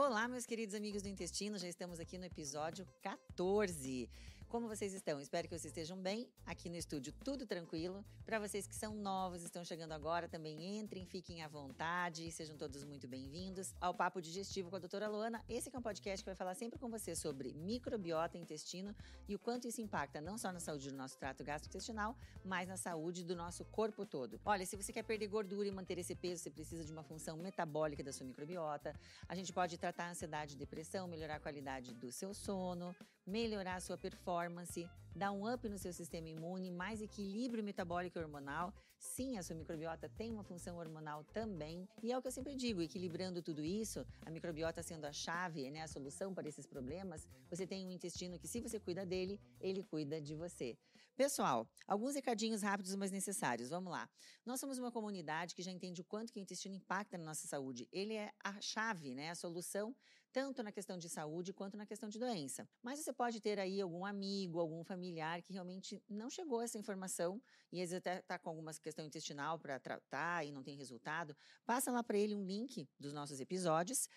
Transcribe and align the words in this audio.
Olá, 0.00 0.28
meus 0.28 0.46
queridos 0.46 0.76
amigos 0.76 1.02
do 1.02 1.08
intestino, 1.08 1.58
já 1.58 1.66
estamos 1.66 1.98
aqui 1.98 2.16
no 2.18 2.24
episódio 2.24 2.86
14. 3.02 4.08
Como 4.48 4.66
vocês 4.66 4.94
estão? 4.94 5.20
Espero 5.20 5.46
que 5.46 5.50
vocês 5.50 5.66
estejam 5.66 5.98
bem. 5.98 6.26
Aqui 6.46 6.70
no 6.70 6.76
estúdio, 6.76 7.12
tudo 7.22 7.46
tranquilo. 7.46 8.02
Para 8.24 8.38
vocês 8.38 8.66
que 8.66 8.74
são 8.74 8.94
novos, 8.94 9.42
estão 9.42 9.62
chegando 9.62 9.92
agora, 9.92 10.26
também 10.26 10.78
entrem, 10.78 11.04
fiquem 11.04 11.42
à 11.42 11.48
vontade, 11.48 12.30
sejam 12.30 12.56
todos 12.56 12.82
muito 12.82 13.06
bem-vindos 13.06 13.74
ao 13.78 13.92
Papo 13.92 14.22
Digestivo 14.22 14.70
com 14.70 14.76
a 14.76 14.78
doutora 14.78 15.06
Luana. 15.06 15.44
Esse 15.50 15.70
é 15.70 15.78
um 15.78 15.82
podcast 15.82 16.24
que 16.24 16.30
vai 16.30 16.34
falar 16.34 16.54
sempre 16.54 16.78
com 16.78 16.88
você 16.88 17.14
sobre 17.14 17.52
microbiota 17.52 18.38
intestino 18.38 18.96
e 19.28 19.34
o 19.34 19.38
quanto 19.38 19.68
isso 19.68 19.82
impacta 19.82 20.18
não 20.18 20.38
só 20.38 20.50
na 20.50 20.60
saúde 20.60 20.90
do 20.90 20.96
nosso 20.96 21.18
trato 21.18 21.44
gastrointestinal, 21.44 22.16
mas 22.42 22.66
na 22.66 22.78
saúde 22.78 23.22
do 23.22 23.36
nosso 23.36 23.66
corpo 23.66 24.06
todo. 24.06 24.40
Olha, 24.46 24.64
se 24.64 24.76
você 24.76 24.94
quer 24.94 25.02
perder 25.02 25.26
gordura 25.26 25.68
e 25.68 25.70
manter 25.70 25.98
esse 25.98 26.14
peso, 26.14 26.42
você 26.42 26.50
precisa 26.50 26.84
de 26.86 26.90
uma 26.90 27.02
função 27.02 27.36
metabólica 27.36 28.02
da 28.02 28.14
sua 28.14 28.26
microbiota. 28.26 28.98
A 29.28 29.34
gente 29.34 29.52
pode 29.52 29.76
tratar 29.76 30.06
a 30.06 30.10
ansiedade 30.12 30.54
e 30.54 30.56
depressão, 30.56 31.06
melhorar 31.06 31.34
a 31.34 31.40
qualidade 31.40 31.92
do 31.92 32.10
seu 32.10 32.32
sono, 32.32 32.96
melhorar 33.28 33.76
a 33.76 33.80
sua 33.80 33.98
performance, 33.98 34.88
dar 35.14 35.32
um 35.32 35.52
up 35.52 35.68
no 35.68 35.78
seu 35.78 35.92
sistema 35.92 36.28
imune, 36.28 36.70
mais 36.70 37.02
equilíbrio 37.02 37.62
metabólico 37.62 38.18
e 38.18 38.22
hormonal. 38.22 38.72
Sim, 38.98 39.36
a 39.36 39.42
sua 39.42 39.54
microbiota 39.54 40.08
tem 40.08 40.32
uma 40.32 40.42
função 40.42 40.78
hormonal 40.78 41.22
também. 41.24 41.86
E 42.02 42.10
é 42.10 42.18
o 42.18 42.22
que 42.22 42.28
eu 42.28 42.32
sempre 42.32 42.56
digo, 42.56 42.80
equilibrando 42.80 43.42
tudo 43.42 43.62
isso, 43.62 44.04
a 44.24 44.30
microbiota 44.30 44.82
sendo 44.82 45.04
a 45.04 45.12
chave, 45.12 45.70
né, 45.70 45.82
a 45.82 45.88
solução 45.88 46.34
para 46.34 46.48
esses 46.48 46.66
problemas, 46.66 47.28
você 47.50 47.66
tem 47.66 47.86
um 47.86 47.90
intestino 47.90 48.38
que 48.38 48.48
se 48.48 48.60
você 48.60 48.80
cuida 48.80 49.04
dele, 49.04 49.40
ele 49.60 49.84
cuida 49.84 50.20
de 50.20 50.34
você. 50.34 50.76
Pessoal, 51.16 51.68
alguns 51.86 52.14
recadinhos 52.14 52.62
rápidos, 52.62 52.94
mas 52.94 53.10
necessários. 53.10 53.68
Vamos 53.68 53.92
lá. 53.92 54.08
Nós 54.46 54.60
somos 54.60 54.78
uma 54.78 54.92
comunidade 54.92 55.54
que 55.54 55.62
já 55.62 55.70
entende 55.70 56.00
o 56.00 56.04
quanto 56.04 56.32
que 56.32 56.38
o 56.38 56.42
intestino 56.42 56.76
impacta 56.76 57.18
na 57.18 57.24
nossa 57.24 57.46
saúde. 57.46 57.88
Ele 57.92 58.14
é 58.14 58.32
a 58.42 58.60
chave, 58.60 59.14
né, 59.14 59.30
a 59.30 59.34
solução, 59.34 59.94
tanto 60.32 60.62
na 60.62 60.72
questão 60.72 60.98
de 60.98 61.08
saúde 61.08 61.52
quanto 61.52 61.76
na 61.76 61.86
questão 61.86 62.08
de 62.08 62.18
doença. 62.18 62.68
Mas 62.82 62.98
você 62.98 63.12
pode 63.12 63.40
ter 63.40 63.58
aí 63.58 63.80
algum 63.80 64.04
amigo, 64.04 64.60
algum 64.60 64.84
familiar 64.84 65.42
que 65.42 65.52
realmente 65.52 66.02
não 66.08 66.30
chegou 66.30 66.60
a 66.60 66.64
essa 66.64 66.78
informação 66.78 67.40
e 67.72 67.82
às 67.82 67.90
vezes 67.90 67.94
até 67.94 68.18
está 68.18 68.38
com 68.38 68.48
alguma 68.50 68.72
questão 68.74 69.04
intestinal 69.04 69.58
para 69.58 69.78
tratar 69.78 70.46
e 70.46 70.52
não 70.52 70.62
tem 70.62 70.76
resultado. 70.76 71.36
Passa 71.64 71.90
lá 71.90 72.02
para 72.02 72.18
ele 72.18 72.34
um 72.34 72.44
link 72.44 72.88
dos 72.98 73.12
nossos 73.12 73.40
episódios 73.40 74.08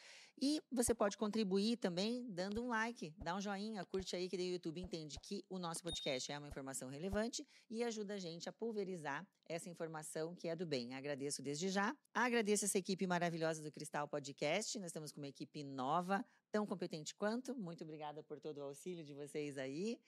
e 0.41 0.59
você 0.71 0.95
pode 0.95 1.17
contribuir 1.17 1.77
também 1.77 2.25
dando 2.31 2.63
um 2.63 2.69
like, 2.69 3.13
dá 3.17 3.35
um 3.35 3.39
joinha, 3.39 3.85
curte 3.85 4.15
aí 4.15 4.27
que 4.27 4.35
o 4.35 4.41
YouTube 4.41 4.81
entende 4.81 5.19
que 5.19 5.45
o 5.47 5.59
nosso 5.59 5.83
podcast 5.83 6.31
é 6.31 6.37
uma 6.39 6.47
informação 6.47 6.89
relevante 6.89 7.45
e 7.69 7.83
ajuda 7.83 8.15
a 8.15 8.17
gente 8.17 8.49
a 8.49 8.51
pulverizar 8.51 9.23
essa 9.47 9.69
informação 9.69 10.33
que 10.33 10.47
é 10.47 10.55
do 10.55 10.65
bem. 10.65 10.95
Agradeço 10.95 11.43
desde 11.43 11.69
já. 11.69 11.95
Agradeço 12.11 12.65
essa 12.65 12.79
equipe 12.79 13.05
maravilhosa 13.05 13.61
do 13.61 13.71
Cristal 13.71 14.07
Podcast. 14.07 14.79
Nós 14.79 14.87
estamos 14.87 15.11
com 15.11 15.21
uma 15.21 15.27
equipe 15.27 15.63
nova, 15.63 16.25
tão 16.51 16.65
competente 16.65 17.13
quanto. 17.13 17.55
Muito 17.55 17.83
obrigada 17.83 18.23
por 18.23 18.39
todo 18.39 18.57
o 18.57 18.63
auxílio 18.63 19.05
de 19.05 19.13
vocês 19.13 19.59
aí. 19.59 19.99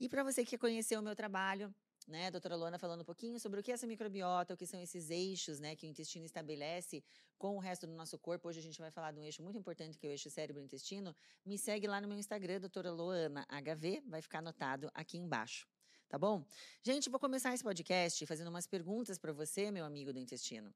E 0.00 0.08
para 0.08 0.24
você 0.24 0.44
que 0.44 0.52
quer 0.52 0.58
conhecer 0.58 0.98
o 0.98 1.02
meu 1.02 1.14
trabalho, 1.14 1.74
né, 2.06 2.30
doutora 2.30 2.56
Luana 2.56 2.78
falando 2.78 3.00
um 3.00 3.04
pouquinho 3.04 3.38
sobre 3.40 3.60
o 3.60 3.62
que 3.62 3.70
é 3.70 3.74
essa 3.74 3.86
microbiota, 3.86 4.54
o 4.54 4.56
que 4.56 4.66
são 4.66 4.80
esses 4.80 5.10
eixos, 5.10 5.58
né, 5.58 5.74
que 5.74 5.86
o 5.86 5.88
intestino 5.88 6.24
estabelece 6.24 7.02
com 7.38 7.56
o 7.56 7.58
resto 7.58 7.86
do 7.86 7.94
nosso 7.94 8.18
corpo. 8.18 8.48
Hoje 8.48 8.60
a 8.60 8.62
gente 8.62 8.78
vai 8.78 8.90
falar 8.90 9.12
de 9.12 9.20
um 9.20 9.24
eixo 9.24 9.42
muito 9.42 9.58
importante, 9.58 9.98
que 9.98 10.06
é 10.06 10.10
o 10.10 10.12
eixo 10.12 10.30
cérebro-intestino. 10.30 11.14
Me 11.44 11.58
segue 11.58 11.86
lá 11.86 12.00
no 12.00 12.08
meu 12.08 12.18
Instagram, 12.18 12.60
doutora 12.60 12.90
Luana 12.90 13.46
HV, 13.50 14.02
vai 14.06 14.20
ficar 14.20 14.38
anotado 14.38 14.90
aqui 14.94 15.16
embaixo. 15.18 15.66
Tá 16.08 16.18
bom? 16.18 16.44
Gente, 16.82 17.10
vou 17.10 17.18
começar 17.18 17.52
esse 17.54 17.64
podcast 17.64 18.24
fazendo 18.26 18.48
umas 18.48 18.66
perguntas 18.66 19.18
para 19.18 19.32
você, 19.32 19.70
meu 19.70 19.84
amigo 19.84 20.12
do 20.12 20.18
intestino. 20.18 20.72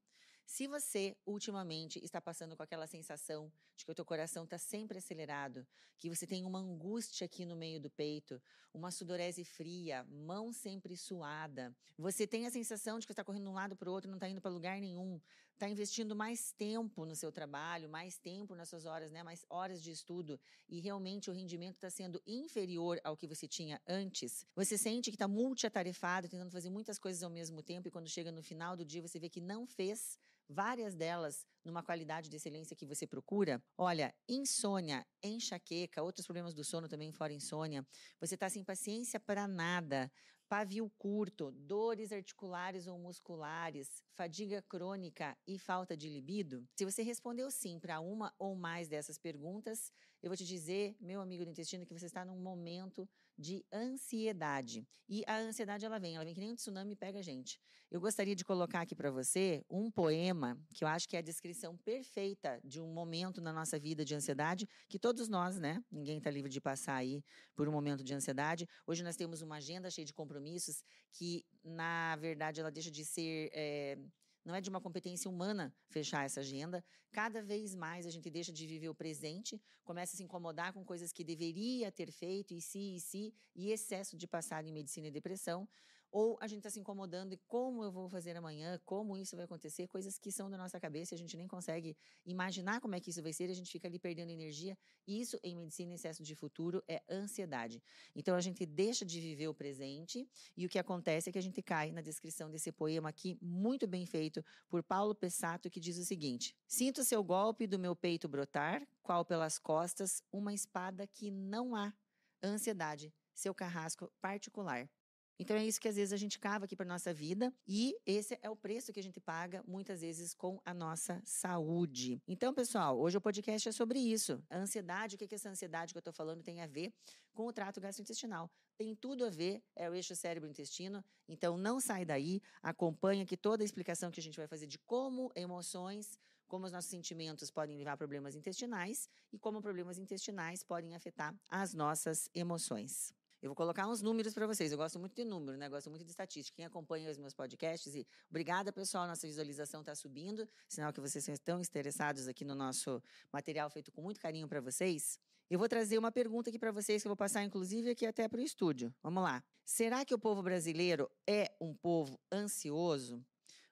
Se 0.49 0.65
você 0.65 1.15
ultimamente 1.27 2.03
está 2.03 2.19
passando 2.19 2.57
com 2.57 2.63
aquela 2.63 2.87
sensação 2.87 3.53
de 3.77 3.85
que 3.85 3.91
o 3.91 3.93
teu 3.93 4.03
coração 4.03 4.45
está 4.45 4.57
sempre 4.57 4.97
acelerado, 4.97 5.65
que 5.99 6.09
você 6.09 6.25
tem 6.25 6.43
uma 6.43 6.57
angústia 6.57 7.25
aqui 7.25 7.45
no 7.45 7.55
meio 7.55 7.79
do 7.79 7.87
peito, 7.87 8.41
uma 8.73 8.89
sudorese 8.89 9.43
fria, 9.45 10.03
mão 10.09 10.51
sempre 10.51 10.97
suada, 10.97 11.71
você 11.95 12.25
tem 12.25 12.47
a 12.47 12.49
sensação 12.49 12.97
de 12.97 13.05
que 13.05 13.13
está 13.13 13.23
correndo 13.23 13.43
de 13.43 13.49
um 13.49 13.53
lado 13.53 13.75
para 13.75 13.87
o 13.87 13.93
outro, 13.93 14.09
não 14.09 14.17
está 14.17 14.27
indo 14.27 14.41
para 14.41 14.49
lugar 14.49 14.81
nenhum, 14.81 15.21
está 15.53 15.69
investindo 15.69 16.15
mais 16.15 16.51
tempo 16.53 17.05
no 17.05 17.15
seu 17.15 17.31
trabalho, 17.31 17.87
mais 17.87 18.17
tempo 18.17 18.55
nas 18.55 18.69
suas 18.69 18.85
horas, 18.85 19.11
né, 19.11 19.21
mais 19.21 19.45
horas 19.51 19.83
de 19.83 19.91
estudo 19.91 20.39
e 20.67 20.79
realmente 20.79 21.29
o 21.29 21.33
rendimento 21.33 21.75
está 21.75 21.91
sendo 21.91 22.19
inferior 22.25 22.99
ao 23.03 23.15
que 23.15 23.27
você 23.27 23.47
tinha 23.47 23.79
antes, 23.87 24.47
você 24.55 24.79
sente 24.79 25.11
que 25.11 25.15
está 25.15 25.27
multiatarefado, 25.27 26.27
tentando 26.27 26.49
fazer 26.49 26.71
muitas 26.71 26.97
coisas 26.97 27.21
ao 27.21 27.29
mesmo 27.29 27.61
tempo 27.61 27.87
e 27.87 27.91
quando 27.91 28.09
chega 28.09 28.31
no 28.31 28.41
final 28.41 28.75
do 28.75 28.83
dia 28.83 28.99
você 28.99 29.19
vê 29.19 29.29
que 29.29 29.39
não 29.39 29.67
fez 29.67 30.17
várias 30.49 30.95
delas 30.95 31.45
numa 31.63 31.83
qualidade 31.83 32.29
de 32.29 32.35
excelência 32.35 32.75
que 32.75 32.85
você 32.85 33.05
procura, 33.05 33.63
olha, 33.77 34.13
insônia, 34.27 35.05
enxaqueca, 35.23 36.01
outros 36.01 36.25
problemas 36.25 36.55
do 36.55 36.63
sono 36.63 36.87
também 36.87 37.11
fora 37.11 37.31
insônia, 37.31 37.85
você 38.19 38.33
está 38.33 38.49
sem 38.49 38.63
paciência 38.63 39.19
para 39.19 39.47
nada, 39.47 40.11
pavio 40.47 40.89
curto, 40.97 41.51
dores 41.51 42.11
articulares 42.11 42.87
ou 42.87 42.97
musculares, 42.97 44.03
fadiga 44.15 44.63
crônica 44.63 45.37
e 45.45 45.59
falta 45.59 45.95
de 45.95 46.09
libido? 46.09 46.67
Se 46.75 46.83
você 46.83 47.03
respondeu 47.03 47.51
sim 47.51 47.79
para 47.79 47.99
uma 47.99 48.33
ou 48.39 48.55
mais 48.55 48.89
dessas 48.89 49.19
perguntas, 49.19 49.91
eu 50.23 50.29
vou 50.29 50.37
te 50.37 50.45
dizer, 50.45 50.95
meu 50.99 51.21
amigo 51.21 51.45
do 51.45 51.51
intestino, 51.51 51.85
que 51.85 51.93
você 51.93 52.07
está 52.07 52.25
num 52.25 52.39
momento 52.39 53.07
de 53.39 53.65
ansiedade. 53.71 54.85
E 55.07 55.23
a 55.25 55.37
ansiedade 55.37 55.85
ela 55.85 55.97
vem, 55.97 56.15
ela 56.15 56.25
vem 56.25 56.33
que 56.33 56.39
nem 56.39 56.51
um 56.51 56.55
tsunami 56.55 56.95
pega 56.95 57.19
a 57.19 57.21
gente. 57.21 57.59
Eu 57.89 57.99
gostaria 57.99 58.35
de 58.35 58.45
colocar 58.45 58.81
aqui 58.81 58.93
para 58.93 59.09
você 59.09 59.63
um 59.67 59.89
poema 59.89 60.55
que 60.75 60.83
eu 60.83 60.87
acho 60.87 61.07
que 61.09 61.15
é 61.15 61.19
a 61.19 61.23
descrição 61.23 61.75
perfeita 61.77 62.59
de 62.63 62.79
um 62.79 62.93
momento 62.93 63.41
na 63.41 63.51
nossa 63.51 63.79
vida 63.79 64.05
de 64.05 64.13
ansiedade 64.13 64.67
que 64.87 64.99
todos 64.99 65.27
nós, 65.27 65.57
né? 65.57 65.83
Ninguém 65.89 66.19
está 66.19 66.29
livre 66.29 66.51
de 66.51 66.61
passar 66.61 66.95
aí 66.95 67.23
por 67.55 67.67
um 67.67 67.71
momento 67.71 68.03
de 68.03 68.13
ansiedade. 68.13 68.67
Hoje 68.85 69.03
nós 69.03 69.15
temos 69.15 69.41
uma 69.41 69.55
agenda 69.55 69.89
cheia 69.89 70.05
de 70.05 70.13
compromissos 70.13 70.83
que, 71.11 71.43
na 71.63 72.15
verdade, 72.17 72.59
ela 72.59 72.69
deixa 72.69 72.91
de 72.91 73.03
ser. 73.03 73.49
É, 73.53 73.97
não 74.43 74.55
é 74.55 74.61
de 74.61 74.69
uma 74.69 74.81
competência 74.81 75.29
humana 75.29 75.73
fechar 75.87 76.25
essa 76.25 76.39
agenda. 76.39 76.83
Cada 77.11 77.41
vez 77.41 77.75
mais 77.75 78.05
a 78.05 78.09
gente 78.09 78.29
deixa 78.29 78.51
de 78.51 78.65
viver 78.65 78.89
o 78.89 78.95
presente, 78.95 79.61
começa 79.83 80.15
a 80.15 80.17
se 80.17 80.23
incomodar 80.23 80.73
com 80.73 80.83
coisas 80.83 81.11
que 81.11 81.23
deveria 81.23 81.91
ter 81.91 82.11
feito, 82.11 82.53
e 82.53 82.61
se, 82.61 82.95
e 82.95 82.99
se, 82.99 83.33
e 83.55 83.71
excesso 83.71 84.17
de 84.17 84.27
passar 84.27 84.65
em 84.65 84.71
medicina 84.71 85.07
e 85.07 85.11
depressão 85.11 85.67
ou 86.11 86.37
a 86.41 86.47
gente 86.47 86.59
está 86.59 86.69
se 86.69 86.79
incomodando 86.79 87.33
e 87.33 87.37
como 87.47 87.83
eu 87.83 87.91
vou 87.91 88.09
fazer 88.09 88.35
amanhã, 88.35 88.79
como 88.85 89.17
isso 89.17 89.35
vai 89.35 89.45
acontecer, 89.45 89.87
coisas 89.87 90.17
que 90.17 90.31
são 90.31 90.49
da 90.49 90.57
nossa 90.57 90.79
cabeça 90.79 91.13
e 91.13 91.15
a 91.15 91.17
gente 91.17 91.37
nem 91.37 91.47
consegue 91.47 91.95
imaginar 92.25 92.81
como 92.81 92.95
é 92.95 92.99
que 92.99 93.09
isso 93.09 93.21
vai 93.21 93.33
ser, 93.33 93.47
e 93.49 93.51
a 93.51 93.55
gente 93.55 93.71
fica 93.71 93.87
ali 93.87 93.99
perdendo 93.99 94.31
energia. 94.31 94.77
Isso, 95.07 95.39
em 95.43 95.55
medicina, 95.55 95.93
excesso 95.93 96.23
de 96.23 96.35
futuro 96.35 96.83
é 96.87 97.01
ansiedade. 97.09 97.81
Então 98.15 98.35
a 98.35 98.41
gente 98.41 98.65
deixa 98.65 99.05
de 99.05 99.19
viver 99.19 99.47
o 99.47 99.53
presente 99.53 100.27
e 100.55 100.65
o 100.65 100.69
que 100.69 100.79
acontece 100.79 101.29
é 101.29 101.31
que 101.31 101.39
a 101.39 101.43
gente 101.43 101.61
cai 101.61 101.91
na 101.91 102.01
descrição 102.01 102.49
desse 102.49 102.71
poema 102.71 103.09
aqui, 103.09 103.37
muito 103.41 103.87
bem 103.87 104.05
feito 104.05 104.43
por 104.67 104.83
Paulo 104.83 105.13
Pessato, 105.15 105.69
que 105.69 105.79
diz 105.79 105.97
o 105.97 106.05
seguinte: 106.05 106.55
Sinto 106.67 107.03
seu 107.03 107.23
golpe 107.23 107.67
do 107.67 107.79
meu 107.79 107.95
peito 107.95 108.27
brotar, 108.27 108.87
qual 109.01 109.23
pelas 109.23 109.57
costas 109.57 110.23
uma 110.31 110.53
espada 110.53 111.07
que 111.07 111.31
não 111.31 111.75
há. 111.75 111.93
Ansiedade, 112.41 113.13
seu 113.33 113.53
carrasco 113.53 114.11
particular. 114.21 114.89
Então 115.39 115.55
é 115.55 115.65
isso 115.65 115.79
que 115.79 115.87
às 115.87 115.95
vezes 115.95 116.11
a 116.11 116.17
gente 116.17 116.37
cava 116.37 116.65
aqui 116.65 116.75
para 116.75 116.85
nossa 116.85 117.13
vida 117.13 117.53
e 117.65 117.95
esse 118.05 118.37
é 118.41 118.49
o 118.49 118.55
preço 118.57 118.91
que 118.91 118.99
a 118.99 119.03
gente 119.03 119.21
paga 119.21 119.63
muitas 119.65 120.01
vezes 120.01 120.33
com 120.33 120.59
a 120.65 120.73
nossa 120.73 121.21
saúde. 121.23 122.21
Então, 122.27 122.53
pessoal, 122.53 122.99
hoje 122.99 123.17
o 123.17 123.21
podcast 123.21 123.69
é 123.69 123.71
sobre 123.71 123.99
isso. 123.99 124.43
A 124.49 124.57
ansiedade, 124.57 125.15
o 125.15 125.17
que, 125.17 125.27
que 125.27 125.35
essa 125.35 125.49
ansiedade 125.49 125.93
que 125.93 125.97
eu 125.97 126.01
estou 126.01 126.13
falando 126.13 126.43
tem 126.43 126.61
a 126.61 126.67
ver 126.67 126.93
com 127.33 127.47
o 127.47 127.53
trato 127.53 127.79
gastrointestinal? 127.79 128.51
Tem 128.77 128.93
tudo 128.93 129.25
a 129.25 129.29
ver, 129.29 129.63
é 129.75 129.89
o 129.89 129.95
eixo 129.95 130.13
cérebro-intestino. 130.13 131.03
Então 131.27 131.57
não 131.57 131.79
sai 131.79 132.03
daí, 132.03 132.41
acompanha 132.61 133.23
aqui 133.23 133.37
toda 133.37 133.63
a 133.63 133.65
explicação 133.65 134.11
que 134.11 134.19
a 134.19 134.23
gente 134.23 134.37
vai 134.37 134.47
fazer 134.47 134.67
de 134.67 134.77
como 134.79 135.31
emoções, 135.35 136.19
como 136.49 136.65
os 136.65 136.71
nossos 136.71 136.89
sentimentos 136.89 137.49
podem 137.49 137.77
levar 137.77 137.93
a 137.93 137.97
problemas 137.97 138.35
intestinais 138.35 139.07
e 139.31 139.39
como 139.39 139.61
problemas 139.61 139.97
intestinais 139.97 140.63
podem 140.63 140.95
afetar 140.95 141.33
as 141.49 141.73
nossas 141.73 142.29
emoções. 142.33 143.13
Eu 143.41 143.49
vou 143.49 143.55
colocar 143.55 143.87
uns 143.87 144.01
números 144.01 144.33
para 144.33 144.45
vocês. 144.45 144.69
Eu 144.69 144.77
gosto 144.77 144.99
muito 144.99 145.15
de 145.15 145.23
número, 145.23 145.57
né? 145.57 145.69
Gosto 145.69 145.89
muito 145.89 146.03
de 146.03 146.11
estatística. 146.11 146.57
Quem 146.57 146.65
acompanha 146.65 147.09
os 147.09 147.17
meus 147.17 147.33
podcasts 147.33 147.95
e 147.95 148.05
obrigada, 148.29 148.73
pessoal. 148.73 149.07
Nossa 149.07 149.25
visualização 149.25 149.79
está 149.79 149.95
subindo, 149.95 150.47
sinal 150.67 150.91
que 150.91 150.99
vocês 150.99 151.25
estão 151.29 151.61
interessados 151.61 152.27
aqui 152.27 152.43
no 152.43 152.53
nosso 152.53 153.01
material 153.31 153.69
feito 153.69 153.93
com 153.93 154.01
muito 154.01 154.19
carinho 154.19 154.45
para 154.45 154.59
vocês. 154.59 155.17
Eu 155.49 155.57
vou 155.57 155.69
trazer 155.69 155.97
uma 155.97 156.11
pergunta 156.11 156.49
aqui 156.49 156.59
para 156.59 156.71
vocês 156.71 157.01
que 157.01 157.07
eu 157.07 157.11
vou 157.11 157.17
passar, 157.17 157.41
inclusive, 157.43 157.89
aqui 157.89 158.05
até 158.05 158.27
para 158.27 158.41
o 158.41 158.43
estúdio. 158.43 158.93
Vamos 159.01 159.23
lá. 159.23 159.41
Será 159.63 160.03
que 160.03 160.13
o 160.13 160.19
povo 160.19 160.43
brasileiro 160.43 161.09
é 161.25 161.49
um 161.61 161.73
povo 161.73 162.19
ansioso? 162.29 163.25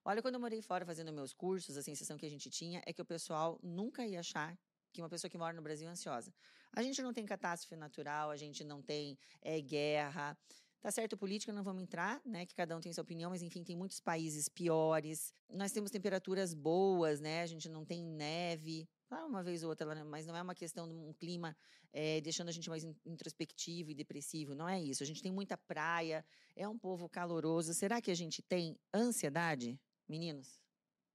Olha, 0.06 0.22
quando 0.22 0.36
eu 0.36 0.40
morei 0.40 0.62
fora 0.62 0.86
fazendo 0.86 1.12
meus 1.12 1.34
cursos, 1.34 1.76
a 1.76 1.84
sensação 1.84 2.18
que 2.18 2.26
a 2.26 2.30
gente 2.30 2.50
tinha 2.50 2.82
é 2.86 2.94
que 2.94 3.02
o 3.02 3.06
pessoal 3.06 3.60
nunca 3.62 4.08
ia 4.08 4.22
achar 4.22 4.58
que 4.94 5.02
uma 5.02 5.10
pessoa 5.10 5.30
que 5.30 5.38
mora 5.38 5.54
no 5.54 5.62
Brasil 5.62 5.88
é 5.88 5.92
ansiosa. 5.92 6.34
A 6.74 6.82
gente 6.82 7.02
não 7.02 7.14
tem 7.14 7.26
catástrofe 7.26 7.76
natural, 7.76 8.30
a 8.30 8.38
gente 8.38 8.64
não 8.64 8.82
tem 8.82 9.18
é, 9.42 9.60
guerra. 9.60 10.38
Tá 10.80 10.92
certo, 10.92 11.18
política 11.18 11.52
não 11.52 11.64
vamos 11.64 11.84
entrar, 11.84 12.22
né? 12.24 12.46
Que 12.46 12.54
cada 12.54 12.78
um 12.78 12.80
tem 12.80 12.94
sua 12.94 13.02
opinião, 13.02 13.32
mas 13.32 13.42
enfim, 13.42 13.64
tem 13.64 13.76
muitos 13.76 14.00
países 14.00 14.48
piores. 14.48 15.34
Nós 15.50 15.72
temos 15.72 15.90
temperaturas 15.90 16.54
boas, 16.54 17.20
né? 17.20 17.42
A 17.42 17.48
gente 17.48 17.68
não 17.68 17.84
tem 17.84 18.04
neve. 18.04 18.88
Claro, 19.08 19.28
uma 19.28 19.42
vez 19.42 19.64
ou 19.64 19.70
outra, 19.70 20.06
mas 20.06 20.26
não 20.26 20.36
é 20.36 20.42
uma 20.42 20.54
questão 20.54 20.88
de 20.88 20.94
um 20.94 21.12
clima 21.14 21.58
é, 21.92 22.22
deixando 22.22 22.50
a 22.50 22.52
gente 22.52 22.70
mais 22.70 22.84
introspectivo 23.06 23.90
e 23.90 23.96
depressivo. 23.96 24.54
Não 24.54 24.70
é 24.70 24.80
isso. 24.80 25.02
A 25.02 25.06
gente 25.06 25.22
tem 25.22 25.32
muita 25.32 25.58
praia, 25.58 26.24
é 26.56 26.68
um 26.68 26.78
povo 26.78 27.10
caloroso. 27.10 27.74
Será 27.74 28.00
que 28.00 28.12
a 28.12 28.16
gente 28.16 28.42
tem 28.42 28.78
ansiedade? 28.94 29.80
Meninos, 30.08 30.62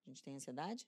a 0.06 0.10
gente 0.10 0.22
tem 0.22 0.34
ansiedade? 0.34 0.86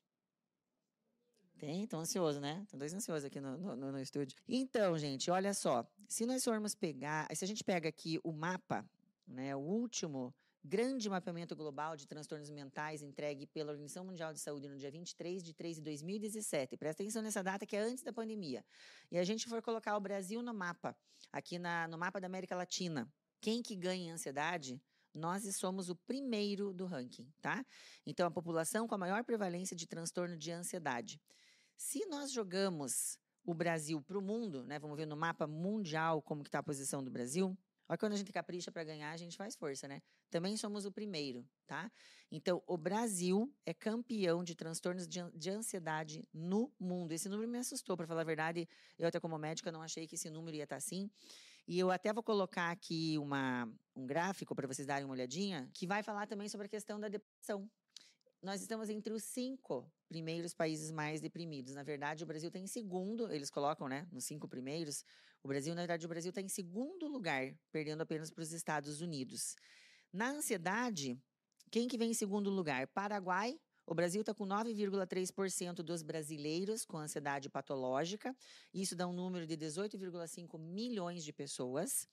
Tem, 1.64 1.84
estão 1.84 2.00
ansioso, 2.00 2.40
né? 2.40 2.60
Estão 2.62 2.78
dois 2.78 2.92
ansiosos 2.92 3.24
aqui 3.24 3.40
no, 3.40 3.56
no, 3.56 3.92
no, 3.92 3.98
estúdio. 3.98 4.36
Então, 4.46 4.98
gente, 4.98 5.30
olha 5.30 5.54
só. 5.54 5.86
Se 6.06 6.26
nós 6.26 6.44
formos 6.44 6.74
pegar, 6.74 7.26
se 7.34 7.42
a 7.42 7.48
gente 7.48 7.64
pega 7.64 7.88
aqui 7.88 8.20
o 8.22 8.32
mapa, 8.32 8.86
né, 9.26 9.56
o 9.56 9.60
último 9.60 10.34
grande 10.62 11.08
mapeamento 11.08 11.56
global 11.56 11.96
de 11.96 12.06
transtornos 12.06 12.50
mentais 12.50 13.00
entregue 13.00 13.46
pela 13.46 13.72
Organização 13.72 14.04
Mundial 14.04 14.34
de 14.34 14.40
Saúde 14.40 14.68
no 14.68 14.76
dia 14.76 14.90
23 14.90 15.42
de 15.42 15.54
3 15.54 15.76
de 15.76 15.82
2017. 15.82 16.76
Presta 16.76 17.02
atenção 17.02 17.22
nessa 17.22 17.42
data 17.42 17.64
que 17.64 17.74
é 17.74 17.80
antes 17.80 18.04
da 18.04 18.12
pandemia. 18.12 18.62
E 19.10 19.16
a 19.16 19.24
gente 19.24 19.48
for 19.48 19.62
colocar 19.62 19.96
o 19.96 20.00
Brasil 20.00 20.42
no 20.42 20.52
mapa, 20.52 20.94
aqui 21.32 21.58
na, 21.58 21.88
no 21.88 21.96
mapa 21.96 22.20
da 22.20 22.26
América 22.26 22.54
Latina. 22.54 23.10
Quem 23.40 23.62
que 23.62 23.74
ganha 23.74 24.12
ansiedade? 24.12 24.78
Nós 25.14 25.44
somos 25.56 25.88
o 25.88 25.96
primeiro 25.96 26.74
do 26.74 26.84
ranking, 26.84 27.26
tá? 27.40 27.64
Então, 28.04 28.26
a 28.26 28.30
população 28.30 28.86
com 28.86 28.94
a 28.96 28.98
maior 28.98 29.24
prevalência 29.24 29.74
de 29.74 29.86
transtorno 29.86 30.36
de 30.36 30.50
ansiedade. 30.50 31.18
Se 31.76 32.06
nós 32.06 32.32
jogamos 32.32 33.18
o 33.44 33.52
Brasil 33.52 34.00
para 34.00 34.18
o 34.18 34.22
mundo, 34.22 34.64
né? 34.64 34.78
Vamos 34.78 34.96
ver 34.96 35.06
no 35.06 35.16
mapa 35.16 35.46
mundial 35.46 36.22
como 36.22 36.42
está 36.42 36.60
a 36.60 36.62
posição 36.62 37.04
do 37.04 37.10
Brasil. 37.10 37.56
Olha 37.86 37.98
quando 37.98 38.14
a 38.14 38.16
gente 38.16 38.32
capricha 38.32 38.72
para 38.72 38.82
ganhar, 38.82 39.10
a 39.10 39.16
gente 39.16 39.36
faz 39.36 39.54
força, 39.54 39.86
né? 39.86 40.00
Também 40.30 40.56
somos 40.56 40.86
o 40.86 40.92
primeiro, 40.92 41.46
tá? 41.66 41.92
Então, 42.30 42.62
o 42.66 42.78
Brasil 42.78 43.54
é 43.66 43.74
campeão 43.74 44.42
de 44.42 44.54
transtornos 44.54 45.06
de, 45.06 45.20
de 45.34 45.50
ansiedade 45.50 46.26
no 46.32 46.72
mundo. 46.80 47.12
Esse 47.12 47.28
número 47.28 47.48
me 47.48 47.58
assustou, 47.58 47.94
para 47.94 48.06
falar 48.06 48.22
a 48.22 48.24
verdade. 48.24 48.66
Eu 48.98 49.06
até 49.06 49.20
como 49.20 49.36
médica 49.36 49.70
não 49.70 49.82
achei 49.82 50.06
que 50.06 50.14
esse 50.14 50.30
número 50.30 50.56
ia 50.56 50.64
estar 50.64 50.76
tá 50.76 50.78
assim. 50.78 51.10
E 51.68 51.78
eu 51.78 51.90
até 51.90 52.10
vou 52.12 52.22
colocar 52.22 52.70
aqui 52.70 53.18
uma, 53.18 53.70
um 53.94 54.06
gráfico 54.06 54.54
para 54.54 54.66
vocês 54.66 54.86
darem 54.86 55.04
uma 55.04 55.12
olhadinha, 55.12 55.68
que 55.74 55.86
vai 55.86 56.02
falar 56.02 56.26
também 56.26 56.48
sobre 56.48 56.66
a 56.66 56.70
questão 56.70 56.98
da 56.98 57.08
depressão. 57.08 57.70
Nós 58.44 58.60
estamos 58.60 58.90
entre 58.90 59.10
os 59.10 59.24
cinco 59.24 59.90
primeiros 60.06 60.52
países 60.52 60.90
mais 60.90 61.18
deprimidos. 61.18 61.74
Na 61.74 61.82
verdade, 61.82 62.24
o 62.24 62.26
Brasil 62.26 62.48
está 62.48 62.58
em 62.58 62.66
segundo, 62.66 63.32
eles 63.32 63.48
colocam, 63.48 63.88
né, 63.88 64.06
nos 64.12 64.26
cinco 64.26 64.46
primeiros. 64.46 65.02
O 65.42 65.48
Brasil, 65.48 65.74
na 65.74 65.80
verdade, 65.80 66.04
o 66.04 66.08
Brasil 66.10 66.28
está 66.28 66.42
em 66.42 66.48
segundo 66.48 67.08
lugar, 67.08 67.54
perdendo 67.72 68.02
apenas 68.02 68.30
para 68.30 68.42
os 68.42 68.52
Estados 68.52 69.00
Unidos. 69.00 69.56
Na 70.12 70.28
ansiedade, 70.28 71.18
quem 71.70 71.88
que 71.88 71.96
vem 71.96 72.10
em 72.10 72.14
segundo 72.14 72.50
lugar? 72.50 72.86
Paraguai. 72.88 73.58
O 73.86 73.94
Brasil 73.94 74.20
está 74.20 74.34
com 74.34 74.46
9,3% 74.46 75.76
dos 75.76 76.02
brasileiros 76.02 76.84
com 76.84 76.98
ansiedade 76.98 77.48
patológica. 77.48 78.36
Isso 78.74 78.94
dá 78.94 79.06
um 79.06 79.12
número 79.14 79.46
de 79.46 79.56
18,5 79.56 80.58
milhões 80.58 81.24
de 81.24 81.32
pessoas. 81.32 82.06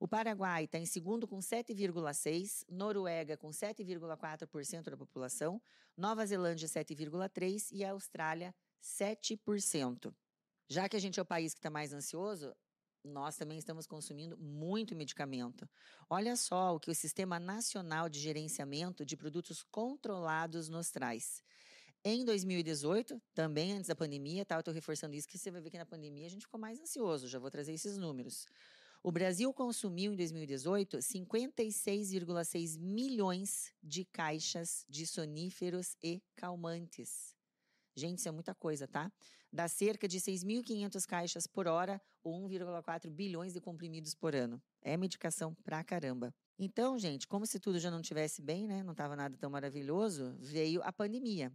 O 0.00 0.06
Paraguai 0.06 0.64
está 0.64 0.78
em 0.78 0.86
segundo 0.86 1.26
com 1.26 1.38
7,6%, 1.38 2.64
Noruega 2.68 3.36
com 3.36 3.50
7,4% 3.50 4.90
da 4.90 4.96
população, 4.96 5.60
Nova 5.96 6.24
Zelândia 6.24 6.68
7,3% 6.68 7.70
e 7.72 7.84
a 7.84 7.90
Austrália 7.90 8.54
7%. 8.80 10.14
Já 10.68 10.88
que 10.88 10.96
a 10.96 11.00
gente 11.00 11.18
é 11.18 11.22
o 11.22 11.26
país 11.26 11.52
que 11.52 11.58
está 11.58 11.68
mais 11.68 11.92
ansioso, 11.92 12.54
nós 13.02 13.36
também 13.36 13.58
estamos 13.58 13.86
consumindo 13.86 14.36
muito 14.38 14.94
medicamento. 14.94 15.68
Olha 16.08 16.36
só 16.36 16.76
o 16.76 16.80
que 16.80 16.90
o 16.90 16.94
Sistema 16.94 17.40
Nacional 17.40 18.08
de 18.08 18.20
Gerenciamento 18.20 19.04
de 19.04 19.16
Produtos 19.16 19.64
Controlados 19.64 20.68
nos 20.68 20.90
traz. 20.90 21.42
Em 22.04 22.24
2018, 22.24 23.20
também 23.34 23.72
antes 23.72 23.88
da 23.88 23.96
pandemia, 23.96 24.44
tá? 24.44 24.54
Eu 24.54 24.60
estou 24.60 24.74
reforçando 24.74 25.16
isso, 25.16 25.26
que 25.26 25.38
você 25.38 25.50
vai 25.50 25.60
ver 25.60 25.70
que 25.70 25.78
na 25.78 25.86
pandemia 25.86 26.26
a 26.26 26.30
gente 26.30 26.42
ficou 26.42 26.60
mais 26.60 26.78
ansioso, 26.78 27.26
já 27.26 27.38
vou 27.38 27.50
trazer 27.50 27.72
esses 27.72 27.96
números. 27.96 28.46
O 29.02 29.12
Brasil 29.12 29.52
consumiu 29.54 30.12
em 30.12 30.16
2018 30.16 30.98
56,6 30.98 32.78
milhões 32.78 33.72
de 33.82 34.04
caixas 34.04 34.84
de 34.88 35.06
soníferos 35.06 35.96
e 36.02 36.20
calmantes. 36.34 37.34
Gente, 37.96 38.18
isso 38.18 38.28
é 38.28 38.32
muita 38.32 38.54
coisa, 38.54 38.86
tá? 38.86 39.10
Dá 39.52 39.66
cerca 39.66 40.06
de 40.06 40.20
6.500 40.20 41.06
caixas 41.06 41.46
por 41.46 41.66
hora 41.66 42.00
ou 42.22 42.48
1,4 42.48 43.08
bilhões 43.08 43.52
de 43.52 43.60
comprimidos 43.60 44.14
por 44.14 44.34
ano. 44.34 44.60
É 44.82 44.96
medicação 44.96 45.54
pra 45.64 45.82
caramba. 45.82 46.34
Então, 46.58 46.98
gente, 46.98 47.26
como 47.26 47.46
se 47.46 47.58
tudo 47.58 47.78
já 47.78 47.90
não 47.90 48.02
tivesse 48.02 48.42
bem, 48.42 48.66
né? 48.66 48.82
Não 48.82 48.92
estava 48.92 49.16
nada 49.16 49.36
tão 49.36 49.48
maravilhoso, 49.48 50.36
veio 50.38 50.82
a 50.82 50.92
pandemia. 50.92 51.52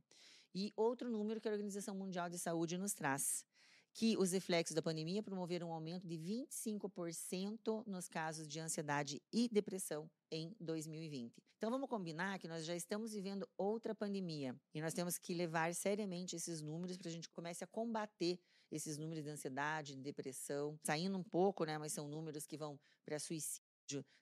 E 0.56 0.72
outro 0.75 1.10
número 1.10 1.42
que 1.42 1.48
a 1.48 1.51
Organização 1.51 1.95
Mundial 1.95 2.30
de 2.30 2.40
Saúde 2.40 2.78
nos 2.78 2.94
traz 2.94 3.45
que 3.94 4.18
os 4.18 4.31
reflexos 4.31 4.74
da 4.74 4.81
pandemia 4.81 5.22
promoveram 5.22 5.69
um 5.69 5.74
aumento 5.74 6.07
de 6.07 6.18
25% 6.18 7.86
nos 7.86 8.07
casos 8.07 8.48
de 8.48 8.60
ansiedade 8.60 9.22
e 9.31 9.48
depressão 9.48 10.10
em 10.31 10.56
2020. 10.60 11.34
Então 11.57 11.69
vamos 11.69 11.88
combinar 11.88 12.40
que 12.40 12.48
nós 12.48 12.66
já 12.66 12.75
estamos 12.75 13.13
vivendo 13.13 13.48
outra 13.57 13.94
pandemia 13.94 14.56
e 14.74 14.81
nós 14.81 14.94
temos 14.94 15.18
que 15.18 15.34
levar 15.34 15.74
seriamente 15.75 16.36
esses 16.36 16.62
números 16.62 16.98
para 16.98 17.07
a 17.07 17.12
gente 17.12 17.30
comece 17.30 17.63
a 17.63 17.68
combater 17.68 18.40
esses 18.72 18.98
números 18.98 19.24
de 19.24 19.30
ansiedade, 19.30 19.95
de 19.95 20.01
depressão, 20.01 20.78
saindo 20.84 21.18
um 21.18 21.24
pouco, 21.24 21.63
né, 21.63 21.78
mas 21.78 21.94
são 21.94 22.07
números 22.07 22.48
que 22.48 22.57
vão 22.57 22.80
para 23.06 23.19
suicídio 23.19 23.62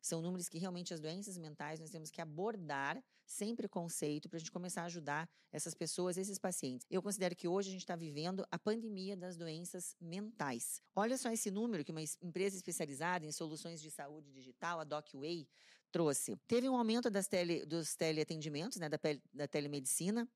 são 0.01 0.21
números 0.21 0.49
que 0.49 0.57
realmente 0.57 0.93
as 0.93 0.99
doenças 0.99 1.37
mentais 1.37 1.79
nós 1.79 1.89
temos 1.89 2.09
que 2.09 2.21
abordar 2.21 3.01
sem 3.25 3.55
preconceito 3.55 4.27
para 4.27 4.37
a 4.37 4.39
gente 4.39 4.51
começar 4.51 4.81
a 4.81 4.85
ajudar 4.85 5.29
essas 5.51 5.73
pessoas, 5.73 6.17
esses 6.17 6.37
pacientes. 6.37 6.85
Eu 6.89 7.01
considero 7.01 7.35
que 7.35 7.47
hoje 7.47 7.69
a 7.69 7.71
gente 7.71 7.81
está 7.81 7.95
vivendo 7.95 8.45
a 8.51 8.59
pandemia 8.59 9.15
das 9.15 9.37
doenças 9.37 9.95
mentais. 9.99 10.81
Olha 10.95 11.17
só 11.17 11.31
esse 11.31 11.51
número 11.51 11.85
que 11.85 11.91
uma 11.91 12.03
empresa 12.21 12.57
especializada 12.57 13.25
em 13.25 13.31
soluções 13.31 13.81
de 13.81 13.91
saúde 13.91 14.31
digital, 14.31 14.79
a 14.79 14.83
DocWay, 14.83 15.47
trouxe. 15.91 16.35
Teve 16.47 16.69
um 16.69 16.75
aumento 16.75 17.09
das 17.09 17.27
tele, 17.27 17.65
dos 17.65 17.95
teleatendimentos, 17.95 18.77
né, 18.79 18.89
da, 18.89 18.99
da 19.33 19.47
telemedicina, 19.47 20.29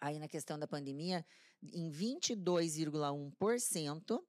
aí 0.00 0.18
na 0.18 0.28
questão 0.28 0.58
da 0.58 0.66
pandemia, 0.68 1.24
em 1.62 1.90
22,1%. 1.90 4.22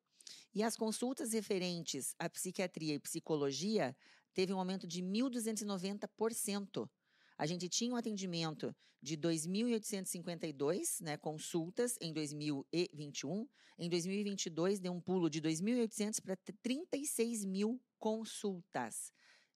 E 0.54 0.64
as 0.64 0.76
consultas 0.76 1.34
referentes 1.34 2.16
à 2.18 2.30
psiquiatria 2.30 2.96
e 2.96 3.00
psicologia 3.00 3.96
teve 4.34 4.54
um 4.54 4.60
aumento 4.60 4.88
de 4.88 5.02
1.290%. 5.02 6.90
A 7.38 7.46
gente 7.46 7.70
tinha 7.70 7.94
um 7.94 7.96
atendimento 7.96 8.76
de 9.02 9.18
2.852 9.18 11.02
né, 11.02 11.18
consultas 11.18 11.98
em 12.02 12.12
2021. 12.12 13.48
Em 13.78 13.90
2022, 13.90 14.80
deu 14.80 14.92
um 14.92 15.00
pulo 15.00 15.30
de 15.30 15.42
2.800 15.42 16.22
para 16.22 16.36
36 16.62 17.46
mil 17.46 17.80
consultas 18.00 19.12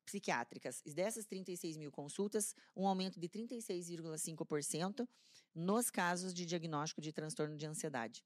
psiquiátricas. 0.06 0.82
Dessas 0.86 1.25
36 1.25 1.78
mil 1.78 1.92
consultas, 1.92 2.54
um 2.75 2.88
aumento 2.88 3.20
de 3.20 3.28
36,5% 3.30 5.08
nos 5.54 5.90
casos 5.90 6.34
de 6.34 6.46
diagnóstico 6.46 7.01
de 7.01 7.12
transtorno 7.12 7.58
de 7.58 7.66
ansiedade. 7.66 8.24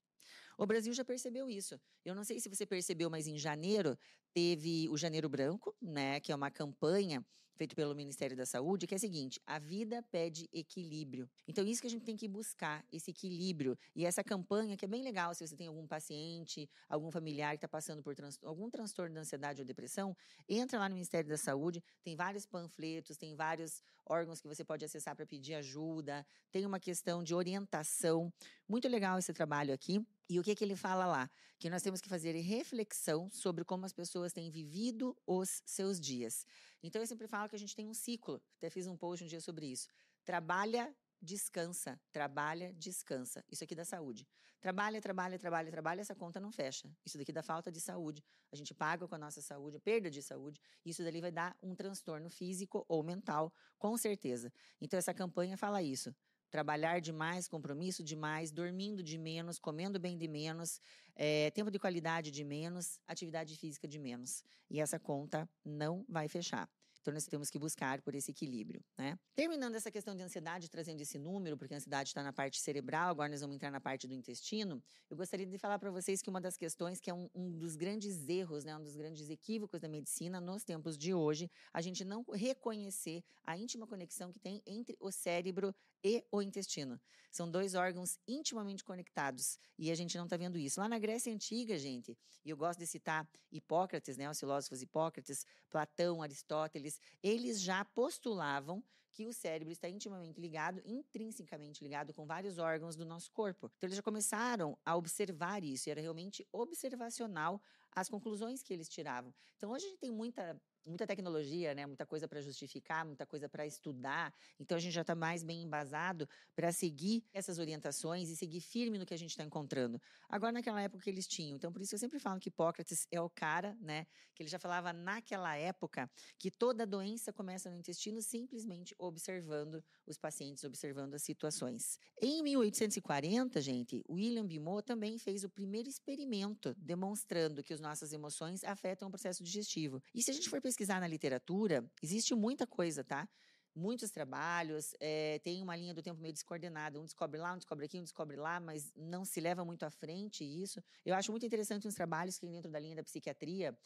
O 0.58 0.66
Brasil 0.66 0.92
já 0.92 1.04
percebeu 1.04 1.48
isso. 1.50 1.80
Eu 2.04 2.14
não 2.14 2.24
sei 2.24 2.40
se 2.40 2.48
você 2.48 2.64
percebeu, 2.66 3.10
mas 3.10 3.26
em 3.26 3.38
janeiro 3.38 3.98
teve 4.32 4.88
o 4.88 4.96
Janeiro 4.96 5.28
Branco, 5.28 5.74
né, 5.80 6.20
que 6.20 6.32
é 6.32 6.34
uma 6.34 6.50
campanha 6.50 7.24
feita 7.56 7.74
pelo 7.74 7.94
Ministério 7.94 8.36
da 8.36 8.44
Saúde, 8.44 8.86
que 8.86 8.94
é 8.94 8.96
a 8.96 9.00
seguinte: 9.00 9.40
a 9.46 9.58
vida 9.58 10.02
pede 10.10 10.48
equilíbrio. 10.52 11.28
Então, 11.48 11.66
isso 11.66 11.80
que 11.80 11.86
a 11.86 11.90
gente 11.90 12.04
tem 12.04 12.16
que 12.16 12.28
buscar, 12.28 12.84
esse 12.92 13.10
equilíbrio. 13.10 13.76
E 13.94 14.04
essa 14.04 14.22
campanha, 14.22 14.76
que 14.76 14.84
é 14.84 14.88
bem 14.88 15.02
legal, 15.02 15.34
se 15.34 15.46
você 15.46 15.56
tem 15.56 15.66
algum 15.66 15.86
paciente, 15.86 16.68
algum 16.88 17.10
familiar 17.10 17.52
que 17.52 17.56
está 17.56 17.68
passando 17.68 18.02
por 18.02 18.14
algum 18.42 18.70
transtorno 18.70 19.14
de 19.14 19.20
ansiedade 19.20 19.60
ou 19.60 19.66
depressão, 19.66 20.16
entra 20.48 20.78
lá 20.78 20.88
no 20.88 20.94
Ministério 20.94 21.28
da 21.28 21.38
Saúde, 21.38 21.82
tem 22.02 22.14
vários 22.14 22.46
panfletos, 22.46 23.16
tem 23.16 23.34
vários 23.34 23.82
órgãos 24.04 24.40
que 24.40 24.46
você 24.46 24.64
pode 24.64 24.84
acessar 24.84 25.16
para 25.16 25.26
pedir 25.26 25.54
ajuda, 25.54 26.24
tem 26.52 26.64
uma 26.64 26.78
questão 26.78 27.22
de 27.22 27.34
orientação. 27.34 28.32
Muito 28.68 28.88
legal 28.88 29.16
esse 29.16 29.32
trabalho 29.32 29.72
aqui. 29.72 30.04
E 30.28 30.40
o 30.40 30.42
que, 30.42 30.54
que 30.56 30.64
ele 30.64 30.74
fala 30.74 31.06
lá? 31.06 31.30
Que 31.56 31.70
nós 31.70 31.82
temos 31.82 32.00
que 32.00 32.08
fazer 32.08 32.32
reflexão 32.32 33.30
sobre 33.30 33.64
como 33.64 33.86
as 33.86 33.92
pessoas 33.92 34.32
têm 34.32 34.50
vivido 34.50 35.16
os 35.24 35.62
seus 35.64 36.00
dias. 36.00 36.44
Então, 36.82 37.00
eu 37.00 37.06
sempre 37.06 37.28
falo 37.28 37.48
que 37.48 37.54
a 37.54 37.58
gente 37.58 37.76
tem 37.76 37.86
um 37.86 37.94
ciclo. 37.94 38.42
Até 38.56 38.68
fiz 38.68 38.88
um 38.88 38.96
post 38.96 39.24
um 39.24 39.28
dia 39.28 39.40
sobre 39.40 39.66
isso. 39.66 39.86
Trabalha, 40.24 40.92
descansa. 41.22 42.00
Trabalha, 42.10 42.72
descansa. 42.72 43.44
Isso 43.48 43.62
aqui 43.62 43.74
dá 43.76 43.84
saúde. 43.84 44.26
Trabalha, 44.60 45.00
trabalha, 45.00 45.38
trabalha, 45.38 45.70
trabalha, 45.70 46.00
essa 46.00 46.16
conta 46.16 46.40
não 46.40 46.50
fecha. 46.50 46.90
Isso 47.04 47.16
daqui 47.16 47.32
dá 47.32 47.44
falta 47.44 47.70
de 47.70 47.80
saúde. 47.80 48.24
A 48.50 48.56
gente 48.56 48.74
paga 48.74 49.06
com 49.06 49.14
a 49.14 49.18
nossa 49.18 49.40
saúde, 49.40 49.78
perda 49.78 50.10
de 50.10 50.20
saúde. 50.20 50.60
Isso 50.84 51.04
dali 51.04 51.20
vai 51.20 51.30
dar 51.30 51.56
um 51.62 51.72
transtorno 51.72 52.28
físico 52.28 52.84
ou 52.88 53.04
mental, 53.04 53.52
com 53.78 53.96
certeza. 53.96 54.52
Então, 54.80 54.98
essa 54.98 55.14
campanha 55.14 55.56
fala 55.56 55.80
isso 55.80 56.12
trabalhar 56.50 57.00
demais, 57.00 57.48
compromisso 57.48 58.02
demais, 58.02 58.50
dormindo 58.50 59.02
de 59.02 59.18
menos, 59.18 59.58
comendo 59.58 59.98
bem 59.98 60.16
de 60.16 60.28
menos, 60.28 60.80
é, 61.14 61.50
tempo 61.50 61.70
de 61.70 61.78
qualidade 61.78 62.30
de 62.30 62.44
menos, 62.44 63.00
atividade 63.06 63.56
física 63.56 63.86
de 63.88 63.98
menos. 63.98 64.42
E 64.70 64.80
essa 64.80 64.98
conta 64.98 65.48
não 65.64 66.04
vai 66.08 66.28
fechar. 66.28 66.68
Então, 67.06 67.14
nós 67.14 67.24
temos 67.24 67.48
que 67.48 67.56
buscar 67.56 68.02
por 68.02 68.16
esse 68.16 68.32
equilíbrio, 68.32 68.84
né? 68.98 69.16
Terminando 69.32 69.76
essa 69.76 69.92
questão 69.92 70.12
de 70.12 70.24
ansiedade, 70.24 70.68
trazendo 70.68 71.00
esse 71.00 71.16
número, 71.16 71.56
porque 71.56 71.72
a 71.72 71.76
ansiedade 71.76 72.08
está 72.08 72.20
na 72.20 72.32
parte 72.32 72.60
cerebral, 72.60 73.10
agora 73.10 73.28
nós 73.28 73.40
vamos 73.40 73.54
entrar 73.54 73.70
na 73.70 73.80
parte 73.80 74.08
do 74.08 74.12
intestino. 74.12 74.82
Eu 75.08 75.16
gostaria 75.16 75.46
de 75.46 75.56
falar 75.56 75.78
para 75.78 75.88
vocês 75.88 76.20
que 76.20 76.28
uma 76.28 76.40
das 76.40 76.56
questões, 76.56 76.98
que 76.98 77.08
é 77.08 77.14
um, 77.14 77.30
um, 77.32 77.56
dos 77.56 77.76
grandes 77.76 78.28
erros, 78.28 78.64
né, 78.64 78.76
um 78.76 78.82
dos 78.82 78.96
grandes 78.96 79.30
equívocos 79.30 79.80
da 79.80 79.88
medicina 79.88 80.40
nos 80.40 80.64
tempos 80.64 80.98
de 80.98 81.14
hoje, 81.14 81.48
a 81.72 81.80
gente 81.80 82.04
não 82.04 82.24
reconhecer 82.34 83.22
a 83.44 83.56
íntima 83.56 83.86
conexão 83.86 84.32
que 84.32 84.40
tem 84.40 84.60
entre 84.66 84.96
o 84.98 85.12
cérebro 85.12 85.72
e 86.06 86.24
o 86.30 86.40
intestino. 86.40 87.00
São 87.32 87.50
dois 87.50 87.74
órgãos 87.74 88.16
intimamente 88.28 88.84
conectados 88.84 89.58
e 89.76 89.90
a 89.90 89.94
gente 89.96 90.16
não 90.16 90.24
está 90.24 90.36
vendo 90.36 90.56
isso. 90.56 90.78
Lá 90.80 90.88
na 90.88 90.98
Grécia 90.98 91.32
Antiga, 91.32 91.76
gente, 91.76 92.16
e 92.44 92.50
eu 92.50 92.56
gosto 92.56 92.78
de 92.78 92.86
citar 92.86 93.28
Hipócrates, 93.50 94.16
né, 94.16 94.30
os 94.30 94.38
filósofos 94.38 94.80
Hipócrates, 94.80 95.44
Platão, 95.68 96.22
Aristóteles, 96.22 97.00
eles 97.22 97.60
já 97.60 97.84
postulavam 97.84 98.82
que 99.12 99.26
o 99.26 99.32
cérebro 99.32 99.72
está 99.72 99.88
intimamente 99.88 100.40
ligado, 100.40 100.80
intrinsecamente 100.84 101.82
ligado 101.82 102.14
com 102.14 102.24
vários 102.24 102.58
órgãos 102.58 102.94
do 102.96 103.04
nosso 103.04 103.32
corpo. 103.32 103.70
Então, 103.76 103.88
eles 103.88 103.96
já 103.96 104.02
começaram 104.02 104.78
a 104.84 104.94
observar 104.94 105.64
isso, 105.64 105.88
e 105.88 105.90
era 105.90 106.02
realmente 106.02 106.46
observacional 106.52 107.60
as 107.92 108.10
conclusões 108.10 108.62
que 108.62 108.74
eles 108.74 108.88
tiravam. 108.90 109.34
Então, 109.56 109.70
hoje 109.70 109.86
a 109.86 109.88
gente 109.88 110.00
tem 110.00 110.12
muita 110.12 110.60
muita 110.86 111.06
tecnologia, 111.06 111.74
né? 111.74 111.84
Muita 111.84 112.06
coisa 112.06 112.28
para 112.28 112.40
justificar, 112.40 113.04
muita 113.04 113.26
coisa 113.26 113.48
para 113.48 113.66
estudar. 113.66 114.32
Então 114.58 114.76
a 114.76 114.80
gente 114.80 114.92
já 114.92 115.00
está 115.00 115.14
mais 115.14 115.42
bem 115.42 115.62
embasado 115.62 116.28
para 116.54 116.72
seguir 116.72 117.24
essas 117.32 117.58
orientações 117.58 118.30
e 118.30 118.36
seguir 118.36 118.60
firme 118.60 118.98
no 118.98 119.04
que 119.04 119.12
a 119.12 119.18
gente 119.18 119.30
está 119.30 119.42
encontrando. 119.42 120.00
Agora 120.28 120.52
naquela 120.52 120.80
época 120.80 121.02
que 121.02 121.10
eles 121.10 121.26
tinham, 121.26 121.56
então 121.56 121.72
por 121.72 121.82
isso 121.82 121.94
eu 121.94 121.98
sempre 121.98 122.18
falo 122.18 122.40
que 122.40 122.48
Hipócrates 122.48 123.06
é 123.10 123.20
o 123.20 123.28
cara, 123.28 123.76
né? 123.80 124.06
Que 124.34 124.42
ele 124.42 124.50
já 124.50 124.58
falava 124.58 124.92
naquela 124.92 125.56
época 125.56 126.10
que 126.38 126.50
toda 126.50 126.86
doença 126.86 127.32
começa 127.32 127.68
no 127.70 127.76
intestino 127.76 128.22
simplesmente 128.22 128.94
observando 128.98 129.82
os 130.06 130.16
pacientes, 130.16 130.62
observando 130.64 131.14
as 131.14 131.22
situações. 131.22 131.98
Em 132.20 132.42
1840, 132.42 133.60
gente, 133.60 134.02
William 134.08 134.46
Bimot 134.46 134.84
também 134.84 135.18
fez 135.18 135.42
o 135.42 135.48
primeiro 135.48 135.88
experimento 135.88 136.74
demonstrando 136.78 137.62
que 137.62 137.72
as 137.74 137.80
nossas 137.80 138.12
emoções 138.12 138.62
afetam 138.62 139.08
o 139.08 139.10
processo 139.10 139.42
digestivo. 139.42 140.02
E 140.14 140.22
se 140.22 140.30
a 140.30 140.34
gente 140.34 140.48
for 140.48 140.60
pesquisar 140.60 140.75
pesquisar 140.76 141.00
na 141.00 141.08
literatura, 141.08 141.82
existe 142.02 142.34
muita 142.34 142.66
coisa, 142.66 143.02
tá? 143.02 143.26
Muitos 143.74 144.10
trabalhos, 144.10 144.94
é, 145.00 145.38
tem 145.38 145.62
uma 145.62 145.74
linha 145.74 145.94
do 145.94 146.02
tempo 146.02 146.20
meio 146.20 146.32
descoordenada. 146.34 147.00
Um 147.00 147.04
descobre 147.04 147.38
lá, 147.38 147.54
um 147.54 147.56
descobre 147.56 147.86
aqui, 147.86 147.98
um 147.98 148.02
descobre 148.02 148.36
lá, 148.36 148.60
mas 148.60 148.92
não 148.94 149.24
se 149.24 149.40
leva 149.40 149.64
muito 149.64 149.84
à 149.84 149.90
frente 149.90 150.44
isso. 150.44 150.82
Eu 151.04 151.14
acho 151.14 151.30
muito 151.30 151.46
interessante 151.46 151.88
uns 151.88 151.94
trabalhos 151.94 152.38
que 152.38 152.46
dentro 152.46 152.70
da 152.70 152.78
linha 152.78 152.96
da 152.96 153.02
psiquiatria, 153.02 153.76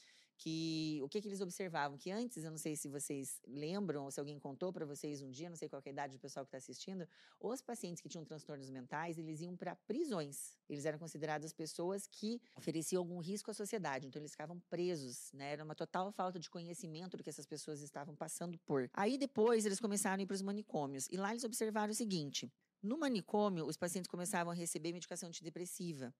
que 0.40 0.98
o 1.02 1.08
que, 1.08 1.20
que 1.20 1.28
eles 1.28 1.42
observavam? 1.42 1.98
Que 1.98 2.10
antes, 2.10 2.42
eu 2.42 2.50
não 2.50 2.56
sei 2.56 2.74
se 2.74 2.88
vocês 2.88 3.40
lembram, 3.46 4.04
ou 4.04 4.10
se 4.10 4.18
alguém 4.18 4.38
contou 4.38 4.72
para 4.72 4.86
vocês 4.86 5.20
um 5.20 5.30
dia, 5.30 5.50
não 5.50 5.56
sei 5.56 5.68
qual 5.68 5.82
é 5.84 5.88
a 5.90 5.92
idade 5.92 6.16
do 6.16 6.18
pessoal 6.18 6.46
que 6.46 6.48
está 6.48 6.56
assistindo, 6.56 7.06
os 7.38 7.60
pacientes 7.60 8.00
que 8.00 8.08
tinham 8.08 8.24
transtornos 8.24 8.70
mentais, 8.70 9.18
eles 9.18 9.42
iam 9.42 9.54
para 9.54 9.76
prisões. 9.76 10.56
Eles 10.66 10.86
eram 10.86 10.98
considerados 10.98 11.52
pessoas 11.52 12.06
que 12.06 12.40
ofereciam 12.56 13.00
algum 13.00 13.18
risco 13.18 13.50
à 13.50 13.54
sociedade, 13.54 14.06
então 14.06 14.18
eles 14.18 14.30
ficavam 14.30 14.58
presos, 14.70 15.30
né? 15.34 15.52
Era 15.52 15.62
uma 15.62 15.74
total 15.74 16.10
falta 16.10 16.38
de 16.40 16.48
conhecimento 16.48 17.18
do 17.18 17.22
que 17.22 17.28
essas 17.28 17.46
pessoas 17.46 17.82
estavam 17.82 18.16
passando 18.16 18.58
por. 18.60 18.88
Aí 18.94 19.18
depois 19.18 19.66
eles 19.66 19.78
começaram 19.78 20.20
a 20.20 20.22
ir 20.22 20.26
para 20.26 20.34
os 20.34 20.42
manicômios, 20.42 21.06
e 21.10 21.18
lá 21.18 21.32
eles 21.32 21.44
observaram 21.44 21.92
o 21.92 21.94
seguinte: 21.94 22.50
no 22.82 22.96
manicômio, 22.96 23.66
os 23.66 23.76
pacientes 23.76 24.08
começavam 24.08 24.50
a 24.50 24.54
receber 24.54 24.90
medicação 24.92 25.28
antidepressiva. 25.28 26.14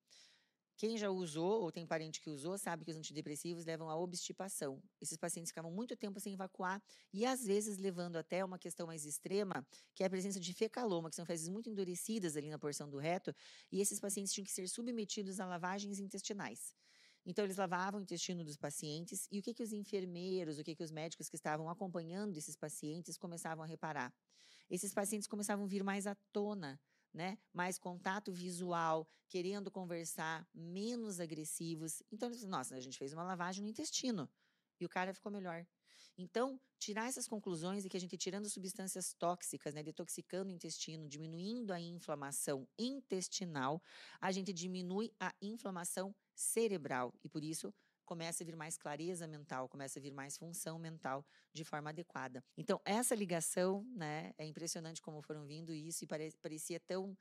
Quem 0.81 0.97
já 0.97 1.11
usou 1.11 1.61
ou 1.61 1.71
tem 1.71 1.87
parente 1.87 2.23
que 2.23 2.31
usou 2.31 2.57
sabe 2.57 2.87
que 2.87 2.91
os 2.91 2.97
antidepressivos 2.97 3.67
levam 3.67 3.91
à 3.91 3.97
obstipação. 3.99 4.83
Esses 4.99 5.19
pacientes 5.19 5.51
ficavam 5.51 5.71
muito 5.71 5.95
tempo 5.95 6.19
sem 6.19 6.33
evacuar 6.33 6.83
e 7.13 7.27
às 7.27 7.45
vezes 7.45 7.77
levando 7.77 8.17
até 8.17 8.43
uma 8.43 8.59
questão 8.59 8.87
mais 8.87 9.05
extrema, 9.05 9.63
que 9.95 10.03
é 10.03 10.07
a 10.07 10.09
presença 10.09 10.41
de 10.41 10.55
fecaloma, 10.55 11.11
que 11.11 11.17
são 11.17 11.27
fezes 11.27 11.51
muito 11.51 11.69
endurecidas 11.69 12.35
ali 12.35 12.49
na 12.49 12.59
porção 12.59 12.89
do 12.89 12.97
reto, 12.97 13.31
e 13.71 13.79
esses 13.79 14.01
pacientes 14.01 14.33
tinham 14.33 14.47
que 14.47 14.51
ser 14.51 14.67
submetidos 14.71 15.39
a 15.39 15.45
lavagens 15.45 15.99
intestinais. 15.99 16.75
Então, 17.27 17.45
eles 17.45 17.59
lavavam 17.59 18.01
o 18.01 18.03
intestino 18.03 18.43
dos 18.43 18.57
pacientes 18.57 19.29
e 19.31 19.39
o 19.39 19.43
que, 19.43 19.53
que 19.53 19.63
os 19.63 19.75
enfermeiros, 19.75 20.59
o 20.59 20.65
que, 20.65 20.75
que 20.75 20.83
os 20.83 20.91
médicos 20.91 21.29
que 21.29 21.37
estavam 21.37 21.69
acompanhando 21.69 22.39
esses 22.39 22.57
pacientes 22.57 23.19
começavam 23.19 23.63
a 23.63 23.67
reparar? 23.67 24.15
Esses 24.71 24.95
pacientes 24.95 25.29
começavam 25.29 25.67
a 25.67 25.69
vir 25.69 25.85
mais 25.85 26.07
à 26.07 26.15
tona 26.33 26.81
né? 27.13 27.39
Mais 27.53 27.79
contato 27.79 28.33
visual, 28.33 29.09
querendo 29.29 29.71
conversar, 29.71 30.47
menos 30.55 31.21
agressivos. 31.21 32.03
Então, 32.11 32.31
nossa, 32.47 32.77
a 32.77 32.81
gente 32.81 32.99
fez 32.99 33.13
uma 33.13 33.25
lavagem 33.25 33.63
no 33.63 33.69
intestino 33.69 34.29
e 34.81 34.85
o 34.85 34.89
cara 34.89 35.13
ficou 35.15 35.31
melhor. 35.31 35.67
Então, 36.17 36.61
tirar 36.79 37.09
essas 37.09 37.27
conclusões 37.27 37.85
e 37.85 37.89
que 37.89 37.97
a 37.97 38.01
gente 38.01 38.17
tirando 38.17 38.49
substâncias 38.49 39.15
tóxicas, 39.15 39.75
né, 39.75 39.83
detoxicando 39.83 40.51
o 40.51 40.55
intestino, 40.55 41.09
diminuindo 41.09 41.73
a 41.73 41.81
inflamação 41.81 42.69
intestinal, 42.79 43.83
a 44.21 44.33
gente 44.33 44.53
diminui 44.53 45.13
a 45.19 45.35
inflamação 45.41 46.15
cerebral 46.35 47.15
e 47.23 47.29
por 47.29 47.45
isso 47.45 47.73
começa 48.11 48.43
a 48.43 48.47
vir 48.47 48.57
mais 48.57 48.77
clareza 48.77 49.25
mental, 49.29 49.69
começa 49.69 50.01
a 50.01 50.03
vir 50.03 50.13
mais 50.13 50.37
função 50.37 50.81
mental 50.81 51.25
de 51.55 51.65
forma 51.65 51.91
adequada. 51.91 52.43
Então, 52.57 52.81
essa 52.85 53.15
ligação, 53.15 53.87
né, 53.95 54.33
é 54.37 54.45
impressionante 54.45 55.01
como 55.01 55.23
foram 55.23 55.47
vindo 55.47 55.73
isso 55.73 56.03
e 56.03 56.07
pare 56.09 56.29
parecia 56.43 56.81
tão 56.81 57.17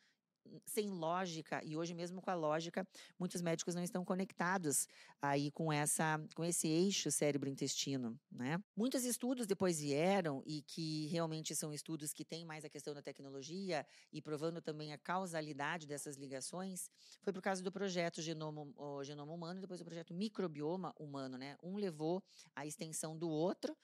sem 0.66 0.90
lógica 0.90 1.62
e 1.64 1.76
hoje 1.78 1.94
mesmo 1.94 2.22
com 2.22 2.30
a 2.30 2.34
lógica 2.36 2.88
muitos 3.20 3.42
médicos 3.42 3.76
não 3.76 3.84
estão 3.84 4.04
conectados 4.04 4.88
aí 5.22 5.52
com 5.52 5.72
essa 5.72 6.20
com 6.36 6.44
esse 6.44 6.68
eixo 6.68 7.12
cérebro 7.12 7.50
intestino 7.50 8.20
né? 8.32 8.58
Muitos 8.76 9.04
estudos 9.04 9.46
depois 9.46 9.80
vieram 9.80 10.42
e 10.46 10.62
que 10.64 11.08
realmente 11.08 11.56
são 11.56 11.74
estudos 11.74 12.14
que 12.14 12.26
têm 12.26 12.46
mais 12.46 12.66
a 12.66 12.70
questão 12.70 12.94
da 12.94 13.02
tecnologia 13.02 13.86
e 14.12 14.22
provando 14.22 14.62
também 14.62 14.94
a 14.94 14.98
causalidade 14.98 15.86
dessas 15.88 16.16
ligações 16.16 16.90
foi 17.22 17.34
por 17.34 17.42
causa 17.42 17.62
do 17.62 17.72
projeto 17.72 18.22
genoma 18.22 18.66
genoma 19.04 19.34
humano 19.34 19.60
e 19.60 19.62
depois 19.62 19.82
o 19.82 19.86
projeto 19.86 20.14
microbioma 20.14 20.94
humano 20.98 21.38
né? 21.38 21.56
Um 21.62 21.76
levou 21.78 22.24
à 22.56 22.66
extensão 22.66 23.18
do 23.18 23.30
outro 23.30 23.76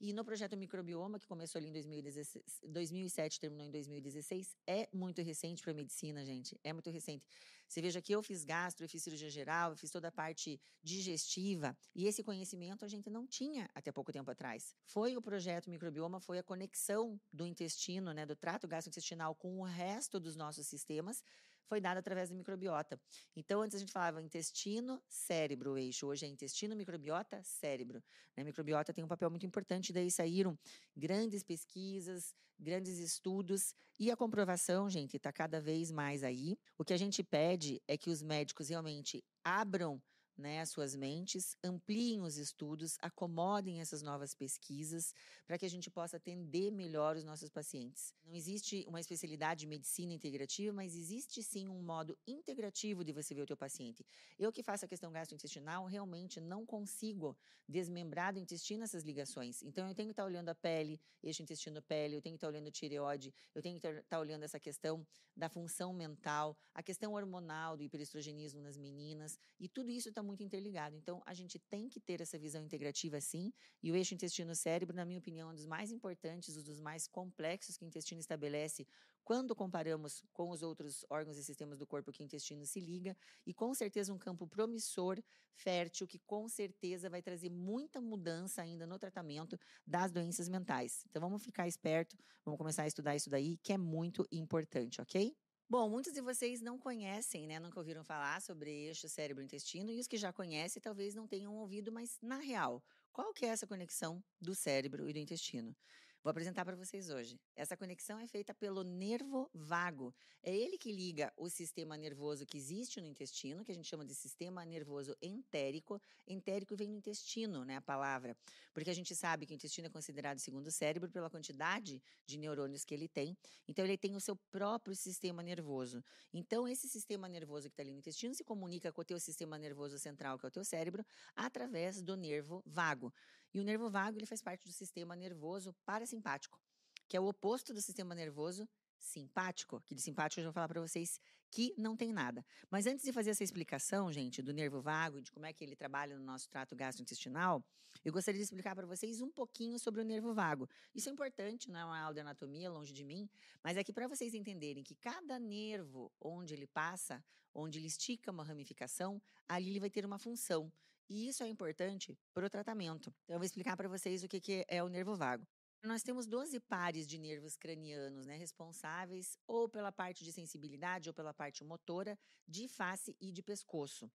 e 0.00 0.12
no 0.12 0.24
projeto 0.24 0.56
Microbioma, 0.56 1.18
que 1.18 1.26
começou 1.26 1.58
ali 1.58 1.68
em 1.68 1.72
2016, 1.72 2.60
2007, 2.68 3.40
terminou 3.40 3.66
em 3.66 3.70
2016, 3.70 4.56
é 4.66 4.88
muito 4.92 5.22
recente 5.22 5.62
para 5.62 5.72
a 5.72 5.74
medicina, 5.74 6.24
gente. 6.24 6.58
É 6.62 6.72
muito 6.72 6.90
recente. 6.90 7.24
Você 7.68 7.80
veja 7.80 8.00
que 8.00 8.12
eu 8.14 8.22
fiz 8.22 8.44
gastro, 8.44 8.84
eu 8.84 8.88
fiz 8.88 9.02
cirurgia 9.02 9.30
geral, 9.30 9.70
eu 9.70 9.76
fiz 9.76 9.90
toda 9.90 10.08
a 10.08 10.12
parte 10.12 10.60
digestiva. 10.82 11.76
E 11.94 12.06
esse 12.06 12.22
conhecimento 12.22 12.84
a 12.84 12.88
gente 12.88 13.08
não 13.08 13.26
tinha 13.26 13.68
até 13.74 13.90
pouco 13.90 14.12
tempo 14.12 14.30
atrás. 14.30 14.74
Foi 14.84 15.16
o 15.16 15.22
projeto 15.22 15.70
Microbioma, 15.70 16.20
foi 16.20 16.38
a 16.38 16.42
conexão 16.42 17.20
do 17.32 17.46
intestino, 17.46 18.12
né, 18.12 18.26
do 18.26 18.36
trato 18.36 18.68
gastrointestinal 18.68 19.34
com 19.34 19.60
o 19.60 19.64
resto 19.64 20.20
dos 20.20 20.36
nossos 20.36 20.66
sistemas 20.66 21.22
foi 21.66 21.80
dada 21.80 22.00
através 22.00 22.28
da 22.28 22.34
microbiota. 22.34 23.00
Então, 23.34 23.62
antes 23.62 23.76
a 23.76 23.78
gente 23.78 23.92
falava 23.92 24.22
intestino, 24.22 25.02
cérebro, 25.08 25.76
eixo. 25.78 26.06
Hoje 26.06 26.26
é 26.26 26.28
intestino, 26.28 26.76
microbiota, 26.76 27.42
cérebro. 27.42 28.02
A 28.36 28.40
né, 28.40 28.44
microbiota 28.44 28.92
tem 28.92 29.04
um 29.04 29.08
papel 29.08 29.30
muito 29.30 29.46
importante, 29.46 29.92
daí 29.92 30.10
saíram 30.10 30.58
grandes 30.96 31.42
pesquisas, 31.42 32.34
grandes 32.58 32.98
estudos 32.98 33.74
e 33.98 34.10
a 34.10 34.16
comprovação, 34.16 34.88
gente, 34.90 35.16
está 35.16 35.32
cada 35.32 35.60
vez 35.60 35.90
mais 35.90 36.24
aí. 36.24 36.56
O 36.76 36.84
que 36.84 36.92
a 36.92 36.96
gente 36.96 37.22
pede 37.22 37.80
é 37.86 37.96
que 37.96 38.10
os 38.10 38.22
médicos 38.22 38.68
realmente 38.68 39.24
abram 39.42 40.02
né, 40.36 40.60
as 40.60 40.70
suas 40.70 40.96
mentes, 40.96 41.56
ampliem 41.62 42.20
os 42.20 42.36
estudos, 42.36 42.96
acomodem 43.00 43.80
essas 43.80 44.02
novas 44.02 44.34
pesquisas 44.34 45.14
para 45.46 45.56
que 45.56 45.64
a 45.64 45.70
gente 45.70 45.90
possa 45.90 46.16
atender 46.16 46.70
melhor 46.72 47.16
os 47.16 47.24
nossos 47.24 47.48
pacientes. 47.48 48.12
Não 48.24 48.34
existe 48.34 48.84
uma 48.88 49.00
especialidade 49.00 49.60
de 49.60 49.66
medicina 49.66 50.12
integrativa, 50.12 50.72
mas 50.72 50.96
existe 50.96 51.42
sim 51.42 51.68
um 51.68 51.82
modo 51.82 52.18
integrativo 52.26 53.04
de 53.04 53.12
você 53.12 53.34
ver 53.34 53.42
o 53.42 53.46
teu 53.46 53.56
paciente. 53.56 54.04
Eu 54.38 54.50
que 54.50 54.62
faço 54.62 54.84
a 54.84 54.88
questão 54.88 55.12
gastrointestinal, 55.12 55.84
realmente 55.86 56.40
não 56.40 56.66
consigo 56.66 57.36
desmembrar 57.68 58.32
do 58.32 58.40
intestino 58.40 58.82
essas 58.82 59.04
ligações. 59.04 59.62
Então 59.62 59.88
eu 59.88 59.94
tenho 59.94 60.08
que 60.08 60.12
estar 60.12 60.24
olhando 60.24 60.48
a 60.48 60.54
pele, 60.54 61.00
eixo 61.22 61.42
intestino-pele, 61.42 62.16
eu 62.16 62.22
tenho 62.22 62.34
que 62.34 62.38
estar 62.38 62.48
olhando 62.48 62.70
tireoide, 62.70 63.32
eu 63.54 63.62
tenho 63.62 63.78
que 63.78 63.86
estar 63.86 64.18
olhando 64.18 64.42
essa 64.42 64.58
questão 64.58 65.06
da 65.36 65.48
função 65.48 65.92
mental, 65.92 66.56
a 66.72 66.82
questão 66.82 67.12
hormonal 67.12 67.76
do 67.76 67.82
hiperestrogenismo 67.82 68.60
nas 68.60 68.76
meninas, 68.76 69.38
e 69.58 69.68
tudo 69.68 69.90
isso 69.90 70.08
está 70.08 70.22
muito 70.24 70.42
interligado. 70.42 70.96
Então, 70.96 71.22
a 71.26 71.34
gente 71.34 71.58
tem 71.58 71.88
que 71.88 72.00
ter 72.00 72.20
essa 72.20 72.38
visão 72.38 72.62
integrativa 72.62 73.20
sim, 73.20 73.52
e 73.82 73.92
o 73.92 73.96
eixo 73.96 74.14
intestino-cérebro, 74.14 74.96
na 74.96 75.04
minha 75.04 75.18
opinião, 75.18 75.50
é 75.50 75.52
um 75.52 75.54
dos 75.54 75.66
mais 75.66 75.92
importantes, 75.92 76.56
um 76.56 76.62
dos 76.62 76.80
mais 76.80 77.06
complexos 77.06 77.76
que 77.76 77.84
o 77.84 77.86
intestino 77.86 78.20
estabelece 78.20 78.86
quando 79.22 79.54
comparamos 79.54 80.22
com 80.32 80.50
os 80.50 80.62
outros 80.62 81.04
órgãos 81.08 81.38
e 81.38 81.44
sistemas 81.44 81.78
do 81.78 81.86
corpo 81.86 82.12
que 82.12 82.22
o 82.22 82.24
intestino 82.24 82.66
se 82.66 82.78
liga, 82.78 83.16
e 83.46 83.54
com 83.54 83.72
certeza 83.72 84.12
um 84.12 84.18
campo 84.18 84.46
promissor, 84.46 85.18
fértil, 85.54 86.06
que 86.06 86.18
com 86.18 86.48
certeza 86.48 87.08
vai 87.08 87.22
trazer 87.22 87.50
muita 87.50 88.00
mudança 88.00 88.60
ainda 88.60 88.86
no 88.86 88.98
tratamento 88.98 89.58
das 89.86 90.12
doenças 90.12 90.48
mentais. 90.48 91.04
Então 91.08 91.22
vamos 91.22 91.42
ficar 91.42 91.66
esperto, 91.66 92.16
vamos 92.44 92.58
começar 92.58 92.82
a 92.82 92.86
estudar 92.86 93.16
isso 93.16 93.30
daí, 93.30 93.56
que 93.58 93.72
é 93.72 93.78
muito 93.78 94.26
importante, 94.30 95.00
ok? 95.00 95.34
Bom, 95.74 95.88
muitos 95.90 96.12
de 96.12 96.20
vocês 96.20 96.60
não 96.60 96.78
conhecem, 96.78 97.48
né? 97.48 97.58
Nunca 97.58 97.80
ouviram 97.80 98.04
falar 98.04 98.40
sobre 98.40 98.70
eixo 98.86 99.08
cérebro-intestino, 99.08 99.90
e 99.90 99.98
os 99.98 100.06
que 100.06 100.16
já 100.16 100.32
conhecem 100.32 100.80
talvez 100.80 101.16
não 101.16 101.26
tenham 101.26 101.56
ouvido, 101.56 101.90
mas 101.90 102.16
na 102.22 102.38
real, 102.38 102.80
Qual 103.12 103.32
que 103.34 103.44
é 103.44 103.48
essa 103.48 103.66
conexão 103.66 104.22
do 104.40 104.54
cérebro 104.54 105.08
e 105.08 105.12
do 105.12 105.18
intestino? 105.18 105.76
Vou 106.24 106.30
apresentar 106.30 106.64
para 106.64 106.74
vocês 106.74 107.10
hoje. 107.10 107.38
Essa 107.54 107.76
conexão 107.76 108.18
é 108.18 108.26
feita 108.26 108.54
pelo 108.54 108.82
nervo 108.82 109.50
vago. 109.52 110.14
É 110.42 110.56
ele 110.56 110.78
que 110.78 110.90
liga 110.90 111.30
o 111.36 111.50
sistema 111.50 111.98
nervoso 111.98 112.46
que 112.46 112.56
existe 112.56 112.98
no 112.98 113.06
intestino, 113.06 113.62
que 113.62 113.70
a 113.70 113.74
gente 113.74 113.86
chama 113.86 114.06
de 114.06 114.14
sistema 114.14 114.64
nervoso 114.64 115.14
entérico. 115.20 116.00
Entérico 116.26 116.74
vem 116.74 116.90
do 116.90 116.96
intestino, 116.96 117.62
né, 117.62 117.76
a 117.76 117.82
palavra, 117.82 118.34
porque 118.72 118.88
a 118.88 118.94
gente 118.94 119.14
sabe 119.14 119.44
que 119.44 119.52
o 119.52 119.54
intestino 119.54 119.88
é 119.88 119.90
considerado 119.90 120.38
segundo 120.38 120.70
cérebro 120.70 121.10
pela 121.10 121.28
quantidade 121.28 122.02
de 122.24 122.38
neurônios 122.38 122.86
que 122.86 122.94
ele 122.94 123.06
tem. 123.06 123.36
Então 123.68 123.84
ele 123.84 123.98
tem 123.98 124.16
o 124.16 124.20
seu 124.20 124.34
próprio 124.50 124.96
sistema 124.96 125.42
nervoso. 125.42 126.02
Então 126.32 126.66
esse 126.66 126.88
sistema 126.88 127.28
nervoso 127.28 127.68
que 127.68 127.74
está 127.74 127.82
ali 127.82 127.92
no 127.92 127.98
intestino 127.98 128.34
se 128.34 128.42
comunica 128.42 128.90
com 128.90 129.02
o 129.02 129.04
teu 129.04 129.20
sistema 129.20 129.58
nervoso 129.58 129.98
central, 129.98 130.38
que 130.38 130.46
é 130.46 130.48
o 130.48 130.50
teu 130.50 130.64
cérebro, 130.64 131.04
através 131.36 132.00
do 132.00 132.16
nervo 132.16 132.62
vago. 132.64 133.12
E 133.54 133.60
o 133.60 133.64
nervo 133.64 133.88
vago 133.88 134.18
ele 134.18 134.26
faz 134.26 134.42
parte 134.42 134.66
do 134.66 134.72
sistema 134.72 135.14
nervoso 135.14 135.72
parasimpático, 135.86 136.60
que 137.08 137.16
é 137.16 137.20
o 137.20 137.26
oposto 137.26 137.72
do 137.72 137.80
sistema 137.80 138.14
nervoso 138.14 138.68
simpático, 138.98 139.80
que 139.82 139.94
de 139.94 140.02
simpático 140.02 140.40
eu 140.40 140.44
já 140.44 140.48
vou 140.48 140.54
falar 140.54 140.68
para 140.68 140.80
vocês 140.80 141.20
que 141.50 141.72
não 141.78 141.96
tem 141.96 142.12
nada. 142.12 142.44
Mas 142.68 142.86
antes 142.86 143.04
de 143.04 143.12
fazer 143.12 143.30
essa 143.30 143.44
explicação, 143.44 144.12
gente, 144.12 144.42
do 144.42 144.52
nervo 144.52 144.80
vago 144.80 145.22
de 145.22 145.30
como 145.30 145.46
é 145.46 145.52
que 145.52 145.62
ele 145.62 145.76
trabalha 145.76 146.18
no 146.18 146.24
nosso 146.24 146.48
trato 146.48 146.74
gastrointestinal, 146.74 147.64
eu 148.04 148.12
gostaria 148.12 148.38
de 148.38 148.44
explicar 148.44 148.74
para 148.74 148.86
vocês 148.86 149.20
um 149.20 149.30
pouquinho 149.30 149.78
sobre 149.78 150.00
o 150.00 150.04
nervo 150.04 150.34
vago. 150.34 150.68
Isso 150.92 151.08
é 151.08 151.12
importante, 151.12 151.70
não 151.70 151.78
é 151.78 151.84
uma 151.84 152.00
aula 152.00 152.14
de 152.14 152.20
anatomia 152.20 152.68
longe 152.68 152.92
de 152.92 153.04
mim, 153.04 153.28
mas 153.62 153.76
é 153.76 153.84
que 153.84 153.92
para 153.92 154.08
vocês 154.08 154.34
entenderem 154.34 154.82
que 154.82 154.96
cada 154.96 155.38
nervo 155.38 156.10
onde 156.20 156.54
ele 156.54 156.66
passa, 156.66 157.24
onde 157.54 157.78
ele 157.78 157.86
estica 157.86 158.32
uma 158.32 158.42
ramificação, 158.42 159.22
ali 159.48 159.70
ele 159.70 159.80
vai 159.80 159.90
ter 159.90 160.04
uma 160.04 160.18
função. 160.18 160.72
E 161.08 161.28
isso 161.28 161.42
é 161.42 161.48
importante 161.48 162.18
para 162.32 162.46
o 162.46 162.50
tratamento. 162.50 163.12
Então, 163.24 163.34
eu 163.34 163.38
vou 163.38 163.44
explicar 163.44 163.76
para 163.76 163.88
vocês 163.88 164.22
o 164.22 164.28
que, 164.28 164.40
que 164.40 164.64
é 164.68 164.82
o 164.82 164.88
nervo 164.88 165.14
vago. 165.14 165.46
Nós 165.82 166.02
temos 166.02 166.26
12 166.26 166.60
pares 166.60 167.06
de 167.06 167.18
nervos 167.18 167.56
cranianos, 167.56 168.26
né, 168.26 168.38
responsáveis 168.38 169.36
ou 169.46 169.68
pela 169.68 169.92
parte 169.92 170.24
de 170.24 170.32
sensibilidade 170.32 171.10
ou 171.10 171.14
pela 171.14 171.34
parte 171.34 171.62
motora 171.62 172.18
de 172.48 172.68
face 172.68 173.14
e 173.20 173.30
de 173.30 173.42
pescoço. 173.42 174.10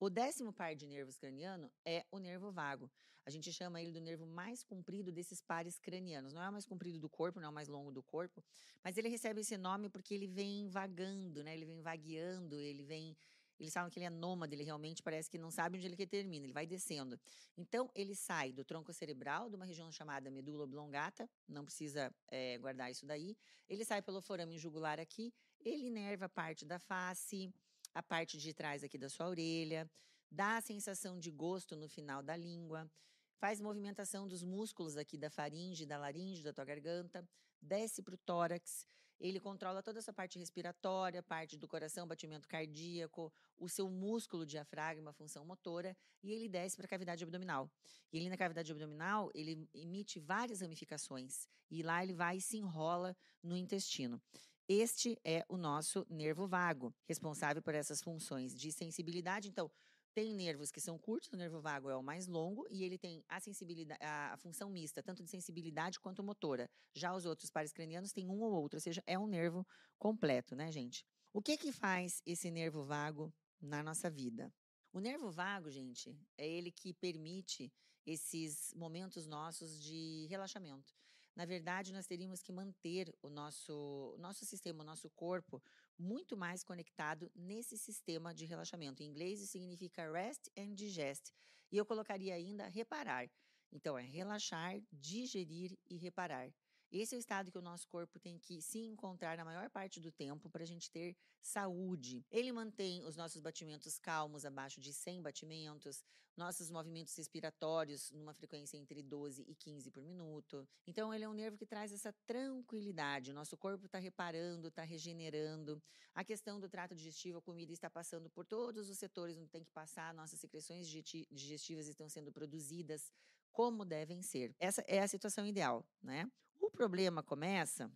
O 0.00 0.10
décimo 0.10 0.52
par 0.52 0.74
de 0.74 0.84
nervos 0.84 1.16
craniano 1.16 1.70
é 1.84 2.04
o 2.10 2.18
nervo 2.18 2.50
vago. 2.50 2.90
A 3.24 3.30
gente 3.30 3.52
chama 3.52 3.80
ele 3.80 3.92
do 3.92 4.00
nervo 4.00 4.26
mais 4.26 4.64
comprido 4.64 5.12
desses 5.12 5.40
pares 5.40 5.78
cranianos. 5.78 6.32
Não 6.32 6.42
é 6.42 6.48
o 6.48 6.52
mais 6.52 6.66
comprido 6.66 6.98
do 6.98 7.08
corpo, 7.08 7.38
não 7.38 7.46
é 7.46 7.50
o 7.50 7.54
mais 7.54 7.68
longo 7.68 7.92
do 7.92 8.02
corpo, 8.02 8.42
mas 8.82 8.96
ele 8.96 9.08
recebe 9.08 9.42
esse 9.42 9.56
nome 9.56 9.88
porque 9.88 10.12
ele 10.12 10.26
vem 10.26 10.68
vagando, 10.68 11.44
né? 11.44 11.54
Ele 11.54 11.66
vem 11.66 11.80
vagueando, 11.80 12.58
ele 12.58 12.82
vem 12.82 13.16
eles 13.62 13.72
falam 13.72 13.88
que 13.88 13.98
ele 13.98 14.06
é 14.06 14.10
nômade, 14.10 14.56
ele 14.56 14.64
realmente 14.64 15.00
parece 15.00 15.30
que 15.30 15.38
não 15.38 15.48
sabe 15.48 15.78
onde 15.78 15.86
ele 15.86 15.96
termina, 16.04 16.44
ele 16.44 16.52
vai 16.52 16.66
descendo. 16.66 17.18
Então, 17.56 17.88
ele 17.94 18.12
sai 18.12 18.52
do 18.52 18.64
tronco 18.64 18.92
cerebral, 18.92 19.48
de 19.48 19.54
uma 19.54 19.64
região 19.64 19.90
chamada 19.92 20.32
medula 20.32 20.64
oblongata, 20.64 21.30
não 21.46 21.64
precisa 21.64 22.12
é, 22.28 22.58
guardar 22.58 22.90
isso 22.90 23.06
daí. 23.06 23.36
Ele 23.68 23.84
sai 23.84 24.02
pelo 24.02 24.20
forame 24.20 24.58
jugular 24.58 24.98
aqui, 24.98 25.32
ele 25.60 25.86
inerva 25.86 26.28
parte 26.28 26.64
da 26.64 26.80
face, 26.80 27.54
a 27.94 28.02
parte 28.02 28.36
de 28.36 28.52
trás 28.52 28.82
aqui 28.82 28.98
da 28.98 29.08
sua 29.08 29.28
orelha, 29.28 29.88
dá 30.28 30.56
a 30.56 30.60
sensação 30.60 31.16
de 31.16 31.30
gosto 31.30 31.76
no 31.76 31.88
final 31.88 32.20
da 32.20 32.36
língua, 32.36 32.90
faz 33.38 33.60
movimentação 33.60 34.26
dos 34.26 34.42
músculos 34.42 34.96
aqui 34.96 35.16
da 35.16 35.30
faringe, 35.30 35.86
da 35.86 35.98
laringe, 35.98 36.42
da 36.42 36.52
tua 36.52 36.64
garganta, 36.64 37.24
desce 37.60 38.02
para 38.02 38.14
o 38.14 38.18
tórax 38.18 38.88
ele 39.22 39.38
controla 39.38 39.82
toda 39.82 40.00
essa 40.00 40.12
parte 40.12 40.36
respiratória, 40.36 41.22
parte 41.22 41.56
do 41.56 41.68
coração, 41.68 42.08
batimento 42.08 42.48
cardíaco, 42.48 43.32
o 43.56 43.68
seu 43.68 43.88
músculo 43.88 44.44
diafragma, 44.44 45.12
função 45.12 45.44
motora, 45.44 45.96
e 46.24 46.32
ele 46.32 46.48
desce 46.48 46.76
para 46.76 46.86
a 46.86 46.88
cavidade 46.88 47.22
abdominal. 47.22 47.70
E 48.12 48.18
ele 48.18 48.28
na 48.28 48.36
cavidade 48.36 48.72
abdominal, 48.72 49.30
ele 49.32 49.68
emite 49.72 50.18
várias 50.18 50.60
ramificações, 50.60 51.46
e 51.70 51.84
lá 51.84 52.02
ele 52.02 52.12
vai 52.12 52.38
e 52.38 52.40
se 52.40 52.56
enrola 52.56 53.16
no 53.40 53.56
intestino. 53.56 54.20
Este 54.68 55.16
é 55.24 55.44
o 55.48 55.56
nosso 55.56 56.04
nervo 56.10 56.46
vago, 56.46 56.92
responsável 57.04 57.62
por 57.62 57.74
essas 57.74 58.02
funções 58.02 58.58
de 58.58 58.72
sensibilidade. 58.72 59.48
Então, 59.48 59.70
tem 60.14 60.34
nervos 60.34 60.70
que 60.70 60.80
são 60.80 60.98
curtos, 60.98 61.30
o 61.32 61.36
nervo 61.36 61.60
vago 61.60 61.88
é 61.88 61.96
o 61.96 62.02
mais 62.02 62.26
longo 62.26 62.66
e 62.70 62.84
ele 62.84 62.98
tem 62.98 63.24
a 63.28 63.40
sensibilidade, 63.40 64.00
a, 64.02 64.36
função 64.36 64.68
mista, 64.70 65.02
tanto 65.02 65.22
de 65.22 65.30
sensibilidade 65.30 65.98
quanto 65.98 66.22
motora. 66.22 66.68
Já 66.94 67.14
os 67.14 67.24
outros 67.24 67.50
pares 67.50 67.72
cranianos 67.72 68.12
têm 68.12 68.28
um 68.28 68.40
ou 68.40 68.52
outro, 68.52 68.76
ou 68.76 68.80
seja, 68.80 69.02
é 69.06 69.18
um 69.18 69.26
nervo 69.26 69.66
completo, 69.98 70.54
né, 70.54 70.70
gente? 70.70 71.04
O 71.32 71.40
que 71.40 71.56
que 71.56 71.72
faz 71.72 72.22
esse 72.26 72.50
nervo 72.50 72.82
vago 72.82 73.32
na 73.60 73.82
nossa 73.82 74.10
vida? 74.10 74.52
O 74.92 75.00
nervo 75.00 75.30
vago, 75.30 75.70
gente, 75.70 76.14
é 76.36 76.46
ele 76.46 76.70
que 76.70 76.92
permite 76.92 77.72
esses 78.04 78.74
momentos 78.74 79.26
nossos 79.26 79.80
de 79.80 80.26
relaxamento. 80.28 80.92
Na 81.34 81.46
verdade, 81.46 81.92
nós 81.92 82.06
teríamos 82.06 82.42
que 82.42 82.52
manter 82.52 83.10
o 83.22 83.30
nosso, 83.30 83.72
o 84.14 84.18
nosso 84.18 84.44
sistema, 84.44 84.82
o 84.82 84.86
nosso 84.86 85.08
corpo, 85.10 85.62
muito 85.98 86.36
mais 86.36 86.64
conectado 86.64 87.30
nesse 87.34 87.78
sistema 87.78 88.34
de 88.34 88.44
relaxamento. 88.44 89.02
Em 89.02 89.06
inglês, 89.06 89.40
isso 89.40 89.52
significa 89.52 90.10
rest 90.10 90.48
and 90.56 90.74
digest. 90.74 91.32
E 91.70 91.76
eu 91.76 91.86
colocaria 91.86 92.34
ainda 92.34 92.68
reparar. 92.68 93.30
Então, 93.72 93.98
é 93.98 94.02
relaxar, 94.02 94.80
digerir 94.92 95.76
e 95.88 95.96
reparar. 95.96 96.52
Esse 96.92 97.14
é 97.14 97.18
o 97.18 97.20
estado 97.20 97.50
que 97.50 97.56
o 97.56 97.62
nosso 97.62 97.88
corpo 97.88 98.18
tem 98.18 98.38
que 98.38 98.60
se 98.60 98.78
encontrar 98.78 99.38
na 99.38 99.46
maior 99.46 99.70
parte 99.70 99.98
do 99.98 100.12
tempo 100.12 100.50
para 100.50 100.62
a 100.62 100.66
gente 100.66 100.90
ter 100.90 101.16
saúde. 101.40 102.22
Ele 102.30 102.52
mantém 102.52 103.02
os 103.04 103.16
nossos 103.16 103.40
batimentos 103.40 103.98
calmos 103.98 104.44
abaixo 104.44 104.78
de 104.78 104.92
100 104.92 105.22
batimentos, 105.22 106.04
nossos 106.36 106.70
movimentos 106.70 107.16
respiratórios 107.16 108.10
numa 108.10 108.34
frequência 108.34 108.76
entre 108.76 109.02
12 109.02 109.42
e 109.48 109.54
15 109.54 109.90
por 109.90 110.02
minuto. 110.02 110.68
Então, 110.86 111.14
ele 111.14 111.24
é 111.24 111.28
um 111.28 111.32
nervo 111.32 111.56
que 111.56 111.64
traz 111.64 111.92
essa 111.92 112.12
tranquilidade. 112.26 113.30
O 113.30 113.34
nosso 113.34 113.56
corpo 113.56 113.86
está 113.86 113.98
reparando, 113.98 114.68
está 114.68 114.82
regenerando. 114.82 115.82
A 116.14 116.22
questão 116.22 116.60
do 116.60 116.68
trato 116.68 116.94
digestivo, 116.94 117.38
a 117.38 117.42
comida 117.42 117.72
está 117.72 117.88
passando 117.88 118.28
por 118.28 118.44
todos 118.44 118.90
os 118.90 118.98
setores 118.98 119.38
onde 119.38 119.48
tem 119.48 119.64
que 119.64 119.72
passar, 119.72 120.12
nossas 120.12 120.38
secreções 120.38 120.86
digestivas 120.86 121.86
estão 121.86 122.08
sendo 122.08 122.30
produzidas 122.30 123.10
como 123.50 123.84
devem 123.84 124.22
ser. 124.22 124.54
Essa 124.58 124.82
é 124.86 125.00
a 125.00 125.08
situação 125.08 125.46
ideal, 125.46 125.86
né? 126.02 126.30
Problema 126.72 127.22
começa, 127.22 127.90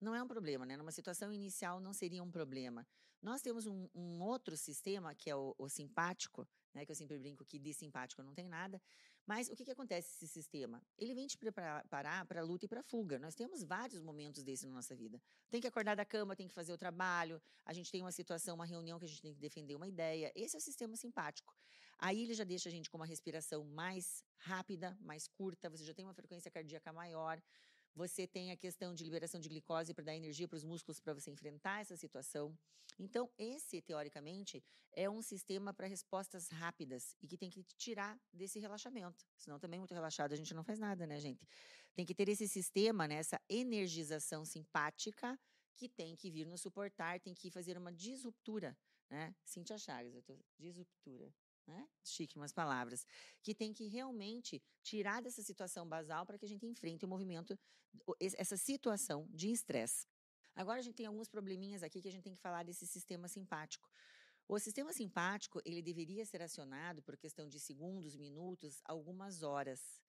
não 0.00 0.14
é 0.14 0.22
um 0.22 0.28
problema, 0.28 0.66
né? 0.66 0.76
Numa 0.76 0.92
situação 0.92 1.32
inicial 1.32 1.80
não 1.80 1.92
seria 1.92 2.22
um 2.22 2.30
problema. 2.30 2.86
Nós 3.22 3.40
temos 3.40 3.66
um, 3.66 3.88
um 3.94 4.20
outro 4.22 4.56
sistema, 4.56 5.14
que 5.14 5.30
é 5.30 5.36
o, 5.36 5.54
o, 5.58 5.68
simpático, 5.68 6.46
né? 6.74 6.84
Que 6.84 6.92
eu 6.92 6.96
sempre 6.96 7.18
brinco 7.18 7.44
que 7.44 7.58
de 7.58 7.72
simpático 7.72 8.22
não 8.22 8.34
tem 8.34 8.48
nada. 8.48 8.80
Mas 9.26 9.48
o 9.48 9.56
que, 9.56 9.64
que 9.64 9.72
acontece 9.72 10.08
esse 10.14 10.28
sistema? 10.28 10.80
Ele 10.96 11.14
vem 11.14 11.26
te 11.26 11.36
preparar 11.36 12.24
para 12.26 12.40
a 12.40 12.44
luta 12.44 12.64
e 12.66 12.68
para 12.68 12.80
a 12.80 12.82
fuga. 12.82 13.18
Nós 13.18 13.34
temos 13.34 13.64
vários 13.64 14.00
momentos 14.00 14.44
desse 14.44 14.66
na 14.66 14.72
nossa 14.72 14.94
vida. 14.94 15.20
Tem 15.50 15.60
que 15.60 15.66
acordar 15.66 15.96
da 15.96 16.04
cama, 16.04 16.36
tem 16.36 16.46
que 16.46 16.54
fazer 16.54 16.72
o 16.72 16.78
trabalho, 16.78 17.42
a 17.64 17.72
gente 17.72 17.90
tem 17.90 18.02
uma 18.02 18.12
situação, 18.12 18.54
uma 18.54 18.66
reunião 18.66 18.98
que 18.98 19.04
a 19.04 19.08
gente 19.08 19.20
tem 19.20 19.34
que 19.34 19.40
defender 19.40 19.74
uma 19.74 19.88
ideia. 19.88 20.30
Esse 20.36 20.54
é 20.56 20.58
o 20.58 20.62
sistema 20.62 20.94
simpático. 20.94 21.56
Aí 21.98 22.22
ele 22.22 22.34
já 22.34 22.44
deixa 22.44 22.68
a 22.68 22.72
gente 22.72 22.90
com 22.90 22.98
uma 22.98 23.06
respiração 23.06 23.64
mais 23.64 24.22
rápida, 24.36 24.96
mais 25.00 25.26
curta, 25.26 25.70
você 25.70 25.84
já 25.84 25.94
tem 25.94 26.04
uma 26.04 26.14
frequência 26.14 26.50
cardíaca 26.50 26.92
maior, 26.92 27.42
você 27.96 28.26
tem 28.26 28.52
a 28.52 28.56
questão 28.56 28.94
de 28.94 29.02
liberação 29.02 29.40
de 29.40 29.48
glicose 29.48 29.94
para 29.94 30.04
dar 30.04 30.14
energia 30.14 30.46
para 30.46 30.56
os 30.56 30.64
músculos 30.64 31.00
para 31.00 31.14
você 31.14 31.30
enfrentar 31.30 31.80
essa 31.80 31.96
situação. 31.96 32.54
Então, 32.98 33.30
esse, 33.38 33.80
teoricamente, 33.80 34.62
é 34.92 35.08
um 35.08 35.22
sistema 35.22 35.72
para 35.72 35.86
respostas 35.86 36.48
rápidas 36.48 37.16
e 37.22 37.26
que 37.26 37.38
tem 37.38 37.48
que 37.48 37.64
tirar 37.78 38.20
desse 38.30 38.58
relaxamento. 38.58 39.26
Senão, 39.38 39.58
também 39.58 39.80
muito 39.80 39.94
relaxado, 39.94 40.34
a 40.34 40.36
gente 40.36 40.52
não 40.52 40.62
faz 40.62 40.78
nada, 40.78 41.06
né, 41.06 41.18
gente? 41.18 41.48
Tem 41.94 42.04
que 42.04 42.14
ter 42.14 42.28
esse 42.28 42.46
sistema, 42.46 43.08
né, 43.08 43.16
essa 43.16 43.40
energização 43.48 44.44
simpática 44.44 45.38
que 45.74 45.88
tem 45.88 46.14
que 46.14 46.30
vir 46.30 46.46
nos 46.46 46.60
suportar, 46.60 47.18
tem 47.20 47.34
que 47.34 47.50
fazer 47.50 47.78
uma 47.78 47.92
disruptura, 47.92 48.76
né? 49.08 49.34
Cintia 49.42 49.78
Chagas, 49.78 50.14
eu 50.14 50.22
tô 50.22 50.38
disruptura 50.58 51.32
né? 51.66 51.88
Chique 52.04 52.36
umas 52.36 52.52
palavras, 52.52 53.06
que 53.42 53.54
tem 53.54 53.72
que 53.72 53.86
realmente 53.88 54.62
tirar 54.82 55.20
dessa 55.20 55.42
situação 55.42 55.88
basal 55.88 56.24
para 56.24 56.38
que 56.38 56.44
a 56.44 56.48
gente 56.48 56.66
enfrente 56.66 57.04
o 57.04 57.08
movimento, 57.08 57.58
essa 58.20 58.56
situação 58.56 59.26
de 59.30 59.50
estresse. 59.50 60.06
Agora 60.54 60.80
a 60.80 60.82
gente 60.82 60.94
tem 60.94 61.06
alguns 61.06 61.28
probleminhas 61.28 61.82
aqui 61.82 62.00
que 62.00 62.08
a 62.08 62.10
gente 62.10 62.22
tem 62.22 62.34
que 62.34 62.40
falar 62.40 62.62
desse 62.62 62.86
sistema 62.86 63.28
simpático. 63.28 63.90
O 64.48 64.58
sistema 64.58 64.92
simpático, 64.92 65.60
ele 65.64 65.82
deveria 65.82 66.24
ser 66.24 66.40
acionado 66.40 67.02
por 67.02 67.16
questão 67.16 67.48
de 67.48 67.58
segundos, 67.58 68.16
minutos, 68.16 68.80
algumas 68.84 69.42
horas. 69.42 70.00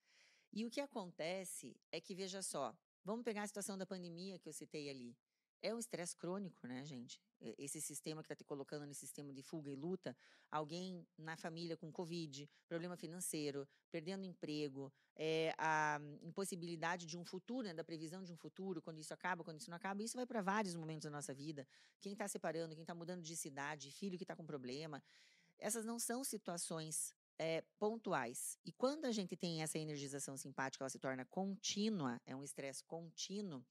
E 0.54 0.66
o 0.66 0.70
que 0.70 0.80
acontece 0.80 1.76
é 1.92 2.00
que, 2.00 2.16
veja 2.16 2.42
só, 2.42 2.78
vamos 3.04 3.24
pegar 3.26 3.44
a 3.44 3.48
situação 3.48 3.78
da 3.78 3.86
pandemia 3.86 4.38
que 4.40 4.48
eu 4.48 4.54
citei 4.54 4.90
ali. 4.90 5.18
É 5.62 5.74
um 5.74 5.80
estresse 5.80 6.16
crônico, 6.16 6.68
né, 6.68 6.86
gente? 6.86 7.20
Esse 7.58 7.82
sistema 7.82 8.22
que 8.22 8.26
está 8.26 8.36
te 8.36 8.44
colocando 8.44 8.86
nesse 8.86 9.02
sistema 9.02 9.34
de 9.34 9.42
fuga 9.42 9.72
e 9.72 9.76
luta, 9.76 10.16
alguém 10.52 11.06
na 11.18 11.36
família 11.36 11.76
com 11.76 11.92
Covid, 11.92 12.48
problema 12.68 12.96
financeiro, 12.96 13.68
perdendo 13.92 14.24
emprego, 14.24 14.94
é, 15.16 15.54
a 15.58 16.00
impossibilidade 16.22 17.08
de 17.08 17.18
um 17.18 17.26
futuro, 17.26 17.66
né, 17.68 17.74
da 17.74 17.84
previsão 17.84 18.24
de 18.24 18.32
um 18.32 18.38
futuro, 18.38 18.82
quando 18.82 19.00
isso 19.00 19.14
acaba, 19.14 19.44
quando 19.44 19.60
isso 19.60 19.70
não 19.70 19.78
acaba, 19.78 20.04
isso 20.04 20.16
vai 20.16 20.28
para 20.28 20.42
vários 20.42 20.76
momentos 20.76 21.06
da 21.06 21.12
nossa 21.12 21.34
vida. 21.34 21.68
Quem 22.00 22.14
está 22.14 22.28
separando, 22.28 22.76
quem 22.76 22.84
está 22.84 22.94
mudando 22.94 23.24
de 23.24 23.36
cidade, 23.36 23.92
filho 23.92 24.18
que 24.18 24.24
está 24.24 24.36
com 24.36 24.46
problema. 24.46 25.02
Essas 25.58 25.84
não 25.84 25.98
são 25.98 26.24
situações 26.24 27.16
é, 27.40 27.64
pontuais. 27.80 28.60
E 28.64 28.72
quando 28.72 29.06
a 29.06 29.12
gente 29.12 29.36
tem 29.36 29.62
essa 29.62 29.78
energização 29.78 30.38
simpática, 30.38 30.84
ela 30.84 30.90
se 30.90 31.00
torna 31.00 31.26
contínua, 31.26 32.22
é 32.26 32.36
um 32.36 32.44
estresse 32.44 32.84
contínuo, 32.84 33.66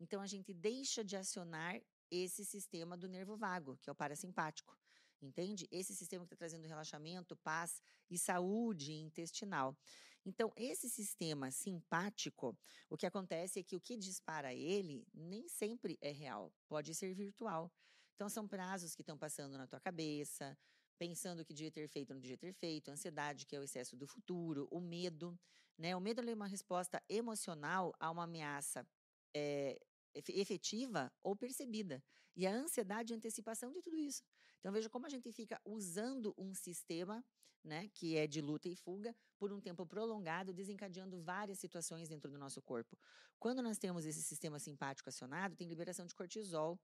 então 0.00 0.20
a 0.20 0.26
gente 0.26 0.52
deixa 0.52 1.04
de 1.04 1.16
acionar 1.16 1.80
esse 2.10 2.44
sistema 2.44 2.96
do 2.96 3.08
nervo 3.08 3.36
vago, 3.36 3.76
que 3.82 3.90
é 3.90 3.92
o 3.92 3.96
parasimpático. 3.96 4.76
Entende? 5.20 5.66
Esse 5.70 5.94
sistema 5.96 6.24
que 6.24 6.34
está 6.34 6.36
trazendo 6.36 6.66
relaxamento, 6.66 7.36
paz 7.36 7.82
e 8.08 8.16
saúde 8.16 8.92
intestinal. 8.92 9.76
Então, 10.24 10.52
esse 10.56 10.88
sistema 10.88 11.50
simpático, 11.50 12.56
o 12.88 12.96
que 12.96 13.06
acontece 13.06 13.58
é 13.58 13.62
que 13.62 13.74
o 13.74 13.80
que 13.80 13.96
dispara 13.96 14.54
ele 14.54 15.06
nem 15.12 15.48
sempre 15.48 15.98
é 16.00 16.12
real, 16.12 16.52
pode 16.68 16.94
ser 16.94 17.14
virtual. 17.14 17.72
Então, 18.14 18.28
são 18.28 18.46
prazos 18.46 18.94
que 18.94 19.02
estão 19.02 19.18
passando 19.18 19.56
na 19.58 19.66
tua 19.66 19.80
cabeça, 19.80 20.56
pensando 20.98 21.40
o 21.40 21.44
que 21.44 21.54
devia 21.54 21.70
ter 21.70 21.88
feito, 21.88 22.12
não 22.12 22.20
devia 22.20 22.38
ter 22.38 22.52
feito, 22.52 22.90
ansiedade, 22.90 23.46
que 23.46 23.56
é 23.56 23.58
o 23.58 23.62
excesso 23.62 23.96
do 23.96 24.06
futuro, 24.06 24.68
o 24.70 24.80
medo. 24.80 25.38
Né? 25.76 25.96
O 25.96 26.00
medo 26.00 26.20
é 26.20 26.34
uma 26.34 26.46
resposta 26.46 27.02
emocional 27.08 27.94
a 27.98 28.10
uma 28.10 28.24
ameaça 28.24 28.86
é, 29.34 29.80
efetiva 30.14 31.12
ou 31.22 31.36
percebida. 31.36 32.02
E 32.36 32.46
a 32.46 32.52
ansiedade 32.52 33.12
é 33.12 33.16
a 33.16 33.18
antecipação 33.18 33.72
de 33.72 33.82
tudo 33.82 33.98
isso. 33.98 34.22
Então, 34.58 34.72
veja 34.72 34.88
como 34.88 35.06
a 35.06 35.08
gente 35.08 35.32
fica 35.32 35.60
usando 35.64 36.34
um 36.36 36.54
sistema 36.54 37.24
né, 37.64 37.88
que 37.94 38.16
é 38.16 38.26
de 38.26 38.40
luta 38.40 38.68
e 38.68 38.76
fuga, 38.76 39.14
por 39.38 39.52
um 39.52 39.60
tempo 39.60 39.86
prolongado, 39.86 40.52
desencadeando 40.52 41.20
várias 41.20 41.58
situações 41.58 42.08
dentro 42.08 42.30
do 42.30 42.38
nosso 42.38 42.60
corpo. 42.62 42.96
Quando 43.38 43.62
nós 43.62 43.78
temos 43.78 44.04
esse 44.04 44.22
sistema 44.22 44.58
simpático 44.58 45.08
acionado, 45.08 45.54
tem 45.54 45.68
liberação 45.68 46.06
de 46.06 46.14
cortisol. 46.14 46.78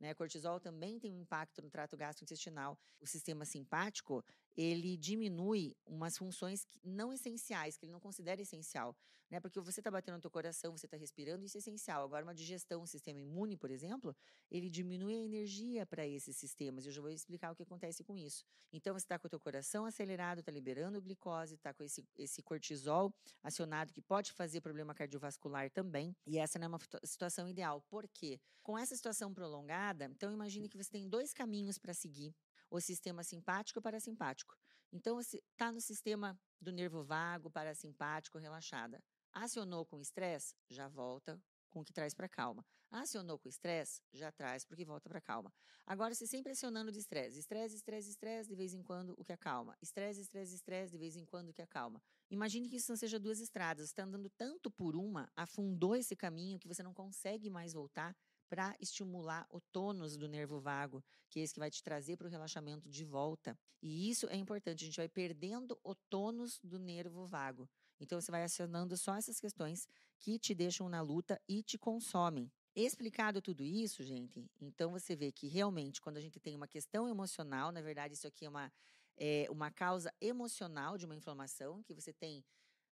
Né? 0.00 0.14
Cortisol 0.14 0.58
também 0.58 0.98
tem 0.98 1.12
um 1.12 1.20
impacto 1.20 1.62
no 1.62 1.70
trato 1.70 1.96
gastrointestinal. 1.96 2.78
O 3.00 3.06
sistema 3.06 3.44
simpático, 3.44 4.24
ele 4.56 4.96
diminui 4.96 5.76
umas 5.86 6.16
funções 6.16 6.66
não 6.82 7.12
essenciais, 7.12 7.76
que 7.76 7.84
ele 7.84 7.92
não 7.92 8.00
considera 8.00 8.40
essencial. 8.40 8.96
Né? 9.30 9.38
Porque 9.38 9.60
você 9.60 9.80
está 9.80 9.90
batendo 9.90 10.16
no 10.16 10.20
teu 10.20 10.30
coração, 10.30 10.76
você 10.76 10.86
está 10.86 10.96
respirando, 10.96 11.44
isso 11.44 11.56
é 11.56 11.60
essencial. 11.60 12.02
Agora, 12.02 12.24
uma 12.24 12.34
digestão, 12.34 12.82
um 12.82 12.86
sistema 12.86 13.20
imune, 13.20 13.56
por 13.56 13.70
exemplo, 13.70 14.16
ele 14.50 14.68
diminui 14.68 15.14
a 15.14 15.20
energia 15.20 15.86
para 15.86 16.04
esses 16.06 16.36
sistemas. 16.36 16.84
Eu 16.84 16.92
já 16.92 17.00
vou 17.00 17.10
explicar 17.10 17.52
o 17.52 17.54
que 17.54 17.62
acontece 17.62 18.02
com 18.02 18.16
isso. 18.16 18.44
Então, 18.72 18.92
você 18.92 19.04
está 19.04 19.18
com 19.18 19.28
o 19.28 19.30
teu 19.30 19.38
coração 19.38 19.84
acelerado, 19.84 20.19
está 20.40 20.50
liberando 20.50 21.00
glicose, 21.00 21.54
está 21.54 21.72
com 21.72 21.84
esse 21.84 22.00
esse, 22.00 22.08
esse 22.16 22.42
cortisol 22.42 23.14
acionado 23.42 23.92
que 23.92 24.00
pode 24.00 24.32
fazer 24.32 24.60
problema 24.60 24.94
cardiovascular 24.94 25.70
também. 25.70 26.16
E 26.26 26.38
essa 26.38 26.58
não 26.58 26.66
é 26.66 26.68
uma 26.68 26.78
situação 27.04 27.48
ideal. 27.48 27.82
Por 27.88 28.08
quê? 28.08 28.40
Com 28.62 28.78
essa 28.78 28.94
situação 28.94 29.32
prolongada, 29.32 30.06
então 30.06 30.32
imagine 30.32 30.68
que 30.68 30.76
você 30.76 30.90
tem 30.90 31.08
dois 31.08 31.32
caminhos 31.32 31.78
para 31.78 31.94
seguir 31.94 32.34
o 32.70 32.80
sistema 32.80 33.22
simpático 33.22 33.78
e 33.78 33.82
parasimpático. 33.82 34.56
Então, 34.92 35.20
está 35.20 35.70
no 35.70 35.80
sistema 35.80 36.38
do 36.60 36.72
nervo 36.72 37.02
vago, 37.02 37.50
parasimpático, 37.50 38.38
relaxada. 38.38 39.02
Acionou 39.32 39.86
com 39.86 40.00
estresse, 40.00 40.56
já 40.68 40.88
volta 40.88 41.40
com 41.68 41.80
o 41.80 41.84
que 41.84 41.92
traz 41.92 42.12
para 42.12 42.28
calma. 42.28 42.64
Acionou 42.90 43.38
com 43.38 43.48
estresse, 43.48 44.02
já 44.12 44.32
traz 44.32 44.64
porque 44.64 44.84
volta 44.84 45.08
para 45.08 45.20
calma. 45.20 45.52
Agora, 45.86 46.12
se 46.12 46.26
sempre 46.26 46.52
acionando 46.52 46.90
de 46.90 46.98
estresse, 46.98 47.38
estresse, 47.38 47.76
estresse, 47.76 48.10
estresse, 48.10 48.48
de 48.48 48.56
vez 48.56 48.74
em 48.74 48.82
quando 48.82 49.14
o 49.16 49.24
que 49.24 49.32
acalma. 49.32 49.76
Estresse, 49.80 50.20
estresse, 50.20 50.56
estresse, 50.56 50.92
de 50.92 50.98
vez 50.98 51.16
em 51.16 51.24
quando 51.24 51.50
o 51.50 51.52
que 51.52 51.62
acalma. 51.62 52.02
Imagine 52.28 52.68
que 52.68 52.76
isso 52.76 52.90
não 52.90 52.96
seja 52.96 53.18
duas 53.18 53.38
estradas. 53.38 53.86
Você 53.86 53.92
está 53.92 54.02
andando 54.02 54.28
tanto 54.30 54.70
por 54.70 54.96
uma, 54.96 55.30
afundou 55.36 55.94
esse 55.94 56.16
caminho 56.16 56.58
que 56.58 56.66
você 56.66 56.82
não 56.82 56.92
consegue 56.92 57.48
mais 57.48 57.72
voltar 57.72 58.16
para 58.48 58.76
estimular 58.80 59.46
o 59.50 59.60
tônus 59.60 60.16
do 60.16 60.26
nervo 60.26 60.58
vago, 60.58 61.04
que 61.28 61.38
é 61.38 61.42
esse 61.44 61.54
que 61.54 61.60
vai 61.60 61.70
te 61.70 61.82
trazer 61.84 62.16
para 62.16 62.26
o 62.26 62.30
relaxamento 62.30 62.88
de 62.88 63.04
volta. 63.04 63.56
E 63.80 64.10
isso 64.10 64.26
é 64.28 64.36
importante, 64.36 64.82
a 64.82 64.86
gente 64.86 64.96
vai 64.96 65.08
perdendo 65.08 65.78
o 65.84 65.94
tônus 65.94 66.58
do 66.64 66.76
nervo 66.76 67.24
vago. 67.24 67.70
Então 68.00 68.20
você 68.20 68.32
vai 68.32 68.42
acionando 68.42 68.96
só 68.96 69.14
essas 69.14 69.38
questões 69.38 69.86
que 70.18 70.38
te 70.40 70.54
deixam 70.54 70.88
na 70.88 71.00
luta 71.00 71.40
e 71.48 71.62
te 71.62 71.78
consomem. 71.78 72.50
Explicado 72.74 73.42
tudo 73.42 73.64
isso, 73.64 74.04
gente, 74.04 74.48
então 74.60 74.92
você 74.92 75.16
vê 75.16 75.32
que 75.32 75.48
realmente 75.48 76.00
quando 76.00 76.18
a 76.18 76.20
gente 76.20 76.38
tem 76.38 76.54
uma 76.54 76.68
questão 76.68 77.08
emocional, 77.08 77.72
na 77.72 77.82
verdade 77.82 78.14
isso 78.14 78.28
aqui 78.28 78.46
é 78.46 78.48
uma, 78.48 78.72
é, 79.16 79.46
uma 79.50 79.72
causa 79.72 80.14
emocional 80.20 80.96
de 80.96 81.04
uma 81.04 81.16
inflamação, 81.16 81.82
que 81.82 81.92
você 81.92 82.12
tem 82.12 82.44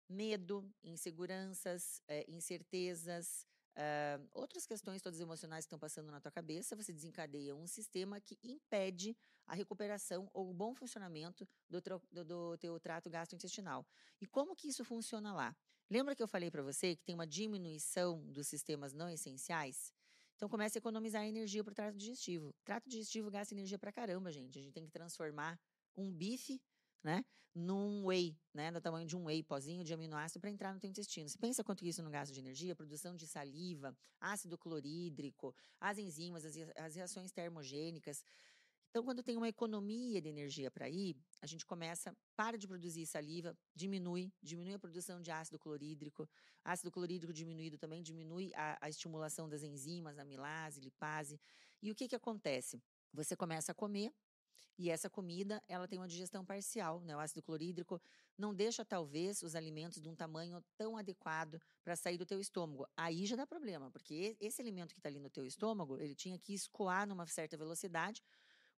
medo, 0.09 0.69
inseguranças, 0.83 2.03
é, 2.09 2.25
incertezas, 2.29 3.47
Uh, 3.79 4.19
outras 4.33 4.67
questões 4.67 5.01
todas 5.01 5.21
emocionais 5.21 5.65
que 5.65 5.69
estão 5.69 5.79
passando 5.79 6.11
na 6.11 6.21
tua 6.21 6.33
cabeça, 6.33 6.75
você 6.75 6.93
desencadeia 6.93 7.55
um 7.55 7.65
sistema 7.69 8.21
que 8.21 8.37
impede 8.43 9.17
a 9.47 9.55
recuperação 9.55 10.29
ou 10.33 10.51
o 10.51 10.53
bom 10.53 10.75
funcionamento 10.75 11.49
do, 11.71 11.81
do, 12.11 12.25
do 12.25 12.59
teu 12.59 12.81
trato 12.81 13.09
gastrointestinal. 13.09 13.87
E 14.21 14.27
como 14.27 14.57
que 14.57 14.67
isso 14.67 14.85
funciona 14.85 15.33
lá? 15.33 15.57
Lembra 15.91 16.15
que 16.15 16.23
eu 16.23 16.29
falei 16.29 16.51
para 16.51 16.63
você 16.63 16.97
que 16.97 17.05
tem 17.05 17.15
uma 17.15 17.27
diminuição 17.27 18.23
dos 18.31 18.47
sistemas 18.47 18.93
não 18.93 19.09
essenciais? 19.09 19.93
Então 20.37 20.49
comece 20.49 20.79
a 20.79 20.81
economizar 20.81 21.25
energia 21.25 21.65
para 21.65 21.73
o 21.73 21.75
trato 21.75 21.97
digestivo. 21.97 22.55
Trato 22.65 22.89
digestivo 22.89 23.31
gasta 23.31 23.55
energia 23.55 23.79
para 23.79 23.91
caramba, 23.91 24.31
gente. 24.31 24.59
A 24.59 24.63
gente 24.63 24.73
tem 24.73 24.85
que 24.85 24.93
transformar 24.93 25.59
um 25.97 26.13
bife 26.13 26.61
né? 27.03 27.25
Num 27.55 28.05
whey, 28.07 28.37
né? 28.55 28.71
Do 28.71 28.81
tamanho 28.81 29.07
de 29.07 29.17
um 29.17 29.25
whey, 29.25 29.43
pozinho 29.43 29.83
de 29.83 29.93
aminoácido 29.93 30.39
para 30.41 30.51
entrar 30.51 30.73
no 30.73 30.79
teu 30.79 30.89
intestino. 30.89 31.29
Você 31.29 31.39
pensa 31.39 31.65
quanto 31.65 31.85
isso 31.85 32.03
não 32.03 32.11
gasta 32.11 32.33
de 32.33 32.41
energia? 32.41 32.75
Produção 32.75 33.17
de 33.17 33.27
saliva, 33.27 33.97
ácido 34.21 34.57
clorídrico, 34.57 35.55
as 35.81 35.99
enzimas, 35.99 36.45
as, 36.45 36.55
as 36.77 36.95
reações 36.95 37.33
termogênicas. 37.33 38.23
Então, 38.91 39.05
quando 39.05 39.23
tem 39.23 39.37
uma 39.37 39.49
economia 39.49 40.21
de 40.21 40.29
energia 40.29 40.71
para 40.71 40.89
ir, 40.89 41.17
a 41.43 41.47
gente 41.47 41.65
começa, 41.67 42.17
para 42.35 42.57
de 42.57 42.67
produzir 42.67 43.07
saliva, 43.07 43.57
diminui, 43.75 44.33
diminui 44.43 44.75
a 44.75 44.79
produção 44.79 45.21
de 45.21 45.31
ácido 45.31 45.59
clorídrico. 45.59 46.29
Ácido 46.65 46.91
clorídrico 46.91 47.33
diminuído 47.33 47.77
também 47.77 48.03
diminui 48.03 48.51
a, 48.55 48.79
a 48.81 48.89
estimulação 48.89 49.49
das 49.49 49.63
enzimas, 49.63 50.19
amilase, 50.19 50.81
lipase. 50.81 51.39
E 51.83 51.91
o 51.91 51.95
que, 51.95 52.09
que 52.09 52.17
acontece? 52.17 52.83
Você 53.13 53.37
começa 53.37 53.73
a 53.73 53.75
comer, 53.75 54.13
e 54.79 54.91
essa 54.91 55.11
comida, 55.11 55.61
ela 55.67 55.89
tem 55.89 55.99
uma 55.99 56.07
digestão 56.07 56.45
parcial, 56.45 57.01
né? 57.01 57.17
O 57.17 57.19
ácido 57.19 57.43
clorídrico 57.43 58.01
não 58.39 58.55
deixa 58.55 58.85
talvez 58.85 59.43
os 59.43 59.57
alimentos 59.57 60.01
de 60.01 60.09
um 60.09 60.15
tamanho 60.15 60.63
tão 60.77 60.97
adequado 60.97 61.61
para 61.83 61.97
sair 61.97 62.17
do 62.17 62.25
teu 62.25 62.41
estômago. 62.41 62.87
Aí 62.97 63.27
já 63.27 63.35
dá 63.35 63.45
problema, 63.45 63.91
porque 63.91 64.37
esse 64.39 64.63
alimento 64.63 64.95
que 64.95 65.01
está 65.01 65.09
ali 65.09 65.19
no 65.19 65.29
teu 65.29 65.45
estômago, 65.45 65.99
ele 65.99 66.15
tinha 66.15 66.39
que 66.39 66.55
escoar 66.55 67.09
numa 67.09 67.27
certa 67.27 67.57
velocidade. 67.57 68.23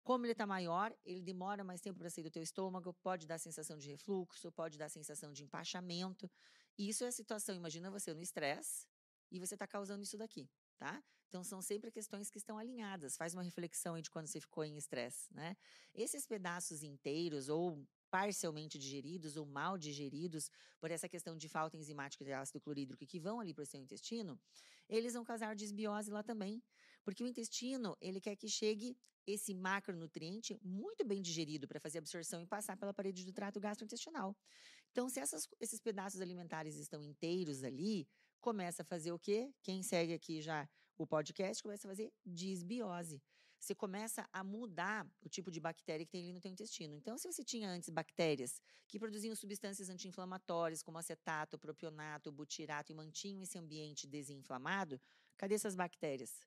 Como 0.02 0.24
ele 0.24 0.32
está 0.32 0.46
maior, 0.46 0.94
ele 1.04 1.22
demora 1.22 1.62
mais 1.62 1.80
tempo 1.80 1.98
para 1.98 2.10
sair 2.10 2.24
do 2.24 2.30
teu 2.30 2.42
estômago, 2.42 2.94
pode 3.02 3.26
dar 3.26 3.38
sensação 3.38 3.76
de 3.76 3.88
refluxo, 3.88 4.50
pode 4.52 4.78
dar 4.78 4.88
sensação 4.88 5.32
de 5.32 5.44
empachamento. 5.44 6.30
E 6.78 6.88
isso 6.88 7.04
é 7.04 7.08
a 7.08 7.12
situação. 7.12 7.54
Imagina 7.54 7.90
você 7.90 8.14
no 8.14 8.20
estresse 8.20 8.86
e 9.30 9.38
você 9.38 9.54
está 9.54 9.66
causando 9.66 10.02
isso 10.02 10.16
daqui 10.16 10.48
tá? 10.80 11.04
Então 11.28 11.44
são 11.44 11.62
sempre 11.62 11.92
questões 11.92 12.30
que 12.30 12.38
estão 12.38 12.58
alinhadas. 12.58 13.16
Faz 13.16 13.34
uma 13.34 13.42
reflexão 13.42 13.94
aí 13.94 14.02
de 14.02 14.10
quando 14.10 14.26
você 14.26 14.40
ficou 14.40 14.64
em 14.64 14.76
estresse, 14.76 15.32
né? 15.32 15.56
Esses 15.94 16.26
pedaços 16.26 16.82
inteiros 16.82 17.48
ou 17.48 17.86
parcialmente 18.10 18.76
digeridos 18.78 19.36
ou 19.36 19.46
mal 19.46 19.78
digeridos 19.78 20.50
por 20.80 20.90
essa 20.90 21.08
questão 21.08 21.36
de 21.36 21.48
falta 21.48 21.76
enzimática 21.76 22.24
de 22.24 22.32
ácido 22.32 22.60
clorídrico 22.60 23.06
que 23.06 23.20
vão 23.20 23.38
ali 23.38 23.54
para 23.54 23.62
o 23.62 23.66
seu 23.66 23.78
intestino, 23.78 24.40
eles 24.88 25.12
vão 25.12 25.22
causar 25.22 25.54
desbiose 25.54 26.10
lá 26.10 26.20
também, 26.20 26.60
porque 27.04 27.22
o 27.22 27.26
intestino 27.26 27.96
ele 28.00 28.20
quer 28.20 28.34
que 28.34 28.48
chegue 28.48 28.98
esse 29.32 29.54
macronutriente 29.54 30.58
muito 30.62 31.04
bem 31.04 31.22
digerido 31.22 31.66
para 31.66 31.80
fazer 31.80 31.98
absorção 31.98 32.42
e 32.42 32.46
passar 32.46 32.76
pela 32.76 32.94
parede 32.94 33.24
do 33.24 33.32
trato 33.32 33.60
gastrointestinal. 33.60 34.36
Então, 34.90 35.08
se 35.08 35.20
essas, 35.20 35.48
esses 35.60 35.80
pedaços 35.80 36.20
alimentares 36.20 36.76
estão 36.76 37.02
inteiros 37.02 37.62
ali, 37.62 38.08
começa 38.40 38.82
a 38.82 38.84
fazer 38.84 39.12
o 39.12 39.18
quê? 39.18 39.52
Quem 39.62 39.82
segue 39.82 40.12
aqui 40.12 40.40
já 40.40 40.68
o 40.96 41.06
podcast 41.06 41.62
começa 41.62 41.86
a 41.86 41.90
fazer 41.90 42.12
disbiose. 42.26 43.22
Você 43.58 43.74
começa 43.74 44.26
a 44.32 44.42
mudar 44.42 45.06
o 45.20 45.28
tipo 45.28 45.50
de 45.50 45.60
bactéria 45.60 46.04
que 46.04 46.10
tem 46.10 46.22
ali 46.22 46.32
no 46.32 46.40
teu 46.40 46.50
intestino. 46.50 46.94
Então, 46.94 47.18
se 47.18 47.30
você 47.30 47.44
tinha 47.44 47.68
antes 47.68 47.90
bactérias 47.90 48.60
que 48.88 48.98
produziam 48.98 49.36
substâncias 49.36 49.90
anti-inflamatórias, 49.90 50.82
como 50.82 50.96
acetato, 50.96 51.58
propionato, 51.58 52.32
butirato, 52.32 52.90
e 52.90 52.94
mantinham 52.94 53.42
esse 53.42 53.58
ambiente 53.58 54.06
desinflamado, 54.06 54.98
cadê 55.36 55.54
essas 55.54 55.76
bactérias? 55.76 56.40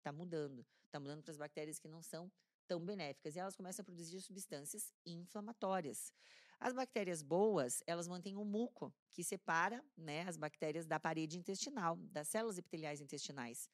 Está 0.00 0.12
mudando. 0.12 0.66
Está 0.86 0.98
mudando 0.98 1.22
para 1.22 1.30
as 1.30 1.36
bactérias 1.36 1.78
que 1.78 1.86
não 1.86 2.02
são 2.02 2.32
tão 2.66 2.80
benéficas. 2.80 3.36
E 3.36 3.38
elas 3.38 3.54
começam 3.54 3.82
a 3.82 3.84
produzir 3.84 4.20
substâncias 4.22 4.92
inflamatórias. 5.04 6.12
As 6.58 6.72
bactérias 6.72 7.22
boas, 7.22 7.82
elas 7.86 8.08
mantêm 8.08 8.36
o 8.36 8.44
muco, 8.44 8.92
que 9.12 9.22
separa 9.22 9.84
né, 9.96 10.22
as 10.26 10.36
bactérias 10.36 10.86
da 10.86 10.98
parede 10.98 11.38
intestinal, 11.38 11.96
das 11.96 12.28
células 12.28 12.58
epiteliais 12.58 13.00
intestinais. 13.00 13.68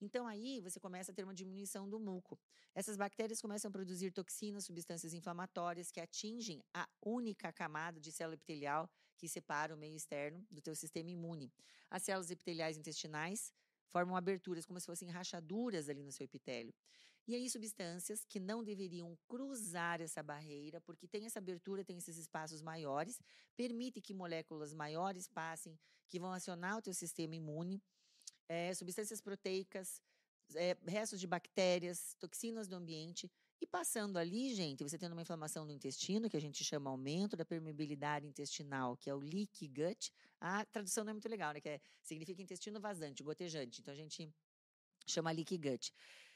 Então, 0.00 0.26
aí 0.26 0.60
você 0.60 0.80
começa 0.80 1.12
a 1.12 1.14
ter 1.14 1.24
uma 1.24 1.34
diminuição 1.34 1.88
do 1.88 1.98
muco. 1.98 2.38
Essas 2.74 2.96
bactérias 2.96 3.40
começam 3.40 3.68
a 3.68 3.72
produzir 3.72 4.10
toxinas, 4.10 4.64
substâncias 4.64 5.12
inflamatórias 5.12 5.90
que 5.90 6.00
atingem 6.00 6.62
a 6.72 6.88
única 7.02 7.52
camada 7.52 8.00
de 8.00 8.10
célula 8.10 8.34
epitelial 8.34 8.88
que 9.18 9.28
separa 9.28 9.74
o 9.74 9.78
meio 9.78 9.94
externo 9.94 10.46
do 10.50 10.62
teu 10.62 10.74
sistema 10.74 11.10
imune. 11.10 11.52
As 11.90 12.02
células 12.02 12.30
epiteliais 12.30 12.78
intestinais 12.78 13.52
formam 13.90 14.16
aberturas 14.16 14.64
como 14.64 14.80
se 14.80 14.86
fossem 14.86 15.08
rachaduras 15.08 15.88
ali 15.88 16.02
no 16.02 16.12
seu 16.12 16.24
epitélio. 16.24 16.74
E 17.28 17.34
aí, 17.34 17.48
substâncias 17.48 18.24
que 18.24 18.40
não 18.40 18.64
deveriam 18.64 19.16
cruzar 19.28 20.00
essa 20.00 20.22
barreira, 20.22 20.80
porque 20.80 21.06
tem 21.06 21.26
essa 21.26 21.38
abertura, 21.38 21.84
tem 21.84 21.98
esses 21.98 22.16
espaços 22.16 22.62
maiores, 22.62 23.20
permite 23.56 24.00
que 24.00 24.14
moléculas 24.14 24.74
maiores 24.74 25.28
passem, 25.28 25.78
que 26.08 26.18
vão 26.18 26.32
acionar 26.32 26.78
o 26.78 26.82
teu 26.82 26.94
sistema 26.94 27.36
imune, 27.36 27.80
é, 28.48 28.74
substâncias 28.74 29.20
proteicas, 29.20 30.02
é, 30.56 30.76
restos 30.86 31.20
de 31.20 31.26
bactérias, 31.26 32.16
toxinas 32.18 32.66
do 32.66 32.74
ambiente. 32.74 33.30
E 33.60 33.66
passando 33.66 34.16
ali, 34.16 34.54
gente, 34.54 34.82
você 34.82 34.96
tendo 34.96 35.12
uma 35.12 35.20
inflamação 35.22 35.66
no 35.66 35.70
intestino, 35.70 36.30
que 36.30 36.36
a 36.36 36.40
gente 36.40 36.64
chama 36.64 36.90
aumento 36.90 37.36
da 37.36 37.44
permeabilidade 37.44 38.26
intestinal, 38.26 38.96
que 38.96 39.10
é 39.10 39.14
o 39.14 39.18
leaky 39.18 39.68
gut. 39.68 40.10
A 40.40 40.64
tradução 40.64 41.04
não 41.04 41.10
é 41.10 41.12
muito 41.12 41.28
legal, 41.28 41.52
né? 41.52 41.60
Que 41.60 41.68
é, 41.68 41.80
significa 42.02 42.40
intestino 42.40 42.80
vazante, 42.80 43.22
gotejante. 43.22 43.80
Então 43.80 43.92
a 43.92 43.96
gente 43.96 44.32
chama 45.06 45.30
leaky 45.30 45.58
gut. 45.58 45.92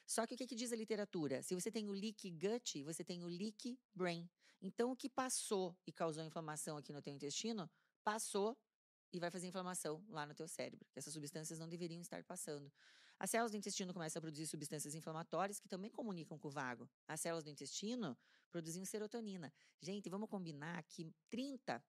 Só 0.07 0.27
que 0.27 0.35
o 0.35 0.37
que, 0.37 0.47
que 0.47 0.55
diz 0.55 0.71
a 0.71 0.77
literatura? 0.77 1.43
Se 1.43 1.55
você 1.55 1.71
tem 1.71 1.89
o 1.89 1.93
leaky 1.93 2.31
gut, 2.31 2.83
você 2.83 3.03
tem 3.03 3.25
o 3.25 3.27
leaky 3.27 3.79
brain. 3.95 4.29
Então, 4.61 4.93
o 4.93 4.97
que 4.97 5.09
passou 5.09 5.77
e 5.87 5.93
causou 5.93 6.25
inflamação 6.25 6.77
aqui 6.77 6.93
no 6.93 7.01
teu 7.01 7.13
intestino, 7.13 7.71
passou 8.03 8.57
e 9.13 9.21
vai 9.21 9.31
fazer 9.31 9.47
inflamação 9.47 10.05
lá 10.09 10.27
no 10.27 10.35
teu 10.35 10.49
cérebro. 10.49 10.87
Essas 10.95 11.13
substâncias 11.13 11.59
não 11.59 11.69
deveriam 11.69 12.01
estar 12.01 12.23
passando. 12.25 12.71
As 13.19 13.31
células 13.31 13.53
do 13.53 13.57
intestino 13.57 13.93
começam 13.93 14.21
a 14.21 14.23
produzir 14.23 14.47
substâncias 14.47 14.95
inflamatórias 14.95 15.59
que 15.59 15.69
também 15.69 15.91
comunicam 15.91 16.39
com 16.39 16.49
o 16.49 16.51
vago. 16.51 16.89
As 17.07 17.21
células 17.21 17.45
do 17.45 17.51
intestino 17.51 18.17
produziam 18.51 18.85
serotonina. 18.85 19.53
Gente, 19.81 20.09
vamos 20.09 20.29
combinar 20.29 20.83
que 20.85 21.13
30, 21.31 21.83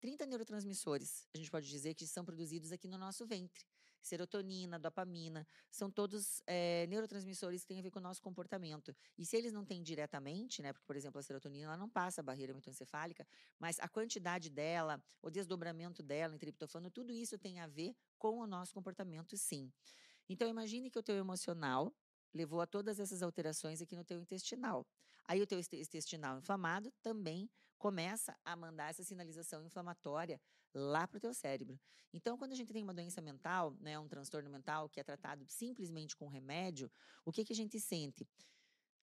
30 0.00 0.26
neurotransmissores, 0.26 1.26
a 1.34 1.38
gente 1.38 1.50
pode 1.50 1.68
dizer 1.68 1.94
que 1.94 2.06
são 2.06 2.24
produzidos 2.24 2.72
aqui 2.72 2.86
no 2.86 2.98
nosso 2.98 3.26
ventre 3.26 3.64
serotonina, 4.06 4.78
dopamina, 4.78 5.46
são 5.70 5.90
todos 5.90 6.40
é, 6.46 6.86
neurotransmissores 6.86 7.62
que 7.62 7.68
têm 7.68 7.80
a 7.80 7.82
ver 7.82 7.90
com 7.90 7.98
o 7.98 8.02
nosso 8.02 8.22
comportamento. 8.22 8.94
E 9.18 9.26
se 9.26 9.36
eles 9.36 9.52
não 9.52 9.64
têm 9.64 9.82
diretamente, 9.82 10.62
né, 10.62 10.72
porque, 10.72 10.86
por 10.86 10.96
exemplo, 10.96 11.18
a 11.18 11.22
serotonina 11.22 11.66
ela 11.66 11.76
não 11.76 11.88
passa 11.88 12.20
a 12.20 12.24
barreira 12.24 12.54
mitoencefálica, 12.54 13.26
mas 13.58 13.78
a 13.80 13.88
quantidade 13.88 14.48
dela, 14.48 15.02
o 15.20 15.30
desdobramento 15.30 16.02
dela 16.02 16.34
em 16.34 16.38
triptofano, 16.38 16.90
tudo 16.90 17.12
isso 17.12 17.36
tem 17.36 17.58
a 17.58 17.66
ver 17.66 17.94
com 18.18 18.38
o 18.38 18.46
nosso 18.46 18.72
comportamento, 18.72 19.36
sim. 19.36 19.72
Então, 20.28 20.48
imagine 20.48 20.90
que 20.90 20.98
o 20.98 21.02
teu 21.02 21.16
emocional 21.16 21.94
levou 22.32 22.60
a 22.60 22.66
todas 22.66 23.00
essas 23.00 23.22
alterações 23.22 23.80
aqui 23.80 23.96
no 23.96 24.04
teu 24.04 24.20
intestinal. 24.20 24.86
Aí 25.24 25.40
o 25.40 25.46
teu 25.46 25.58
intestinal 25.58 26.38
inflamado 26.38 26.92
também 27.02 27.50
começa 27.78 28.36
a 28.44 28.56
mandar 28.56 28.90
essa 28.90 29.04
sinalização 29.04 29.64
inflamatória 29.64 30.40
lá 30.74 31.06
para 31.06 31.16
o 31.18 31.20
teu 31.20 31.32
cérebro. 31.32 31.78
Então, 32.12 32.36
quando 32.36 32.52
a 32.52 32.54
gente 32.54 32.72
tem 32.72 32.82
uma 32.82 32.94
doença 32.94 33.20
mental, 33.20 33.74
né, 33.80 33.98
um 33.98 34.08
transtorno 34.08 34.50
mental 34.50 34.88
que 34.88 35.00
é 35.00 35.04
tratado 35.04 35.44
simplesmente 35.48 36.16
com 36.16 36.28
remédio, 36.28 36.90
o 37.24 37.32
que, 37.32 37.44
que 37.44 37.52
a 37.52 37.56
gente 37.56 37.80
sente? 37.80 38.26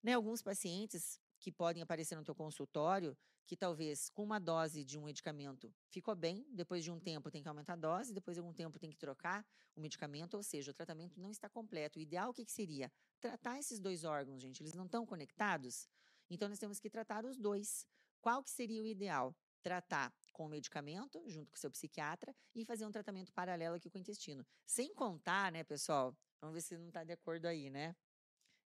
Né, 0.01 0.13
alguns 0.13 0.41
pacientes 0.41 1.19
que 1.39 1.51
podem 1.51 1.81
aparecer 1.83 2.15
no 2.15 2.23
teu 2.23 2.35
consultório, 2.35 3.17
que 3.45 3.57
talvez 3.57 4.09
com 4.09 4.23
uma 4.23 4.39
dose 4.39 4.83
de 4.83 4.97
um 4.97 5.03
medicamento 5.03 5.73
ficou 5.89 6.15
bem, 6.15 6.45
depois 6.49 6.83
de 6.83 6.91
um 6.91 6.99
tempo 6.99 7.29
tem 7.29 7.41
que 7.41 7.47
aumentar 7.49 7.73
a 7.73 7.77
dose, 7.77 8.13
depois 8.13 8.35
de 8.35 8.39
algum 8.39 8.53
tempo 8.53 8.79
tem 8.79 8.89
que 8.89 8.97
trocar 8.97 9.45
o 9.75 9.81
medicamento, 9.81 10.35
ou 10.35 10.43
seja, 10.43 10.71
o 10.71 10.73
tratamento 10.73 11.19
não 11.19 11.29
está 11.29 11.49
completo. 11.49 11.99
O 11.99 12.01
ideal 12.01 12.29
o 12.29 12.33
que, 12.33 12.45
que 12.45 12.51
seria? 12.51 12.91
Tratar 13.19 13.59
esses 13.59 13.79
dois 13.79 14.03
órgãos, 14.03 14.41
gente, 14.41 14.61
eles 14.61 14.73
não 14.73 14.85
estão 14.85 15.05
conectados? 15.05 15.87
Então 16.29 16.47
nós 16.47 16.59
temos 16.59 16.79
que 16.79 16.89
tratar 16.89 17.25
os 17.25 17.37
dois. 17.37 17.85
Qual 18.21 18.41
que 18.41 18.49
seria 18.49 18.81
o 18.81 18.87
ideal? 18.87 19.35
Tratar 19.61 20.13
com 20.31 20.45
o 20.45 20.49
medicamento, 20.49 21.21
junto 21.27 21.51
com 21.51 21.55
o 21.55 21.59
seu 21.59 21.69
psiquiatra, 21.69 22.35
e 22.55 22.65
fazer 22.65 22.85
um 22.85 22.91
tratamento 22.91 23.33
paralelo 23.33 23.75
aqui 23.75 23.89
com 23.89 23.97
o 23.97 24.01
intestino. 24.01 24.45
Sem 24.65 24.93
contar, 24.93 25.51
né, 25.51 25.63
pessoal? 25.63 26.17
Vamos 26.41 26.55
ver 26.55 26.61
se 26.61 26.77
não 26.77 26.87
está 26.87 27.03
de 27.03 27.13
acordo 27.13 27.45
aí, 27.45 27.69
né? 27.69 27.95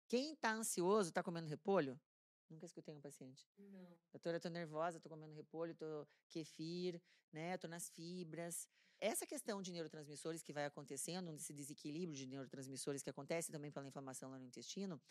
Quem 0.08 0.34
está 0.34 0.54
ansioso, 0.54 1.10
está 1.10 1.24
comendo 1.24 1.48
repolho? 1.48 2.00
Nunca 2.50 2.66
escutei 2.66 2.94
um 2.94 3.02
paciente. 3.02 3.48
Não. 3.58 3.88
Doutora, 4.12 4.38
estou 4.38 4.52
nervosa, 4.52 4.98
estou 4.98 5.10
comendo 5.10 5.34
repolho, 5.34 5.72
estou 5.72 6.08
kefir, 6.30 7.02
né? 7.32 7.56
Estou 7.56 7.70
nas 7.70 7.90
fibras. 7.90 8.68
Essa 9.00 9.26
questão 9.26 9.62
de 9.62 9.72
neurotransmissores 9.72 10.42
que 10.42 10.54
vai 10.54 10.66
acontecendo, 10.66 11.30
esse 11.34 11.54
desequilíbrio 11.54 12.18
de 12.18 12.26
neurotransmissores 12.26 13.02
que 13.02 13.10
acontece 13.10 13.52
também 13.52 13.72
pela 13.72 13.88
inflamação 13.88 14.30
lá 14.32 14.40
no 14.40 14.46
intestino, 14.46 15.02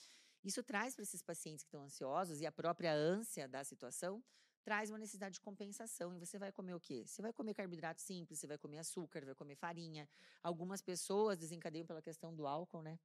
isso 0.43 0.63
traz 0.63 0.95
para 0.95 1.03
esses 1.03 1.23
pacientes 1.23 1.63
que 1.63 1.69
estão 1.69 1.83
ansiosos 1.83 2.41
e 2.41 2.47
a 2.47 2.53
própria 2.53 2.93
ânsia 2.93 3.49
da 3.49 3.63
situação 3.65 4.23
traz 4.63 4.89
uma 4.89 4.99
necessidade 4.99 5.35
de 5.35 5.41
compensação. 5.41 6.15
E 6.15 6.19
você 6.19 6.39
vai 6.39 6.51
comer 6.51 6.75
o 6.75 6.81
quê? 6.81 7.05
Você 7.07 7.21
vai 7.21 7.33
comer 7.33 7.55
carboidrato 7.55 8.01
simples, 8.01 8.39
você 8.39 8.47
vai 8.47 8.57
comer 8.57 8.79
açúcar, 8.79 9.25
vai 9.25 9.35
comer 9.35 9.57
farinha. 9.57 10.09
Algumas 10.43 10.81
pessoas 10.81 11.39
desencadeiam 11.39 11.87
pela 11.87 12.01
questão 12.01 12.35
do 12.35 12.47
álcool, 12.47 12.83
né? 12.83 12.99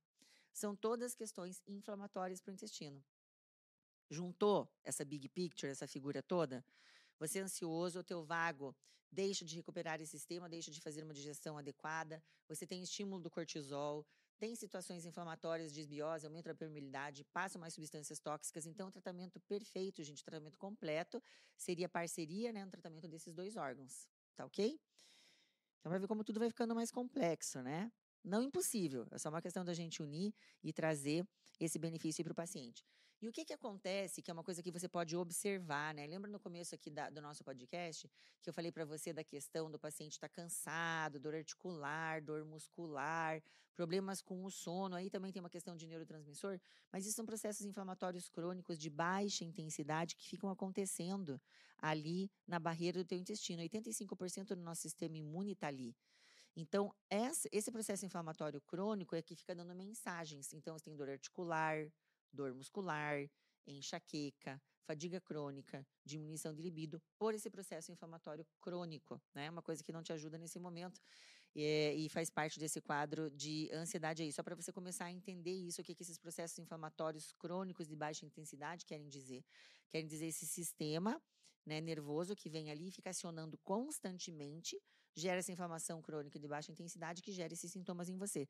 São 0.54 0.76
todas 0.76 1.14
questões 1.14 1.62
inflamatórias 1.68 2.42
para 2.42 2.52
o 2.52 2.54
intestino. 2.54 3.04
Juntou 4.10 4.68
essa 4.84 5.06
big 5.06 5.30
picture, 5.30 5.72
essa 5.72 5.88
figura 5.88 6.22
toda, 6.22 6.66
você 7.20 7.40
é 7.40 7.42
ansioso, 7.42 8.00
o 8.00 8.04
teu 8.04 8.24
vago 8.24 8.76
deixa 9.12 9.44
de 9.44 9.56
recuperar 9.56 10.00
esse 10.00 10.12
sistema, 10.12 10.48
deixa 10.48 10.72
de 10.72 10.80
fazer 10.80 11.04
uma 11.04 11.14
digestão 11.14 11.58
adequada, 11.58 12.24
você 12.48 12.66
tem 12.66 12.82
estímulo 12.82 13.22
do 13.22 13.30
cortisol, 13.30 14.06
tem 14.38 14.56
situações 14.56 15.06
inflamatórias, 15.06 15.74
desbiose, 15.74 16.26
aumenta 16.26 16.52
a 16.52 16.56
permeabilidade, 16.56 17.26
passam 17.26 17.60
mais 17.60 17.74
substâncias 17.74 18.20
tóxicas. 18.20 18.66
Então, 18.66 18.88
o 18.88 18.92
tratamento 18.92 19.40
perfeito, 19.42 20.02
gente, 20.02 20.22
o 20.22 20.26
tratamento 20.26 20.58
completo, 20.58 21.22
seria 21.58 21.90
parceria, 21.90 22.54
né, 22.54 22.64
no 22.64 22.72
tratamento 22.72 23.08
desses 23.08 23.34
dois 23.34 23.58
órgãos. 23.58 24.08
Tá 24.38 24.46
ok? 24.46 24.80
Então, 25.80 25.90
vai 25.90 26.00
ver 26.00 26.08
como 26.08 26.24
tudo 26.24 26.40
vai 26.40 26.50
ficando 26.50 26.74
mais 26.74 26.90
complexo, 26.90 27.62
né? 27.62 27.92
Não 28.24 28.42
impossível, 28.42 29.08
é 29.12 29.18
só 29.18 29.30
uma 29.30 29.42
questão 29.42 29.66
da 29.66 29.74
gente 29.74 30.02
unir 30.02 30.34
e 30.64 30.72
trazer 30.72 31.28
esse 31.60 31.78
benefício 31.78 32.24
para 32.24 32.32
o 32.32 32.36
paciente. 32.36 32.86
E 33.22 33.28
o 33.28 33.34
que, 33.34 33.44
que 33.44 33.52
acontece, 33.52 34.22
que 34.22 34.32
é 34.32 34.34
uma 34.34 34.44
coisa 34.44 34.64
que 34.64 34.72
você 34.72 34.88
pode 34.88 35.16
observar, 35.18 35.94
né? 35.94 36.08
Lembra 36.08 36.32
no 36.32 36.40
começo 36.40 36.74
aqui 36.74 36.90
da, 36.90 37.10
do 37.10 37.22
nosso 37.22 37.44
podcast 37.44 38.10
que 38.42 38.50
eu 38.50 38.54
falei 38.54 38.72
para 38.72 38.86
você 38.86 39.12
da 39.12 39.26
questão 39.26 39.70
do 39.70 39.78
paciente 39.78 40.14
estar 40.14 40.30
tá 40.30 40.34
cansado, 40.34 41.20
dor 41.20 41.36
articular, 41.36 42.22
dor 42.22 42.46
muscular, 42.46 43.42
problemas 43.76 44.22
com 44.22 44.46
o 44.46 44.50
sono, 44.50 44.96
aí 44.96 45.10
também 45.10 45.34
tem 45.34 45.42
uma 45.42 45.50
questão 45.50 45.76
de 45.76 45.86
neurotransmissor, 45.86 46.60
mas 46.92 47.06
isso 47.06 47.16
são 47.16 47.26
processos 47.26 47.66
inflamatórios 47.66 48.30
crônicos 48.30 48.78
de 48.78 48.90
baixa 48.90 49.44
intensidade 49.44 50.16
que 50.16 50.28
ficam 50.28 50.50
acontecendo 50.50 51.42
ali 51.78 52.32
na 52.48 52.58
barreira 52.58 53.00
do 53.00 53.06
teu 53.06 53.18
intestino. 53.18 53.62
85% 53.64 54.56
do 54.56 54.62
nosso 54.62 54.82
sistema 54.82 55.18
imune 55.18 55.54
está 55.54 55.68
ali. 55.68 55.94
Então, 56.56 56.94
esse 57.52 57.72
processo 57.72 58.06
inflamatório 58.06 58.60
crônico 58.62 59.16
é 59.16 59.22
que 59.22 59.36
fica 59.36 59.56
dando 59.56 59.74
mensagens. 59.76 60.52
Então, 60.54 60.78
você 60.78 60.86
tem 60.86 60.96
dor 60.96 61.10
articular, 61.10 61.88
dor 62.32 62.54
muscular, 62.54 63.30
enxaqueca, 63.68 64.62
fadiga 64.86 65.22
crônica, 65.22 65.86
diminuição 66.04 66.54
de 66.54 66.62
libido 66.62 67.02
por 67.18 67.36
esse 67.36 67.50
processo 67.50 67.92
inflamatório 67.92 68.46
crônico, 68.60 69.22
né? 69.36 69.50
Uma 69.50 69.62
coisa 69.62 69.84
que 69.84 69.92
não 69.92 70.02
te 70.02 70.12
ajuda 70.12 70.38
nesse 70.38 70.60
momento 70.60 71.00
é, 71.56 71.94
e 71.94 72.10
faz 72.10 72.30
parte 72.30 72.60
desse 72.60 72.82
quadro 72.82 73.30
de 73.32 73.70
ansiedade 73.72 74.24
aí. 74.24 74.32
Só 74.32 74.42
para 74.42 74.56
você 74.56 74.72
começar 74.72 75.06
a 75.06 75.12
entender 75.12 75.52
isso, 75.52 75.82
o 75.82 75.84
que, 75.84 75.94
que 75.94 76.04
esses 76.04 76.18
processos 76.18 76.58
inflamatórios 76.60 77.32
crônicos 77.34 77.88
de 77.88 77.96
baixa 77.96 78.26
intensidade 78.26 78.86
querem 78.86 79.08
dizer? 79.08 79.44
Querem 79.90 80.08
dizer 80.08 80.28
esse 80.28 80.46
sistema 80.48 81.22
né, 81.66 81.82
nervoso 81.82 82.36
que 82.36 82.50
vem 82.50 82.72
ali 82.72 82.88
e 82.88 82.92
fica 82.92 83.10
acionando 83.10 83.58
constantemente, 83.60 84.80
gera 85.16 85.40
essa 85.40 85.52
inflamação 85.52 86.02
crônica 86.02 86.40
de 86.40 86.48
baixa 86.48 86.72
intensidade 86.72 87.22
que 87.22 87.32
gera 87.32 87.54
esses 87.54 87.72
sintomas 87.72 88.10
em 88.10 88.18
você. 88.18 88.48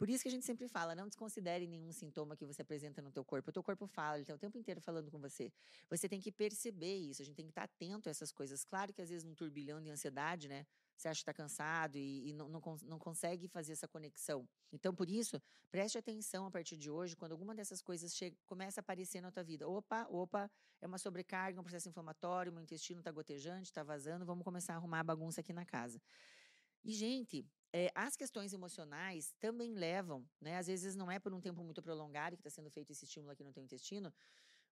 Por 0.00 0.08
isso 0.08 0.22
que 0.22 0.28
a 0.28 0.30
gente 0.30 0.46
sempre 0.46 0.66
fala, 0.66 0.94
não 0.94 1.06
desconsidere 1.06 1.66
nenhum 1.66 1.92
sintoma 1.92 2.34
que 2.34 2.46
você 2.46 2.62
apresenta 2.62 3.02
no 3.02 3.12
teu 3.12 3.22
corpo. 3.22 3.50
O 3.50 3.52
teu 3.52 3.62
corpo 3.62 3.86
fala, 3.86 4.16
ele 4.16 4.22
está 4.22 4.34
o 4.34 4.38
tempo 4.38 4.56
inteiro 4.56 4.80
falando 4.80 5.10
com 5.10 5.18
você. 5.18 5.52
Você 5.90 6.08
tem 6.08 6.18
que 6.18 6.32
perceber 6.32 6.96
isso, 6.96 7.20
a 7.20 7.24
gente 7.26 7.36
tem 7.36 7.44
que 7.44 7.50
estar 7.50 7.68
tá 7.68 7.70
atento 7.70 8.08
a 8.08 8.10
essas 8.10 8.32
coisas. 8.32 8.64
Claro 8.64 8.94
que 8.94 9.02
às 9.02 9.10
vezes 9.10 9.24
num 9.24 9.34
turbilhão 9.34 9.78
de 9.78 9.90
ansiedade, 9.90 10.48
né? 10.48 10.64
Você 10.96 11.06
acha 11.06 11.18
que 11.18 11.30
está 11.30 11.34
cansado 11.34 11.98
e, 11.98 12.30
e 12.30 12.32
não, 12.32 12.48
não, 12.48 12.62
não, 12.82 12.98
consegue 12.98 13.46
fazer 13.46 13.72
essa 13.72 13.86
conexão. 13.86 14.48
Então, 14.72 14.94
por 14.94 15.06
isso, 15.06 15.38
preste 15.70 15.98
atenção 15.98 16.46
a 16.46 16.50
partir 16.50 16.78
de 16.78 16.90
hoje, 16.90 17.14
quando 17.14 17.32
alguma 17.32 17.54
dessas 17.54 17.82
coisas 17.82 18.16
chega, 18.16 18.34
começa 18.46 18.80
a 18.80 18.82
aparecer 18.82 19.20
na 19.20 19.30
tua 19.30 19.44
vida. 19.44 19.68
Opa, 19.68 20.06
opa, 20.08 20.50
é 20.80 20.86
uma 20.86 20.96
sobrecarga, 20.96 21.60
um 21.60 21.62
processo 21.62 21.90
inflamatório, 21.90 22.50
meu 22.50 22.62
intestino 22.62 23.00
está 23.00 23.12
gotejante, 23.12 23.64
está 23.64 23.82
vazando, 23.82 24.24
vamos 24.24 24.44
começar 24.44 24.72
a 24.72 24.76
arrumar 24.76 25.00
a 25.00 25.04
bagunça 25.04 25.42
aqui 25.42 25.52
na 25.52 25.66
casa. 25.66 26.00
E, 26.82 26.90
gente, 26.92 27.44
é, 27.72 27.90
as 27.94 28.16
questões 28.16 28.52
emocionais 28.52 29.34
também 29.38 29.74
levam, 29.74 30.28
né? 30.40 30.56
Às 30.58 30.66
vezes 30.66 30.96
não 30.96 31.10
é 31.10 31.18
por 31.18 31.32
um 31.32 31.40
tempo 31.40 31.62
muito 31.62 31.82
prolongado 31.82 32.36
que 32.36 32.40
está 32.40 32.50
sendo 32.50 32.70
feito 32.70 32.90
esse 32.90 33.04
estímulo 33.04 33.32
aqui 33.32 33.44
no 33.44 33.52
teu 33.52 33.62
intestino, 33.62 34.12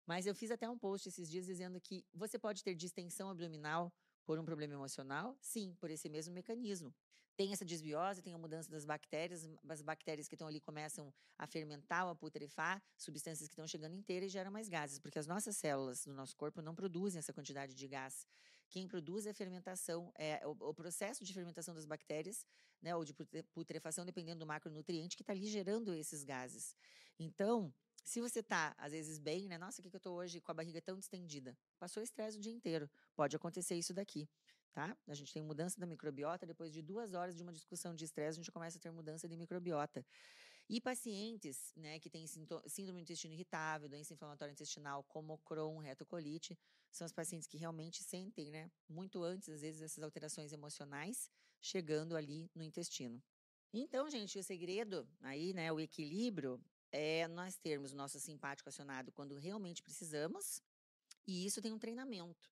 mas 0.05 0.25
eu 0.25 0.33
fiz 0.33 0.51
até 0.51 0.69
um 0.69 0.77
post 0.77 1.09
esses 1.09 1.29
dias 1.29 1.45
dizendo 1.45 1.79
que 1.79 2.05
você 2.13 2.39
pode 2.39 2.63
ter 2.63 2.73
distensão 2.73 3.29
abdominal 3.29 3.93
por 4.25 4.39
um 4.39 4.45
problema 4.45 4.73
emocional? 4.73 5.37
Sim, 5.41 5.75
por 5.79 5.89
esse 5.89 6.09
mesmo 6.09 6.33
mecanismo. 6.33 6.93
Tem 7.35 7.53
essa 7.53 7.63
desbiose, 7.63 8.21
tem 8.21 8.33
a 8.33 8.37
mudança 8.37 8.69
das 8.69 8.83
bactérias, 8.83 9.47
as 9.69 9.81
bactérias 9.81 10.27
que 10.27 10.33
estão 10.35 10.47
ali 10.47 10.59
começam 10.59 11.13
a 11.37 11.45
fermentar 11.45 12.07
a 12.07 12.15
putrefar 12.15 12.81
substâncias 12.97 13.47
que 13.47 13.53
estão 13.53 13.67
chegando 13.67 13.95
inteiras 13.95 14.29
e 14.29 14.33
geram 14.33 14.51
mais 14.51 14.67
gases, 14.67 14.97
porque 14.97 15.19
as 15.19 15.27
nossas 15.27 15.55
células 15.55 16.03
do 16.03 16.13
nosso 16.13 16.35
corpo 16.35 16.61
não 16.61 16.73
produzem 16.73 17.19
essa 17.19 17.31
quantidade 17.31 17.75
de 17.75 17.87
gás. 17.87 18.25
Quem 18.69 18.87
produz 18.87 19.25
a 19.27 19.33
fermentação, 19.33 20.11
é 20.17 20.45
o, 20.45 20.51
o 20.51 20.73
processo 20.73 21.23
de 21.23 21.33
fermentação 21.33 21.73
das 21.73 21.85
bactérias, 21.85 22.45
né, 22.81 22.95
ou 22.95 23.03
de 23.05 23.13
putrefação, 23.53 24.05
dependendo 24.05 24.39
do 24.39 24.45
macronutriente, 24.45 25.15
que 25.15 25.23
está 25.23 25.33
ali 25.33 25.47
gerando 25.47 25.93
esses 25.93 26.23
gases. 26.23 26.75
Então, 27.19 27.73
Se 28.07 28.21
você 28.21 28.41
tá, 28.41 28.73
às 28.77 28.93
vezes, 28.93 29.19
bem, 29.19 29.49
né? 29.49 29.57
Nossa, 29.57 29.81
o 29.81 29.83
que, 29.83 29.89
que 29.89 29.95
eu 29.97 29.99
tô 29.99 30.13
hoje 30.13 30.39
com 30.39 30.49
a 30.49 30.53
barriga 30.53 30.81
tão 30.81 30.97
distendida? 30.97 31.57
Passou 31.77 32.01
estresse 32.01 32.37
o 32.37 32.39
dia 32.39 32.53
inteiro. 32.53 32.89
Pode 33.13 33.35
acontecer 33.35 33.75
isso 33.75 33.93
daqui, 33.93 34.29
tá? 34.71 34.95
A 35.05 35.13
gente 35.13 35.33
tem 35.33 35.43
mudança 35.43 35.77
da 35.77 35.85
microbiota, 35.85 36.45
depois 36.45 36.71
de 36.71 36.81
duas 36.81 37.13
horas 37.13 37.35
de 37.35 37.43
uma 37.43 37.51
discussão 37.51 37.93
de 37.93 38.05
estresse, 38.05 38.39
a 38.39 38.41
gente 38.41 38.49
começa 38.49 38.77
a 38.77 38.81
ter 38.81 38.91
mudança 38.91 39.27
de 39.27 39.35
microbiota. 39.35 40.05
E 40.69 40.79
pacientes 40.79 41.73
né, 41.75 41.99
que 41.99 42.09
têm 42.09 42.25
síndrome 42.27 42.99
do 42.99 43.03
intestino 43.03 43.33
irritável, 43.33 43.89
doença 43.89 44.13
inflamatória 44.13 44.53
intestinal, 44.53 45.03
como 45.03 45.37
Crohn, 45.39 45.79
retocolite, 45.79 46.57
são 46.91 47.05
os 47.05 47.13
pacientes 47.13 47.47
que 47.47 47.57
realmente 47.57 48.03
sentem, 48.03 48.49
né, 48.49 48.71
muito 48.87 49.23
antes, 49.23 49.49
às 49.49 49.61
vezes, 49.61 49.81
essas 49.81 50.03
alterações 50.03 50.51
emocionais 50.51 51.29
chegando 51.61 52.15
ali 52.15 52.49
no 52.55 52.63
intestino. 52.63 53.21
Então, 53.73 54.09
gente, 54.09 54.39
o 54.39 54.43
segredo 54.43 55.07
aí, 55.21 55.53
né, 55.53 55.71
o 55.71 55.79
equilíbrio, 55.79 56.59
é 56.91 57.27
nós 57.27 57.57
termos 57.57 57.91
o 57.91 57.95
nosso 57.95 58.19
simpático 58.19 58.69
acionado 58.69 59.11
quando 59.11 59.35
realmente 59.35 59.83
precisamos, 59.83 60.61
e 61.25 61.45
isso 61.45 61.61
tem 61.61 61.73
um 61.73 61.79
treinamento. 61.79 62.49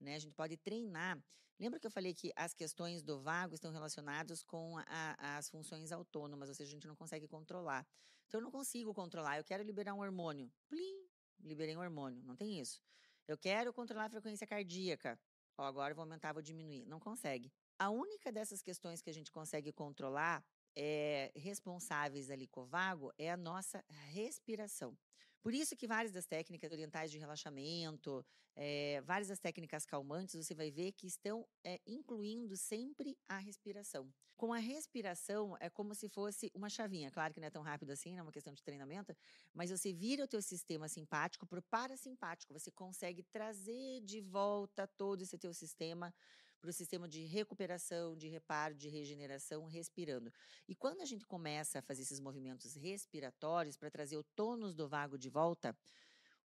Né? 0.00 0.14
A 0.14 0.18
gente 0.18 0.34
pode 0.34 0.56
treinar. 0.56 1.22
Lembra 1.58 1.78
que 1.78 1.86
eu 1.86 1.90
falei 1.90 2.14
que 2.14 2.32
as 2.36 2.54
questões 2.54 3.02
do 3.02 3.20
vago 3.20 3.54
estão 3.54 3.70
relacionadas 3.70 4.42
com 4.42 4.78
a, 4.78 5.36
as 5.36 5.48
funções 5.48 5.92
autônomas, 5.92 6.48
ou 6.48 6.54
seja, 6.54 6.70
a 6.70 6.74
gente 6.74 6.86
não 6.86 6.96
consegue 6.96 7.28
controlar. 7.28 7.86
Então, 8.26 8.40
eu 8.40 8.44
não 8.44 8.50
consigo 8.50 8.94
controlar. 8.94 9.38
Eu 9.38 9.44
quero 9.44 9.62
liberar 9.62 9.94
um 9.94 10.00
hormônio. 10.00 10.50
Plim! 10.68 11.06
Liberei 11.40 11.76
um 11.76 11.80
hormônio. 11.80 12.22
Não 12.22 12.36
tem 12.36 12.58
isso. 12.60 12.82
Eu 13.26 13.38
quero 13.38 13.72
controlar 13.72 14.06
a 14.06 14.10
frequência 14.10 14.46
cardíaca. 14.46 15.18
Ó, 15.56 15.64
agora 15.64 15.92
eu 15.92 15.96
vou 15.96 16.02
aumentar, 16.02 16.32
vou 16.32 16.42
diminuir. 16.42 16.84
Não 16.86 16.98
consegue. 16.98 17.52
A 17.78 17.90
única 17.90 18.32
dessas 18.32 18.62
questões 18.62 19.00
que 19.02 19.10
a 19.10 19.14
gente 19.14 19.30
consegue 19.30 19.72
controlar 19.72 20.44
é, 20.76 21.32
responsáveis 21.34 22.30
ali 22.30 22.46
com 22.46 22.62
o 22.62 22.66
vago 22.66 23.12
é 23.18 23.30
a 23.30 23.36
nossa 23.36 23.84
respiração. 24.12 24.96
Por 25.42 25.52
isso 25.52 25.76
que 25.76 25.88
várias 25.88 26.12
das 26.12 26.24
técnicas 26.24 26.70
orientais 26.70 27.10
de 27.10 27.18
relaxamento, 27.18 28.24
é, 28.54 29.00
várias 29.00 29.26
das 29.26 29.40
técnicas 29.40 29.84
calmantes, 29.84 30.36
você 30.36 30.54
vai 30.54 30.70
ver 30.70 30.92
que 30.92 31.06
estão 31.06 31.44
é, 31.64 31.80
incluindo 31.84 32.56
sempre 32.56 33.18
a 33.28 33.38
respiração. 33.38 34.08
Com 34.36 34.52
a 34.52 34.58
respiração, 34.58 35.56
é 35.58 35.68
como 35.68 35.96
se 35.96 36.08
fosse 36.08 36.50
uma 36.54 36.68
chavinha. 36.68 37.10
Claro 37.10 37.34
que 37.34 37.40
não 37.40 37.48
é 37.48 37.50
tão 37.50 37.62
rápido 37.62 37.90
assim, 37.90 38.12
não 38.12 38.20
é 38.20 38.22
uma 38.22 38.32
questão 38.32 38.52
de 38.52 38.62
treinamento, 38.62 39.16
mas 39.52 39.70
você 39.70 39.92
vira 39.92 40.24
o 40.24 40.28
teu 40.28 40.40
sistema 40.40 40.88
simpático 40.88 41.44
para 41.44 41.58
o 41.58 41.62
parasimpático. 41.62 42.52
Você 42.52 42.70
consegue 42.70 43.24
trazer 43.24 44.00
de 44.02 44.20
volta 44.20 44.86
todo 44.86 45.22
esse 45.22 45.36
teu 45.38 45.52
sistema 45.52 46.14
para 46.62 46.70
o 46.70 46.72
sistema 46.72 47.08
de 47.08 47.24
recuperação, 47.24 48.16
de 48.16 48.28
reparo, 48.28 48.72
de 48.72 48.88
regeneração, 48.88 49.64
respirando. 49.64 50.32
E 50.68 50.76
quando 50.76 51.00
a 51.00 51.04
gente 51.04 51.26
começa 51.26 51.80
a 51.80 51.82
fazer 51.82 52.02
esses 52.02 52.20
movimentos 52.20 52.76
respiratórios 52.76 53.76
para 53.76 53.90
trazer 53.90 54.16
o 54.16 54.22
tônus 54.22 54.72
do 54.72 54.88
vago 54.88 55.18
de 55.18 55.28
volta, 55.28 55.76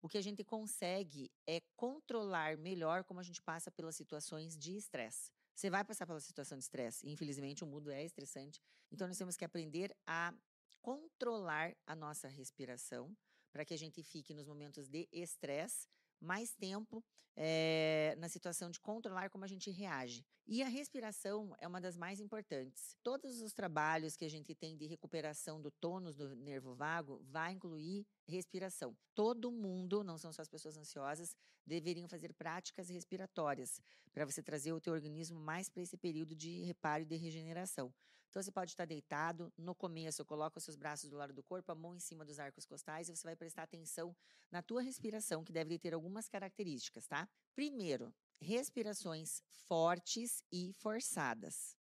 o 0.00 0.08
que 0.08 0.16
a 0.16 0.22
gente 0.22 0.44
consegue 0.44 1.32
é 1.48 1.60
controlar 1.74 2.56
melhor 2.56 3.02
como 3.02 3.18
a 3.18 3.24
gente 3.24 3.42
passa 3.42 3.72
pelas 3.72 3.96
situações 3.96 4.56
de 4.56 4.76
estresse. 4.76 5.32
Você 5.52 5.68
vai 5.68 5.84
passar 5.84 6.06
pela 6.06 6.20
situação 6.20 6.56
de 6.56 6.62
estresse. 6.62 7.08
Infelizmente, 7.08 7.64
o 7.64 7.66
mundo 7.66 7.90
é 7.90 8.04
estressante. 8.04 8.62
Então, 8.92 9.08
nós 9.08 9.18
temos 9.18 9.36
que 9.36 9.44
aprender 9.44 9.96
a 10.06 10.32
controlar 10.80 11.74
a 11.86 11.96
nossa 11.96 12.28
respiração 12.28 13.16
para 13.50 13.64
que 13.64 13.74
a 13.74 13.78
gente 13.78 14.00
fique 14.02 14.32
nos 14.32 14.46
momentos 14.46 14.88
de 14.88 15.08
estresse 15.10 15.88
mais 16.24 16.52
tempo 16.54 17.04
é, 17.36 18.14
na 18.18 18.28
situação 18.28 18.70
de 18.70 18.80
controlar 18.80 19.28
como 19.28 19.44
a 19.44 19.48
gente 19.48 19.70
reage. 19.70 20.24
E 20.46 20.62
a 20.62 20.68
respiração 20.68 21.54
é 21.58 21.66
uma 21.66 21.80
das 21.80 21.96
mais 21.96 22.20
importantes. 22.20 22.96
Todos 23.02 23.40
os 23.40 23.52
trabalhos 23.52 24.14
que 24.14 24.24
a 24.24 24.30
gente 24.30 24.54
tem 24.54 24.76
de 24.76 24.86
recuperação 24.86 25.60
do 25.60 25.70
tônus 25.70 26.14
do 26.14 26.34
nervo 26.36 26.74
vago 26.74 27.20
vai 27.24 27.52
incluir 27.52 28.06
respiração. 28.26 28.96
Todo 29.14 29.50
mundo, 29.50 30.04
não 30.04 30.18
são 30.18 30.32
só 30.32 30.42
as 30.42 30.48
pessoas 30.48 30.76
ansiosas, 30.76 31.34
deveriam 31.66 32.08
fazer 32.08 32.34
práticas 32.34 32.90
respiratórias 32.90 33.80
para 34.12 34.26
você 34.26 34.42
trazer 34.42 34.72
o 34.72 34.80
teu 34.80 34.92
organismo 34.92 35.40
mais 35.40 35.68
para 35.68 35.82
esse 35.82 35.96
período 35.96 36.36
de 36.36 36.62
reparo 36.62 37.02
e 37.02 37.06
de 37.06 37.16
regeneração. 37.16 37.92
Então 38.34 38.42
você 38.42 38.50
pode 38.50 38.72
estar 38.72 38.84
deitado, 38.84 39.52
no 39.56 39.76
começo 39.76 40.24
coloca 40.24 40.58
os 40.58 40.64
seus 40.64 40.74
braços 40.74 41.08
do 41.08 41.16
lado 41.16 41.32
do 41.32 41.40
corpo, 41.40 41.70
a 41.70 41.74
mão 41.76 41.94
em 41.94 42.00
cima 42.00 42.24
dos 42.24 42.40
arcos 42.40 42.66
costais 42.66 43.08
e 43.08 43.14
você 43.14 43.24
vai 43.24 43.36
prestar 43.36 43.62
atenção 43.62 44.12
na 44.50 44.60
tua 44.60 44.82
respiração, 44.82 45.44
que 45.44 45.52
deve 45.52 45.78
ter 45.78 45.94
algumas 45.94 46.28
características, 46.28 47.06
tá? 47.06 47.28
Primeiro, 47.54 48.12
respirações 48.40 49.40
fortes 49.68 50.42
e 50.50 50.72
forçadas. 50.72 51.76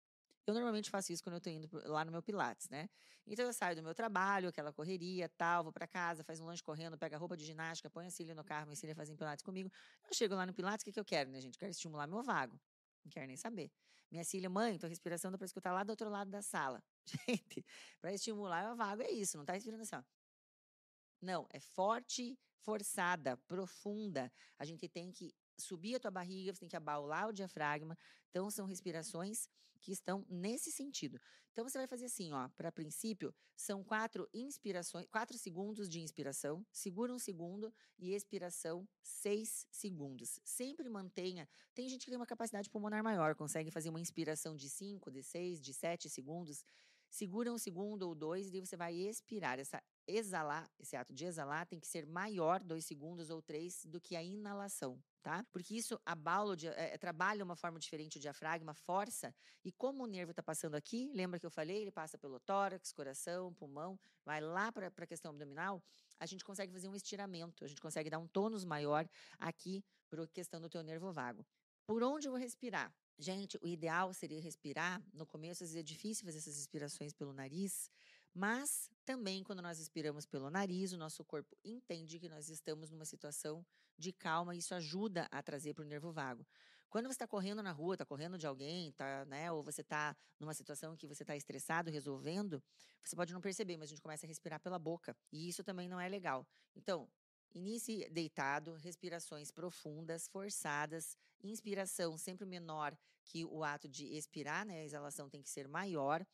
Eu 0.45 0.53
normalmente 0.53 0.91
faço 0.91 1.11
isso 1.11 1.23
quando 1.23 1.33
eu 1.33 1.37
estou 1.39 1.51
indo 1.51 1.67
lá 1.89 2.05
no 2.05 2.11
meu 2.11 2.21
Pilates, 2.21 2.69
né? 2.69 2.87
Então 3.25 3.45
eu 3.45 3.53
saio 3.53 3.75
do 3.75 3.81
meu 3.81 3.95
trabalho, 3.95 4.49
aquela 4.49 4.71
correria, 4.71 5.27
tal, 5.29 5.63
vou 5.63 5.73
para 5.73 5.87
casa, 5.87 6.23
faz 6.23 6.39
um 6.39 6.45
lanche 6.45 6.61
correndo, 6.61 6.95
pega 6.99 7.17
roupa 7.17 7.35
de 7.35 7.45
ginástica, 7.45 7.89
põe 7.89 8.05
a 8.05 8.11
Cília 8.11 8.35
no 8.35 8.43
carro, 8.43 8.67
minha 8.67 8.75
Cília 8.75 8.93
faz 8.93 9.09
Pilates 9.09 9.41
comigo. 9.43 9.71
Eu 10.07 10.13
chego 10.13 10.35
lá 10.35 10.45
no 10.45 10.53
Pilates, 10.53 10.83
o 10.83 10.85
que, 10.85 10.91
que 10.91 10.99
eu 10.99 11.05
quero, 11.05 11.31
né, 11.31 11.41
gente? 11.41 11.57
Quero 11.57 11.71
estimular 11.71 12.05
meu 12.05 12.21
vago. 12.21 12.61
Não 13.03 13.09
quero 13.11 13.25
nem 13.25 13.37
saber. 13.37 13.71
Minha 14.13 14.23
filha, 14.23 14.47
mãe, 14.47 14.77
tua 14.77 14.87
respiração 14.87 15.31
dá 15.31 15.39
para 15.39 15.45
escutar 15.45 15.73
lá 15.73 15.83
do 15.83 15.89
outro 15.89 16.07
lado 16.07 16.29
da 16.29 16.43
sala. 16.43 16.83
Gente, 17.27 17.65
para 17.99 18.13
estimular 18.13 18.71
o 18.71 18.75
vago 18.75 19.01
é 19.01 19.09
isso, 19.09 19.39
não 19.39 19.43
tá 19.43 19.53
respirando 19.53 19.81
assim, 19.81 19.95
ó. 19.95 20.03
Não, 21.19 21.47
é 21.49 21.59
forte, 21.59 22.37
forçada, 22.59 23.35
profunda. 23.47 24.31
A 24.59 24.65
gente 24.65 24.87
tem 24.87 25.11
que 25.11 25.33
subir 25.57 25.95
a 25.95 25.99
tua 25.99 26.11
barriga, 26.11 26.53
você 26.53 26.59
tem 26.59 26.69
que 26.69 26.75
abaular 26.75 27.27
o 27.27 27.33
diafragma. 27.33 27.97
Então, 28.29 28.49
são 28.49 28.65
respirações 28.65 29.47
que 29.79 29.91
estão 29.91 30.25
nesse 30.29 30.71
sentido. 30.71 31.19
Então, 31.51 31.67
você 31.67 31.77
vai 31.77 31.87
fazer 31.87 32.05
assim, 32.05 32.31
ó, 32.31 32.49
para 32.49 32.71
princípio, 32.71 33.33
são 33.55 33.83
quatro 33.83 34.27
inspirações, 34.33 35.05
quatro 35.11 35.37
segundos 35.37 35.87
de 35.87 35.99
inspiração, 35.99 36.65
segura 36.71 37.13
um 37.13 37.19
segundo 37.19 37.71
e 37.99 38.13
expiração, 38.13 38.87
seis 39.01 39.67
segundos. 39.69 40.39
Sempre 40.43 40.89
mantenha. 40.89 41.47
Tem 41.75 41.87
gente 41.87 42.05
que 42.05 42.11
tem 42.11 42.17
uma 42.17 42.25
capacidade 42.25 42.69
pulmonar 42.69 43.03
maior, 43.03 43.35
consegue 43.35 43.69
fazer 43.69 43.89
uma 43.89 43.99
inspiração 43.99 44.55
de 44.55 44.69
cinco, 44.69 45.11
de 45.11 45.21
seis, 45.21 45.61
de 45.61 45.73
sete 45.73 46.09
segundos. 46.09 46.63
Segura 47.09 47.53
um 47.53 47.59
segundo 47.59 48.03
ou 48.03 48.15
dois 48.15 48.51
e 48.51 48.59
você 48.59 48.75
vai 48.75 48.95
expirar. 48.95 49.59
Essa 49.59 49.83
exalar, 50.07 50.69
esse 50.79 50.95
ato 50.95 51.13
de 51.13 51.25
exalar 51.25 51.67
tem 51.67 51.79
que 51.79 51.87
ser 51.87 52.05
maior, 52.05 52.63
dois 52.63 52.85
segundos 52.85 53.29
ou 53.29 53.41
três, 53.41 53.85
do 53.85 54.01
que 54.01 54.15
a 54.15 54.23
inalação, 54.23 55.01
tá? 55.23 55.43
Porque 55.51 55.73
isso 55.73 55.99
abala, 56.05 56.55
é, 56.75 56.97
trabalha 56.97 57.43
uma 57.43 57.55
forma 57.55 57.79
diferente 57.79 58.17
o 58.17 58.19
diafragma, 58.19 58.73
força, 58.73 59.33
e 59.63 59.71
como 59.71 60.03
o 60.03 60.05
nervo 60.05 60.31
está 60.31 60.43
passando 60.43 60.75
aqui, 60.75 61.09
lembra 61.13 61.39
que 61.39 61.45
eu 61.45 61.49
falei, 61.49 61.81
ele 61.81 61.91
passa 61.91 62.17
pelo 62.17 62.39
tórax, 62.41 62.91
coração, 62.91 63.53
pulmão, 63.53 63.97
vai 64.25 64.41
lá 64.41 64.71
para 64.71 64.87
a 64.87 65.07
questão 65.07 65.31
abdominal, 65.31 65.81
a 66.19 66.25
gente 66.25 66.43
consegue 66.43 66.71
fazer 66.73 66.89
um 66.89 66.95
estiramento, 66.95 67.63
a 67.63 67.67
gente 67.67 67.81
consegue 67.81 68.09
dar 68.09 68.19
um 68.19 68.27
tônus 68.27 68.65
maior 68.65 69.07
aqui 69.39 69.83
para 70.09 70.23
a 70.23 70.27
questão 70.27 70.59
do 70.59 70.69
teu 70.69 70.83
nervo 70.83 71.11
vago. 71.11 71.45
Por 71.85 72.03
onde 72.03 72.27
eu 72.27 72.31
vou 72.31 72.39
respirar? 72.39 72.93
Gente, 73.17 73.57
o 73.61 73.67
ideal 73.67 74.13
seria 74.13 74.41
respirar. 74.41 75.01
No 75.13 75.25
começo, 75.25 75.63
às 75.63 75.69
vezes 75.69 75.79
é 75.79 75.83
difícil 75.83 76.25
fazer 76.25 76.39
essas 76.39 76.57
respirações 76.57 77.13
pelo 77.13 77.33
nariz, 77.33 77.89
mas 78.33 78.89
também, 79.05 79.43
quando 79.43 79.61
nós 79.61 79.79
expiramos 79.79 80.25
pelo 80.25 80.49
nariz, 80.49 80.91
o 80.91 80.97
nosso 80.97 81.23
corpo 81.23 81.55
entende 81.63 82.19
que 82.19 82.29
nós 82.29 82.49
estamos 82.49 82.89
numa 82.89 83.05
situação 83.05 83.65
de 83.97 84.11
calma 84.11 84.55
e 84.55 84.59
isso 84.59 84.73
ajuda 84.73 85.27
a 85.31 85.41
trazer 85.43 85.73
para 85.73 85.83
o 85.83 85.87
nervo 85.87 86.11
vago. 86.11 86.45
Quando 86.89 87.07
você 87.07 87.13
está 87.13 87.27
correndo 87.27 87.63
na 87.63 87.71
rua, 87.71 87.95
está 87.95 88.05
correndo 88.05 88.37
de 88.37 88.45
alguém, 88.45 88.91
tá, 88.91 89.25
né, 89.25 89.51
ou 89.51 89.63
você 89.63 89.81
está 89.81 90.15
numa 90.39 90.53
situação 90.53 90.95
que 90.95 91.07
você 91.07 91.23
está 91.23 91.35
estressado, 91.35 91.89
resolvendo, 91.89 92.61
você 93.03 93.15
pode 93.15 93.33
não 93.33 93.41
perceber, 93.41 93.77
mas 93.77 93.89
a 93.89 93.91
gente 93.91 94.01
começa 94.01 94.25
a 94.25 94.27
respirar 94.27 94.59
pela 94.59 94.77
boca. 94.77 95.15
E 95.31 95.47
isso 95.47 95.63
também 95.63 95.89
não 95.89 95.99
é 95.99 96.07
legal. 96.07 96.47
Então, 96.75 97.09
inicie 97.53 98.07
deitado, 98.09 98.75
respirações 98.75 99.51
profundas, 99.51 100.27
forçadas, 100.27 101.17
inspiração 101.43 102.17
sempre 102.17 102.45
menor 102.45 102.95
que 103.25 103.45
o 103.45 103.63
ato 103.63 103.87
de 103.87 104.05
expirar, 104.15 104.65
né? 104.65 104.81
A 104.81 104.85
exalação 104.85 105.29
tem 105.29 105.41
que 105.41 105.49
ser 105.49 105.67
maior. 105.67 106.25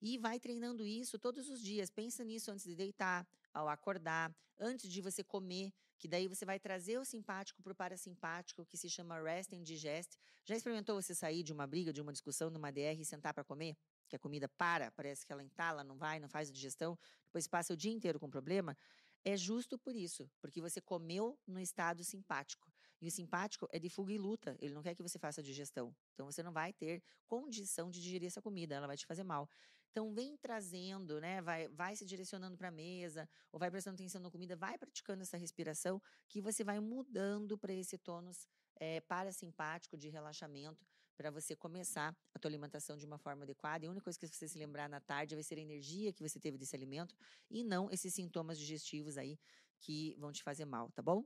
E 0.00 0.16
vai 0.16 0.40
treinando 0.40 0.86
isso 0.86 1.18
todos 1.18 1.48
os 1.48 1.60
dias. 1.60 1.90
Pensa 1.90 2.24
nisso 2.24 2.50
antes 2.50 2.64
de 2.64 2.74
deitar, 2.74 3.26
ao 3.52 3.68
acordar, 3.68 4.34
antes 4.58 4.90
de 4.90 5.00
você 5.00 5.22
comer, 5.22 5.72
que 5.98 6.08
daí 6.08 6.26
você 6.26 6.46
vai 6.46 6.58
trazer 6.58 6.98
o 6.98 7.04
simpático 7.04 7.62
para 7.62 7.72
o 7.72 7.76
parasimpático, 7.76 8.64
que 8.64 8.78
se 8.78 8.88
chama 8.88 9.20
rest 9.20 9.52
and 9.52 9.62
digest. 9.62 10.16
Já 10.44 10.56
experimentou 10.56 11.00
você 11.00 11.14
sair 11.14 11.42
de 11.42 11.52
uma 11.52 11.66
briga, 11.66 11.92
de 11.92 12.00
uma 12.00 12.12
discussão, 12.12 12.48
numa 12.48 12.70
DR 12.72 12.98
e 12.98 13.04
sentar 13.04 13.34
para 13.34 13.44
comer? 13.44 13.76
Que 14.08 14.16
a 14.16 14.18
comida 14.18 14.48
para, 14.48 14.90
parece 14.92 15.26
que 15.26 15.32
ela 15.32 15.42
entala, 15.42 15.84
não 15.84 15.98
vai, 15.98 16.18
não 16.18 16.28
faz 16.28 16.48
a 16.48 16.52
digestão, 16.52 16.98
depois 17.26 17.46
passa 17.46 17.74
o 17.74 17.76
dia 17.76 17.92
inteiro 17.92 18.18
com 18.18 18.30
problema? 18.30 18.76
É 19.22 19.36
justo 19.36 19.78
por 19.78 19.94
isso, 19.94 20.30
porque 20.40 20.62
você 20.62 20.80
comeu 20.80 21.38
no 21.46 21.60
estado 21.60 22.02
simpático. 22.02 22.72
E 23.02 23.06
o 23.06 23.10
simpático 23.10 23.68
é 23.70 23.78
de 23.78 23.88
fuga 23.90 24.12
e 24.12 24.18
luta, 24.18 24.56
ele 24.60 24.74
não 24.74 24.82
quer 24.82 24.94
que 24.94 25.02
você 25.02 25.18
faça 25.18 25.42
digestão. 25.42 25.94
Então 26.14 26.24
você 26.24 26.42
não 26.42 26.52
vai 26.52 26.72
ter 26.72 27.02
condição 27.26 27.90
de 27.90 28.00
digerir 28.00 28.26
essa 28.26 28.40
comida, 28.40 28.74
ela 28.74 28.86
vai 28.86 28.96
te 28.96 29.06
fazer 29.06 29.22
mal. 29.22 29.48
Então, 29.90 30.12
vem 30.14 30.36
trazendo, 30.36 31.20
né? 31.20 31.42
Vai, 31.42 31.68
vai 31.68 31.96
se 31.96 32.04
direcionando 32.04 32.56
para 32.56 32.68
a 32.68 32.70
mesa, 32.70 33.28
ou 33.50 33.58
vai 33.58 33.70
prestando 33.70 33.94
atenção 33.94 34.20
na 34.20 34.30
comida, 34.30 34.54
vai 34.54 34.78
praticando 34.78 35.22
essa 35.22 35.36
respiração, 35.36 36.00
que 36.28 36.40
você 36.40 36.62
vai 36.62 36.78
mudando 36.78 37.58
para 37.58 37.72
esse 37.72 37.98
tônus 37.98 38.46
é, 38.76 39.00
parasimpático 39.00 39.96
de 39.96 40.08
relaxamento, 40.08 40.86
para 41.16 41.30
você 41.30 41.56
começar 41.56 42.16
a 42.32 42.38
tua 42.38 42.48
alimentação 42.48 42.96
de 42.96 43.04
uma 43.04 43.18
forma 43.18 43.42
adequada. 43.42 43.84
E 43.84 43.88
a 43.88 43.90
única 43.90 44.04
coisa 44.04 44.18
que 44.18 44.26
você 44.26 44.48
se 44.48 44.58
lembrar 44.58 44.88
na 44.88 45.00
tarde 45.00 45.34
vai 45.34 45.42
ser 45.42 45.58
a 45.58 45.60
energia 45.60 46.12
que 46.12 46.22
você 46.22 46.38
teve 46.38 46.56
desse 46.56 46.74
alimento 46.74 47.14
e 47.50 47.62
não 47.64 47.90
esses 47.90 48.14
sintomas 48.14 48.58
digestivos 48.58 49.18
aí 49.18 49.38
que 49.80 50.14
vão 50.18 50.32
te 50.32 50.42
fazer 50.42 50.64
mal, 50.64 50.90
tá 50.92 51.02
bom? 51.02 51.24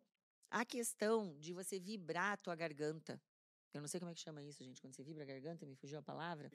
A 0.50 0.64
questão 0.64 1.36
de 1.38 1.52
você 1.52 1.78
vibrar 1.78 2.32
a 2.32 2.36
tua 2.36 2.56
garganta. 2.56 3.20
Eu 3.72 3.80
não 3.80 3.88
sei 3.88 4.00
como 4.00 4.10
é 4.10 4.14
que 4.14 4.20
chama 4.20 4.42
isso, 4.42 4.64
gente, 4.64 4.80
quando 4.80 4.94
você 4.94 5.02
vibra 5.02 5.22
a 5.22 5.26
garganta, 5.26 5.66
me 5.66 5.76
fugiu 5.76 5.98
a 5.98 6.02
palavra. 6.02 6.50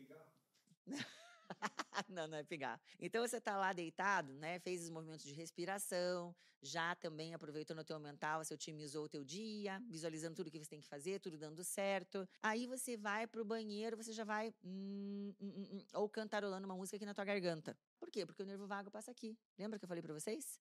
não, 2.07 2.27
não 2.27 2.37
é 2.37 2.43
pegar. 2.43 2.79
Então 2.99 3.25
você 3.25 3.37
está 3.37 3.57
lá 3.57 3.73
deitado, 3.73 4.33
né? 4.33 4.59
Fez 4.59 4.83
os 4.83 4.89
movimentos 4.89 5.25
de 5.25 5.33
respiração, 5.33 6.35
já 6.61 6.95
também 6.95 7.33
aproveitou 7.33 7.75
no 7.75 7.83
teu 7.83 7.99
mental, 7.99 8.43
você 8.43 8.53
otimizou 8.53 9.05
o 9.05 9.09
teu 9.09 9.23
dia, 9.23 9.81
visualizando 9.89 10.35
tudo 10.35 10.51
que 10.51 10.59
você 10.59 10.69
tem 10.69 10.81
que 10.81 10.87
fazer, 10.87 11.19
tudo 11.19 11.37
dando 11.37 11.63
certo. 11.63 12.27
Aí 12.41 12.67
você 12.67 12.97
vai 12.97 13.27
pro 13.27 13.45
banheiro, 13.45 13.97
você 13.97 14.13
já 14.13 14.23
vai 14.23 14.53
hum, 14.63 15.33
hum, 15.39 15.53
hum, 15.55 15.67
hum 15.71 15.85
ou 15.93 16.09
cantarolando 16.09 16.65
uma 16.65 16.75
música 16.75 16.97
aqui 16.97 17.05
na 17.05 17.13
tua 17.13 17.25
garganta. 17.25 17.77
Por 17.99 18.11
quê? 18.11 18.25
Porque 18.25 18.43
o 18.43 18.45
nervo 18.45 18.67
vago 18.67 18.91
passa 18.91 19.11
aqui. 19.11 19.37
Lembra 19.57 19.79
que 19.79 19.85
eu 19.85 19.89
falei 19.89 20.01
para 20.01 20.13
vocês? 20.13 20.59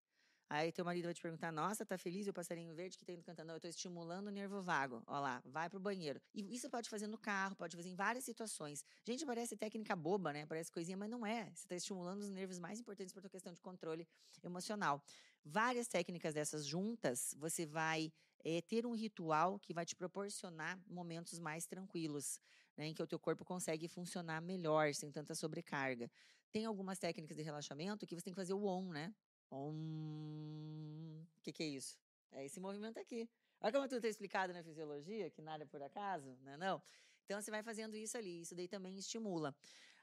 Aí 0.51 0.73
teu 0.73 0.85
marido 0.85 1.05
vai 1.05 1.15
te 1.15 1.21
perguntar: 1.21 1.53
Nossa, 1.53 1.85
tá 1.85 1.99
feliz 1.99 2.27
o 2.27 2.33
passarinho 2.33 2.75
verde 2.75 2.97
que 2.97 3.05
tá 3.05 3.13
indo 3.13 3.23
cantando? 3.23 3.49
Não, 3.49 3.55
eu 3.57 3.61
tô 3.61 3.69
estimulando 3.69 4.29
o 4.29 4.31
nervo 4.31 4.63
vago. 4.63 5.03
Ó 5.07 5.21
lá, 5.21 5.43
vai 5.45 5.69
pro 5.69 5.79
banheiro. 5.79 6.21
E 6.35 6.55
isso 6.55 6.71
pode 6.71 6.89
fazer 6.89 7.07
no 7.07 7.19
carro, 7.19 7.55
pode 7.55 7.77
fazer 7.77 7.91
em 7.91 7.95
várias 7.95 8.25
situações. 8.25 8.83
Gente, 9.05 9.27
parece 9.27 9.57
técnica 9.57 9.95
boba, 9.95 10.33
né? 10.33 10.47
Parece 10.47 10.73
coisinha, 10.73 10.97
mas 10.97 11.11
não 11.11 11.27
é. 11.27 11.51
Você 11.55 11.69
tá 11.69 11.77
estimulando 11.77 12.21
os 12.21 12.31
nervos 12.31 12.59
mais 12.59 12.81
importantes 12.81 13.13
para 13.13 13.21
tua 13.21 13.31
questão 13.31 13.53
de 13.53 13.61
controle 13.61 14.09
emocional. 14.43 15.03
Várias 15.45 15.87
técnicas 15.87 16.33
dessas 16.35 16.67
juntas, 16.67 17.35
você 17.39 17.67
vai 17.67 18.11
é, 18.45 18.63
ter 18.63 18.87
um 18.87 18.95
ritual 18.95 19.59
que 19.59 19.75
vai 19.75 19.85
te 19.85 19.95
proporcionar 19.95 20.81
momentos 20.87 21.39
mais 21.39 21.67
tranquilos, 21.67 22.41
né, 22.77 22.87
em 22.87 22.95
que 22.95 23.03
o 23.03 23.07
teu 23.07 23.19
corpo 23.19 23.45
consegue 23.45 23.89
funcionar 23.89 24.41
melhor, 24.41 24.95
sem 24.95 25.11
tanta 25.11 25.35
sobrecarga. 25.35 26.11
Tem 26.51 26.65
algumas 26.65 26.99
técnicas 26.99 27.37
de 27.37 27.43
relaxamento 27.43 28.07
que 28.07 28.15
você 28.15 28.23
tem 28.23 28.33
que 28.33 28.41
fazer 28.41 28.55
o 28.55 28.65
on, 28.65 28.89
né? 28.89 29.15
O 29.51 31.41
que, 31.43 31.53
que 31.53 31.63
é 31.63 31.67
isso? 31.67 31.99
É 32.33 32.45
esse 32.45 32.61
movimento 32.61 32.99
aqui. 32.99 33.29
Olha 33.61 33.73
como 33.73 33.89
tudo 33.89 33.97
está 33.97 34.09
explicado 34.09 34.53
na 34.53 34.63
fisiologia, 34.63 35.31
que 35.31 35.43
nada 35.43 35.65
é 35.65 35.67
por 35.67 35.83
acaso, 35.83 36.37
não 36.43 36.53
é 36.53 36.57
não? 36.57 36.83
Então, 37.25 37.41
você 37.41 37.51
vai 37.51 37.63
fazendo 37.63 37.97
isso 37.97 38.17
ali, 38.17 38.41
isso 38.41 38.55
daí 38.55 38.69
também 38.69 38.97
estimula. 38.97 39.55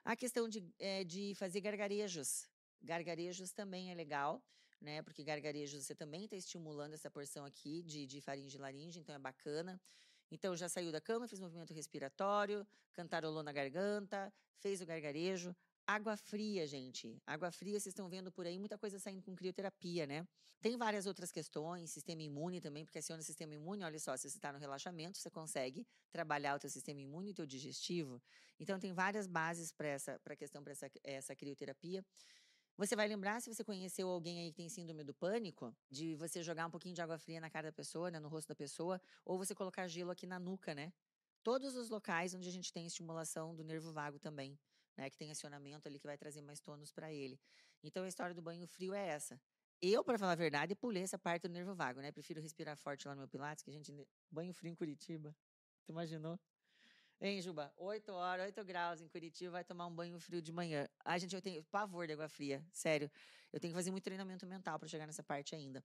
A 0.03 0.15
questão 0.15 0.47
de, 0.47 0.63
é, 0.77 1.03
de 1.03 1.33
fazer 1.35 1.61
gargarejos. 1.61 2.47
Gargarejos 2.81 3.51
também 3.51 3.91
é 3.91 3.95
legal, 3.95 4.43
né? 4.79 5.01
Porque 5.01 5.23
gargarejos 5.23 5.85
você 5.85 5.95
também 5.95 6.25
está 6.25 6.35
estimulando 6.35 6.93
essa 6.93 7.09
porção 7.09 7.45
aqui 7.45 7.81
de, 7.81 8.05
de 8.05 8.21
faringe 8.21 8.57
e 8.57 8.61
laringe, 8.61 8.99
então 8.99 9.15
é 9.15 9.19
bacana. 9.19 9.81
Então, 10.29 10.55
já 10.55 10.67
saiu 10.67 10.91
da 10.91 10.99
cama, 10.99 11.27
fez 11.27 11.39
movimento 11.39 11.73
respiratório, 11.73 12.67
cantarolou 12.93 13.41
na 13.41 13.51
garganta, 13.51 14.31
fez 14.57 14.81
o 14.81 14.85
gargarejo, 14.85 15.55
Água 15.87 16.17
fria, 16.17 16.65
gente. 16.65 17.21
Água 17.27 17.51
fria, 17.51 17.79
vocês 17.79 17.93
estão 17.93 18.09
vendo 18.09 18.31
por 18.31 18.47
aí 18.47 18.57
muita 18.57 18.75
coisa 18.75 18.97
saindo 18.97 19.21
com 19.21 19.35
crioterapia, 19.35 20.07
né? 20.07 20.27
Tem 20.59 20.75
várias 20.77 21.05
outras 21.05 21.31
questões, 21.31 21.91
sistema 21.91 22.23
imune 22.23 22.59
também, 22.59 22.83
porque 22.83 22.97
aciona 22.97 23.21
o 23.21 23.23
sistema 23.23 23.53
imune, 23.53 23.83
olha 23.83 23.99
só, 23.99 24.17
se 24.17 24.27
você 24.27 24.35
está 24.35 24.51
no 24.51 24.57
relaxamento, 24.57 25.15
você 25.15 25.29
consegue 25.29 25.85
trabalhar 26.11 26.55
o 26.55 26.59
teu 26.59 26.71
sistema 26.71 27.01
imune 27.01 27.29
e 27.29 27.31
o 27.31 27.35
teu 27.35 27.45
digestivo. 27.45 28.19
Então, 28.59 28.79
tem 28.79 28.93
várias 28.93 29.27
bases 29.27 29.71
para 29.71 29.87
essa 29.87 30.19
pra 30.23 30.35
questão, 30.35 30.63
para 30.63 30.71
essa, 30.71 30.89
essa 31.03 31.35
crioterapia. 31.35 32.03
Você 32.77 32.95
vai 32.95 33.07
lembrar, 33.07 33.39
se 33.39 33.53
você 33.53 33.63
conheceu 33.63 34.09
alguém 34.09 34.39
aí 34.39 34.49
que 34.49 34.57
tem 34.57 34.67
síndrome 34.67 35.03
do 35.03 35.13
pânico, 35.13 35.71
de 35.91 36.15
você 36.15 36.41
jogar 36.41 36.65
um 36.65 36.71
pouquinho 36.71 36.95
de 36.95 37.01
água 37.01 37.19
fria 37.19 37.39
na 37.39 37.49
cara 37.49 37.67
da 37.67 37.73
pessoa, 37.73 38.09
né, 38.09 38.19
no 38.19 38.27
rosto 38.27 38.47
da 38.47 38.55
pessoa, 38.55 38.99
ou 39.23 39.37
você 39.37 39.53
colocar 39.53 39.87
gelo 39.87 40.09
aqui 40.09 40.25
na 40.25 40.39
nuca, 40.39 40.73
né? 40.73 40.91
Todos 41.43 41.75
os 41.75 41.89
locais 41.89 42.33
onde 42.33 42.49
a 42.49 42.51
gente 42.51 42.73
tem 42.73 42.87
estimulação 42.87 43.53
do 43.55 43.63
nervo 43.63 43.93
vago 43.93 44.17
também 44.17 44.57
né, 44.97 45.09
que 45.09 45.17
tem 45.17 45.31
acionamento 45.31 45.87
ali 45.87 45.99
que 45.99 46.07
vai 46.07 46.17
trazer 46.17 46.41
mais 46.41 46.59
tônus 46.59 46.91
para 46.91 47.11
ele. 47.11 47.39
Então 47.83 48.03
a 48.03 48.07
história 48.07 48.33
do 48.33 48.41
banho 48.41 48.65
frio 48.67 48.93
é 48.93 49.07
essa. 49.07 49.39
Eu, 49.81 50.03
para 50.03 50.17
falar 50.17 50.31
a 50.31 50.35
verdade, 50.35 50.73
pulei 50.73 51.03
essa 51.03 51.19
parte 51.19 51.43
do 51.43 51.49
nervo 51.49 51.75
vago, 51.75 51.99
né? 52.01 52.11
Prefiro 52.11 52.41
respirar 52.41 52.77
forte 52.77 53.07
lá 53.07 53.13
no 53.13 53.19
meu 53.19 53.27
Pilates, 53.27 53.63
que 53.63 53.69
a 53.69 53.73
gente. 53.73 53.93
Banho 54.31 54.53
frio 54.53 54.71
em 54.71 54.75
Curitiba. 54.75 55.35
Tu 55.85 55.91
imaginou? 55.91 56.39
Hein, 57.19 57.41
Juba? 57.41 57.73
8 57.77 58.11
horas, 58.11 58.45
8 58.45 58.63
graus 58.63 59.01
em 59.01 59.07
Curitiba, 59.07 59.51
vai 59.51 59.63
tomar 59.63 59.87
um 59.87 59.93
banho 59.93 60.19
frio 60.19 60.41
de 60.41 60.51
manhã. 60.51 60.87
Ai, 61.03 61.19
gente, 61.19 61.35
eu 61.35 61.41
tenho 61.41 61.63
pavor 61.65 62.07
de 62.07 62.13
água 62.13 62.27
fria, 62.27 62.65
sério. 62.71 63.09
Eu 63.53 63.59
tenho 63.59 63.73
que 63.73 63.77
fazer 63.77 63.91
muito 63.91 64.03
treinamento 64.03 64.45
mental 64.45 64.77
para 64.77 64.87
chegar 64.87 65.05
nessa 65.05 65.23
parte 65.23 65.55
ainda. 65.55 65.83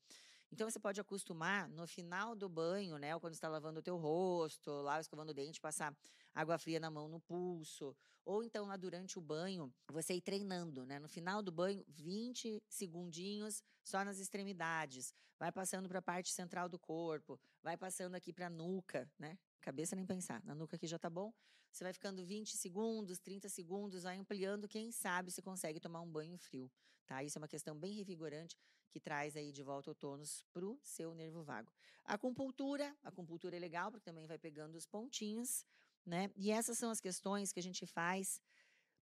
Então 0.53 0.69
você 0.69 0.81
pode 0.81 1.01
acostumar 1.01 1.69
no 1.69 1.87
final 1.87 2.35
do 2.35 2.49
banho, 2.49 2.99
né, 2.99 3.15
ou 3.15 3.21
quando 3.21 3.35
está 3.35 3.49
lavando 3.49 3.81
o 3.81 3.83
teu 3.83 3.97
rosto, 3.97 4.71
lá 4.83 5.01
escovando 5.01 5.31
o 5.31 5.35
dente, 5.35 5.61
passar 5.61 5.97
água 6.35 6.59
fria 6.59 6.81
na 6.81 6.91
mão 6.91 7.09
no 7.09 7.21
pulso, 7.21 7.97
ou 8.25 8.43
então 8.43 8.67
lá 8.67 8.77
durante 8.77 9.19
o 9.19 9.23
banho, 9.23 9.73
você 9.91 10.15
ir 10.15 10.21
treinando, 10.21 10.85
né? 10.85 10.99
No 10.99 11.09
final 11.09 11.43
do 11.43 11.51
banho, 11.51 11.85
20 11.89 12.63
segundinhos 12.69 13.63
só 13.83 14.05
nas 14.05 14.19
extremidades, 14.19 15.13
vai 15.39 15.51
passando 15.51 15.89
para 15.89 16.01
a 16.01 16.03
parte 16.03 16.31
central 16.33 16.69
do 16.69 16.79
corpo, 16.79 17.41
vai 17.63 17.77
passando 17.77 18.15
aqui 18.15 18.33
para 18.33 18.47
a 18.47 18.51
nuca, 18.51 19.11
né? 19.19 19.39
Cabeça 19.61 19.95
nem 19.95 20.07
pensar, 20.07 20.43
na 20.45 20.55
nuca 20.55 20.77
aqui 20.77 20.87
já 20.87 20.99
tá 20.99 21.11
bom. 21.11 21.33
Você 21.71 21.85
vai 21.85 21.93
ficando 21.93 22.25
20 22.25 22.57
segundos, 22.57 23.19
30 23.19 23.49
segundos, 23.49 24.03
vai 24.03 24.17
ampliando, 24.17 24.67
quem 24.67 24.91
sabe 24.91 25.31
você 25.31 25.43
consegue 25.43 25.79
tomar 25.79 26.01
um 26.01 26.11
banho 26.11 26.37
frio, 26.37 26.71
tá? 27.07 27.23
Isso 27.23 27.39
é 27.39 27.41
uma 27.41 27.49
questão 27.49 27.79
bem 27.79 27.93
revigorante 27.93 28.57
que 28.91 28.99
traz 28.99 29.37
aí 29.37 29.53
de 29.53 29.63
volta 29.63 29.91
o 29.91 29.95
tônus 29.95 30.45
para 30.53 30.67
o 30.67 30.81
seu 30.83 31.15
nervo 31.15 31.43
vago. 31.45 31.73
A 32.05 32.15
acupuntura, 32.15 32.97
a 33.03 33.09
acupuntura 33.09 33.57
é 33.57 33.61
legal 33.61 33.91
porque 33.91 34.05
também 34.05 34.27
vai 34.27 34.39
pegando 34.39 34.77
os 34.77 34.87
pontinhos, 34.87 35.65
né? 36.05 36.31
E 36.37 36.51
essas 36.51 36.77
são 36.77 36.91
as 36.91 37.01
questões 37.01 37.53
que 37.53 37.61
a 37.61 37.63
gente 37.63 37.87
faz 37.87 38.41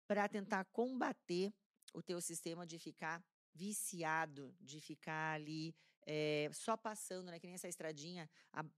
para 0.06 0.28
tentar 0.28 0.64
combater 0.66 1.52
o 1.94 2.02
teu 2.02 2.20
sistema 2.20 2.66
de 2.66 2.78
ficar 2.78 3.24
viciado, 3.54 4.54
de 4.60 4.80
ficar 4.80 5.34
ali 5.34 5.74
é, 6.10 6.48
só 6.54 6.74
passando, 6.74 7.30
né? 7.30 7.38
Que 7.38 7.46
nem 7.46 7.54
essa 7.54 7.68
estradinha 7.68 8.30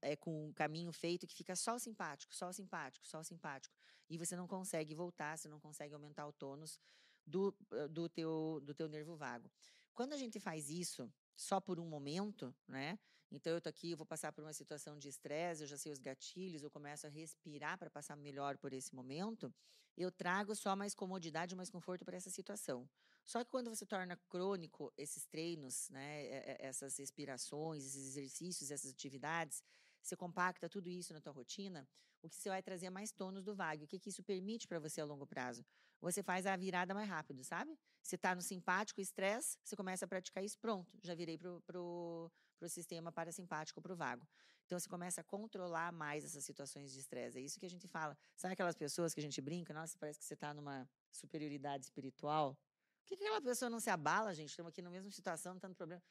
é, 0.03 0.17
com 0.17 0.49
o 0.49 0.53
caminho 0.53 0.91
feito 0.91 1.29
que 1.29 1.37
fica 1.37 1.55
só 1.55 1.77
o 1.77 1.79
simpático, 1.79 2.35
só 2.35 2.49
o 2.49 2.53
simpático, 2.53 3.07
só 3.07 3.21
o 3.21 3.25
simpático. 3.25 3.73
E 4.09 4.19
você 4.19 4.35
não 4.35 4.49
consegue 4.49 4.93
voltar, 4.97 5.39
você 5.39 5.49
não 5.49 5.61
consegue 5.61 5.95
aumentar 5.95 6.27
o 6.27 6.33
tônus 6.33 6.77
do, 7.25 7.57
do, 7.89 8.09
teu, 8.09 8.61
do 8.65 8.75
teu 8.75 8.89
nervo 8.89 9.15
vago. 9.15 9.49
Quando 9.95 10.13
a 10.13 10.17
gente 10.17 10.41
faz 10.41 10.69
isso 10.69 11.09
só 11.37 11.61
por 11.61 11.79
um 11.79 11.87
momento, 11.87 12.53
né? 12.67 12.99
Então 13.31 13.53
eu 13.53 13.61
tô 13.61 13.69
aqui, 13.69 13.93
eu 13.93 13.97
vou 13.97 14.07
passar 14.07 14.33
por 14.33 14.43
uma 14.43 14.53
situação 14.53 14.99
de 14.99 15.09
estresse, 15.09 15.63
eu 15.63 15.67
já 15.67 15.77
sei 15.77 15.93
os 15.93 16.01
gatilhos, 16.01 16.63
eu 16.63 16.71
começo 16.71 17.07
a 17.07 17.11
respirar 17.11 17.79
para 17.79 17.89
passar 17.89 18.17
melhor 18.17 18.59
por 18.59 18.73
esse 18.73 18.95
momento, 18.95 19.55
eu 19.97 20.11
trago 20.11 20.55
só 20.55 20.75
mais 20.75 20.95
comodidade, 20.95 21.55
mais 21.55 21.71
conforto 21.71 22.05
para 22.05 22.17
essa 22.17 22.31
situação. 22.31 22.89
Só 23.25 23.45
que 23.45 23.51
quando 23.51 23.71
você 23.71 23.87
torna 23.87 24.17
crônico 24.29 24.93
esses 24.97 25.27
treinos, 25.27 25.89
né, 25.91 26.57
essas 26.59 26.97
respirações, 26.97 27.85
esses 27.85 28.09
exercícios, 28.09 28.71
essas 28.71 28.91
atividades, 28.91 29.63
você 30.03 30.17
compacta 30.17 30.69
tudo 30.69 30.89
isso 30.89 31.13
na 31.13 31.21
tua 31.21 31.33
rotina, 31.33 31.89
o 32.23 32.29
que 32.29 32.37
você 32.37 32.49
vai 32.49 32.63
trazer 32.63 32.87
é 32.87 32.91
mais 32.91 33.13
tônus 33.13 33.45
do 33.45 33.55
vago. 33.55 33.85
O 33.85 33.87
que, 33.87 33.99
que 33.99 34.09
isso 34.09 34.23
permite 34.23 34.67
para 34.67 34.79
você 34.79 35.01
a 35.01 35.05
longo 35.05 35.27
prazo? 35.27 35.65
Você 36.01 36.23
faz 36.23 36.47
a 36.47 36.57
virada 36.57 36.95
mais 36.95 37.09
rápido, 37.09 37.45
sabe? 37.45 37.79
Você 38.03 38.17
está 38.17 38.35
no 38.35 38.43
simpático, 38.43 39.01
estresse, 39.01 39.59
você 39.63 39.77
começa 39.77 40.05
a 40.05 40.09
praticar 40.09 40.43
isso, 40.43 40.59
pronto, 40.59 40.99
já 41.03 41.15
virei 41.15 41.37
pro, 41.39 41.61
pro, 41.63 42.33
pro 42.61 42.69
sistema 42.69 43.11
parasimpático, 43.11 43.81
pro 43.81 43.97
vago. 43.97 44.29
Então 44.67 44.79
você 44.79 44.89
começa 44.89 45.23
a 45.23 45.25
controlar 45.25 45.91
mais 45.91 46.25
essas 46.25 46.45
situações 46.45 46.93
de 46.93 47.01
estresse. 47.01 47.39
É 47.39 47.41
isso 47.41 47.59
que 47.59 47.65
a 47.67 47.71
gente 47.71 47.89
fala. 47.89 48.17
Sabe 48.37 48.53
aquelas 48.53 48.77
pessoas 48.77 49.15
que 49.15 49.19
a 49.19 49.23
gente 49.23 49.41
brinca? 49.41 49.73
Nossa, 49.73 49.97
parece 49.99 50.19
que 50.19 50.25
você 50.25 50.35
está 50.35 50.53
numa 50.53 50.89
superioridade 51.11 51.87
espiritual. 51.87 52.55
Por 53.01 53.07
que, 53.07 53.17
que 53.17 53.25
aquela 53.25 53.41
pessoa 53.41 53.71
não 53.71 53.81
se 53.81 53.91
abala, 53.91 54.33
gente? 54.35 54.51
Estamos 54.51 54.71
aqui 54.71 54.83
na 54.83 54.91
mesma 54.91 55.11
situação, 55.11 55.55
não 55.55 55.59
está 55.59 55.69
no 55.69 55.75
problema. 55.75 56.03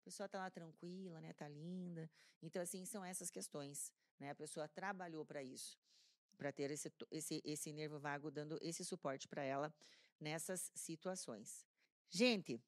A 0.00 0.04
pessoa 0.04 0.26
está 0.26 0.38
lá 0.38 0.50
tranquila, 0.50 1.20
né? 1.20 1.32
Tá 1.32 1.48
linda. 1.48 2.08
Então, 2.42 2.60
assim, 2.62 2.84
são 2.84 3.02
essas 3.02 3.30
questões. 3.30 3.90
Né? 4.20 4.30
A 4.30 4.34
pessoa 4.34 4.68
trabalhou 4.68 5.24
para 5.24 5.42
isso, 5.42 5.76
para 6.36 6.52
ter 6.52 6.70
esse, 6.70 6.92
esse, 7.10 7.42
esse 7.42 7.72
nervo 7.72 7.98
vago 7.98 8.30
dando 8.30 8.58
esse 8.60 8.84
suporte 8.84 9.26
para 9.26 9.42
ela 9.42 9.74
nessas 10.20 10.70
situações. 10.74 11.66
Gente, 12.10 12.62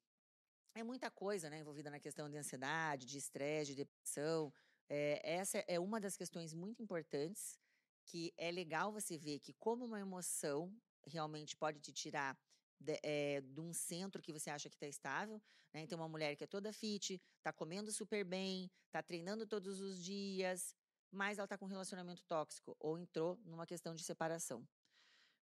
é 0.79 0.83
muita 0.83 1.09
coisa 1.09 1.49
né, 1.49 1.59
envolvida 1.59 1.89
na 1.89 1.99
questão 1.99 2.29
de 2.29 2.37
ansiedade, 2.37 3.05
de 3.05 3.17
estresse, 3.17 3.71
de 3.71 3.83
depressão. 3.83 4.53
É, 4.89 5.35
essa 5.35 5.57
é 5.67 5.79
uma 5.79 5.99
das 5.99 6.15
questões 6.15 6.53
muito 6.53 6.81
importantes 6.81 7.59
que 8.05 8.33
é 8.37 8.51
legal 8.51 8.91
você 8.91 9.17
ver 9.17 9.39
que 9.39 9.53
como 9.53 9.85
uma 9.85 9.99
emoção 9.99 10.73
realmente 11.05 11.57
pode 11.57 11.79
te 11.79 11.91
tirar 11.91 12.37
de, 12.79 12.99
é, 13.03 13.41
de 13.41 13.59
um 13.59 13.73
centro 13.73 14.21
que 14.21 14.31
você 14.31 14.49
acha 14.49 14.69
que 14.69 14.75
está 14.75 14.87
estável. 14.87 15.41
Né? 15.73 15.81
Então, 15.81 15.97
uma 15.97 16.07
mulher 16.07 16.35
que 16.35 16.43
é 16.43 16.47
toda 16.47 16.71
fit, 16.71 17.21
está 17.37 17.51
comendo 17.51 17.91
super 17.91 18.23
bem, 18.23 18.71
está 18.85 19.01
treinando 19.01 19.45
todos 19.45 19.81
os 19.81 20.01
dias, 20.01 20.73
mas 21.11 21.37
ela 21.37 21.45
está 21.45 21.57
com 21.57 21.65
um 21.65 21.69
relacionamento 21.69 22.23
tóxico 22.25 22.75
ou 22.79 22.97
entrou 22.97 23.37
numa 23.43 23.65
questão 23.65 23.93
de 23.93 24.03
separação. 24.03 24.65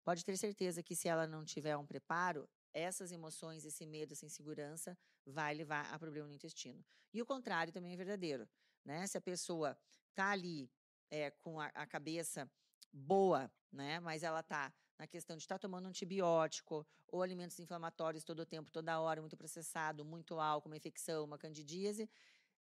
Pode 0.04 0.24
ter 0.24 0.38
certeza 0.38 0.82
que 0.82 0.96
se 0.96 1.08
ela 1.08 1.28
não 1.28 1.44
tiver 1.44 1.76
um 1.76 1.86
preparo, 1.86 2.50
essas 2.76 3.12
emoções, 3.12 3.66
esse 3.66 3.86
medo, 3.86 4.12
essa 4.12 4.26
insegurança 4.26 4.98
vai 5.26 5.56
levar 5.56 5.92
a 5.94 5.98
problema 5.98 6.28
no 6.28 6.34
intestino. 6.34 6.84
E 7.14 7.22
o 7.22 7.26
contrário 7.26 7.72
também 7.72 7.94
é 7.94 7.96
verdadeiro, 7.96 8.48
né? 8.84 9.08
Se 9.08 9.18
a 9.18 9.22
pessoa 9.22 9.78
tá 10.14 10.32
ali 10.32 10.70
é, 11.10 11.32
com 11.32 11.60
a, 11.60 11.68
a 11.68 11.88
cabeça 11.88 12.52
boa, 12.92 13.50
né? 13.72 14.00
Mas 14.02 14.24
ela 14.24 14.44
tá 14.44 14.74
na 15.00 15.08
questão 15.08 15.38
de 15.38 15.44
estar 15.44 15.56
tá 15.56 15.60
tomando 15.60 15.88
antibiótico 15.88 16.86
ou 17.08 17.22
alimentos 17.22 17.58
inflamatórios 17.60 18.26
todo 18.26 18.40
o 18.40 18.46
tempo, 18.46 18.70
toda 18.70 19.00
hora, 19.00 19.22
muito 19.22 19.38
processado, 19.38 20.04
muito 20.04 20.40
álcool, 20.40 20.70
uma 20.70 20.78
infecção, 20.78 21.24
uma 21.24 21.38
candidíase, 21.38 22.10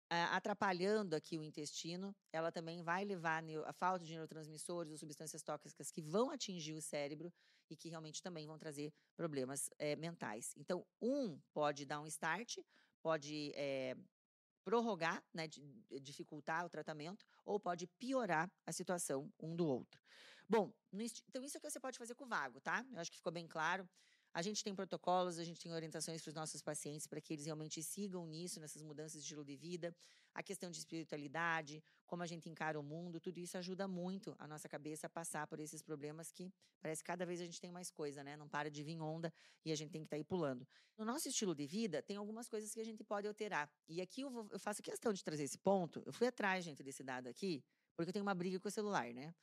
atrapalhando 0.09 1.17
aqui 1.17 1.37
o 1.37 1.43
intestino, 1.43 2.15
ela 2.33 2.53
também 2.53 2.83
vai 2.83 3.05
levar 3.05 3.43
a 3.65 3.73
falta 3.73 4.05
de 4.05 4.13
neurotransmissores 4.13 4.93
ou 4.93 4.99
substâncias 4.99 5.43
tóxicas 5.43 5.91
que 5.91 6.01
vão 6.01 6.31
atingir 6.31 6.75
o 6.75 6.83
cérebro 6.83 7.33
e 7.69 7.77
que 7.77 7.89
realmente 7.89 8.23
também 8.23 8.47
vão 8.47 8.59
trazer 8.59 8.93
problemas 9.15 9.71
é, 9.79 9.97
mentais. 9.97 10.53
Então, 10.57 10.87
um 11.01 11.39
pode 11.53 11.85
dar 11.85 12.01
um 12.01 12.07
start, 12.07 12.59
pode 13.03 13.53
é, 13.55 13.97
prorrogar, 14.65 15.23
né, 15.33 15.47
dificultar 16.03 16.65
o 16.67 16.69
tratamento, 16.69 17.25
ou 17.45 17.61
pode 17.61 17.87
piorar 17.87 18.51
a 18.67 18.73
situação 18.73 19.33
um 19.39 19.55
do 19.55 19.67
outro. 19.67 20.01
Bom, 20.49 20.73
então 21.29 21.45
isso 21.45 21.57
é 21.57 21.59
o 21.59 21.61
que 21.61 21.71
você 21.71 21.81
pode 21.81 21.99
fazer 21.99 22.15
com 22.15 22.25
o 22.25 22.29
vago, 22.29 22.61
tá? 22.61 22.85
Eu 22.93 23.01
acho 23.01 23.11
que 23.11 23.17
ficou 23.17 23.33
bem 23.33 23.47
claro. 23.47 23.89
A 24.33 24.43
gente 24.43 24.63
tem 24.63 24.75
protocolos, 24.75 25.39
a 25.39 25.45
gente 25.45 25.61
tem 25.61 25.73
orientações 25.73 26.21
para 26.21 26.29
os 26.29 26.35
nossos 26.35 26.63
pacientes 26.63 27.07
para 27.07 27.21
que 27.21 27.33
eles 27.33 27.47
realmente 27.47 27.83
sigam 27.83 28.27
nisso, 28.27 28.61
nessas 28.61 28.83
mudanças 28.83 29.13
de 29.13 29.21
estilo 29.21 29.45
de 29.45 29.57
vida. 29.57 29.97
A 30.35 30.43
questão 30.43 30.71
de 30.71 30.79
espiritualidade, 30.79 31.83
como 32.07 32.23
a 32.23 32.27
gente 32.27 32.49
encara 32.49 32.79
o 32.79 32.83
mundo, 32.83 33.21
tudo 33.21 33.39
isso 33.39 33.59
ajuda 33.59 33.89
muito 33.89 34.35
a 34.39 34.47
nossa 34.47 34.69
cabeça 34.69 35.07
a 35.07 35.11
passar 35.11 35.47
por 35.47 35.61
esses 35.61 35.83
problemas 35.83 36.31
que 36.31 36.53
parece 36.81 37.03
que 37.03 37.07
cada 37.07 37.27
vez 37.27 37.41
a 37.41 37.45
gente 37.45 37.61
tem 37.61 37.71
mais 37.71 37.91
coisa, 37.91 38.23
né? 38.23 38.37
Não 38.37 38.49
para 38.49 38.71
de 38.71 38.83
vir 38.83 39.01
onda 39.01 39.33
e 39.65 39.73
a 39.73 39.77
gente 39.77 39.91
tem 39.91 40.01
que 40.03 40.07
estar 40.07 40.17
tá 40.17 40.21
aí 40.21 40.25
pulando. 40.25 40.67
No 40.97 41.05
nosso 41.05 41.29
estilo 41.29 41.55
de 41.55 41.67
vida, 41.67 42.03
tem 42.03 42.17
algumas 42.17 42.49
coisas 42.49 42.73
que 42.73 42.81
a 42.81 42.85
gente 42.85 43.03
pode 43.05 43.27
alterar. 43.27 43.71
E 43.89 44.01
aqui 44.01 44.23
eu, 44.23 44.31
vou, 44.31 44.49
eu 44.51 44.59
faço 44.59 44.83
questão 44.83 45.13
de 45.13 45.23
trazer 45.23 45.45
esse 45.45 45.59
ponto. 45.59 46.03
Eu 46.07 46.13
fui 46.13 46.27
atrás, 46.27 46.65
gente, 46.65 46.83
desse 46.83 47.03
dado 47.03 47.29
aqui, 47.29 47.65
porque 47.97 48.11
eu 48.11 48.13
tenho 48.13 48.25
uma 48.25 48.35
briga 48.35 48.61
com 48.61 48.69
o 48.69 48.71
celular, 48.71 49.13
né? 49.13 49.35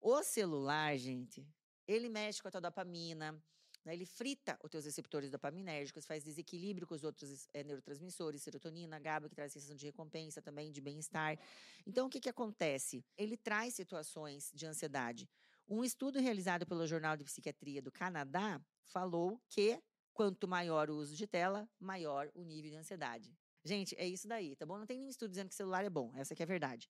O 0.00 0.22
celular, 0.22 0.96
gente, 0.96 1.46
ele 1.86 2.08
mexe 2.08 2.42
com 2.42 2.48
a 2.48 2.50
tua 2.50 2.60
dopamina, 2.60 3.42
né? 3.86 3.94
Ele 3.94 4.04
frita 4.04 4.58
os 4.62 4.68
teus 4.68 4.84
receptores 4.84 5.30
dopaminérgicos, 5.30 6.04
faz 6.04 6.24
desequilíbrio 6.24 6.86
com 6.86 6.94
os 6.94 7.04
outros 7.04 7.48
é, 7.54 7.62
neurotransmissores, 7.62 8.42
serotonina, 8.42 8.98
GABA, 8.98 9.28
que 9.28 9.34
traz 9.36 9.52
sensação 9.52 9.76
de 9.76 9.86
recompensa 9.86 10.42
também, 10.42 10.72
de 10.72 10.80
bem-estar. 10.80 11.38
Então, 11.86 12.08
o 12.08 12.10
que, 12.10 12.20
que 12.20 12.28
acontece? 12.28 13.04
Ele 13.16 13.36
traz 13.36 13.74
situações 13.74 14.50
de 14.52 14.66
ansiedade. 14.66 15.30
Um 15.68 15.84
estudo 15.84 16.18
realizado 16.18 16.66
pelo 16.66 16.86
Jornal 16.86 17.16
de 17.16 17.24
Psiquiatria 17.24 17.80
do 17.80 17.92
Canadá 17.92 18.60
falou 18.82 19.40
que 19.48 19.80
quanto 20.12 20.48
maior 20.48 20.90
o 20.90 20.96
uso 20.96 21.14
de 21.14 21.26
tela, 21.26 21.68
maior 21.78 22.30
o 22.34 22.42
nível 22.42 22.70
de 22.70 22.76
ansiedade. 22.76 23.36
Gente, 23.64 23.94
é 23.98 24.06
isso 24.06 24.26
daí, 24.26 24.56
tá 24.56 24.64
bom? 24.64 24.78
Não 24.78 24.86
tem 24.86 24.96
nenhum 24.96 25.10
estudo 25.10 25.30
dizendo 25.30 25.48
que 25.48 25.54
celular 25.54 25.84
é 25.84 25.90
bom, 25.90 26.12
essa 26.16 26.34
que 26.34 26.42
é 26.42 26.44
a 26.44 26.46
verdade. 26.46 26.88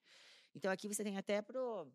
Então 0.54 0.70
aqui 0.70 0.88
você 0.88 1.02
tem 1.02 1.16
até 1.16 1.42
pro 1.42 1.90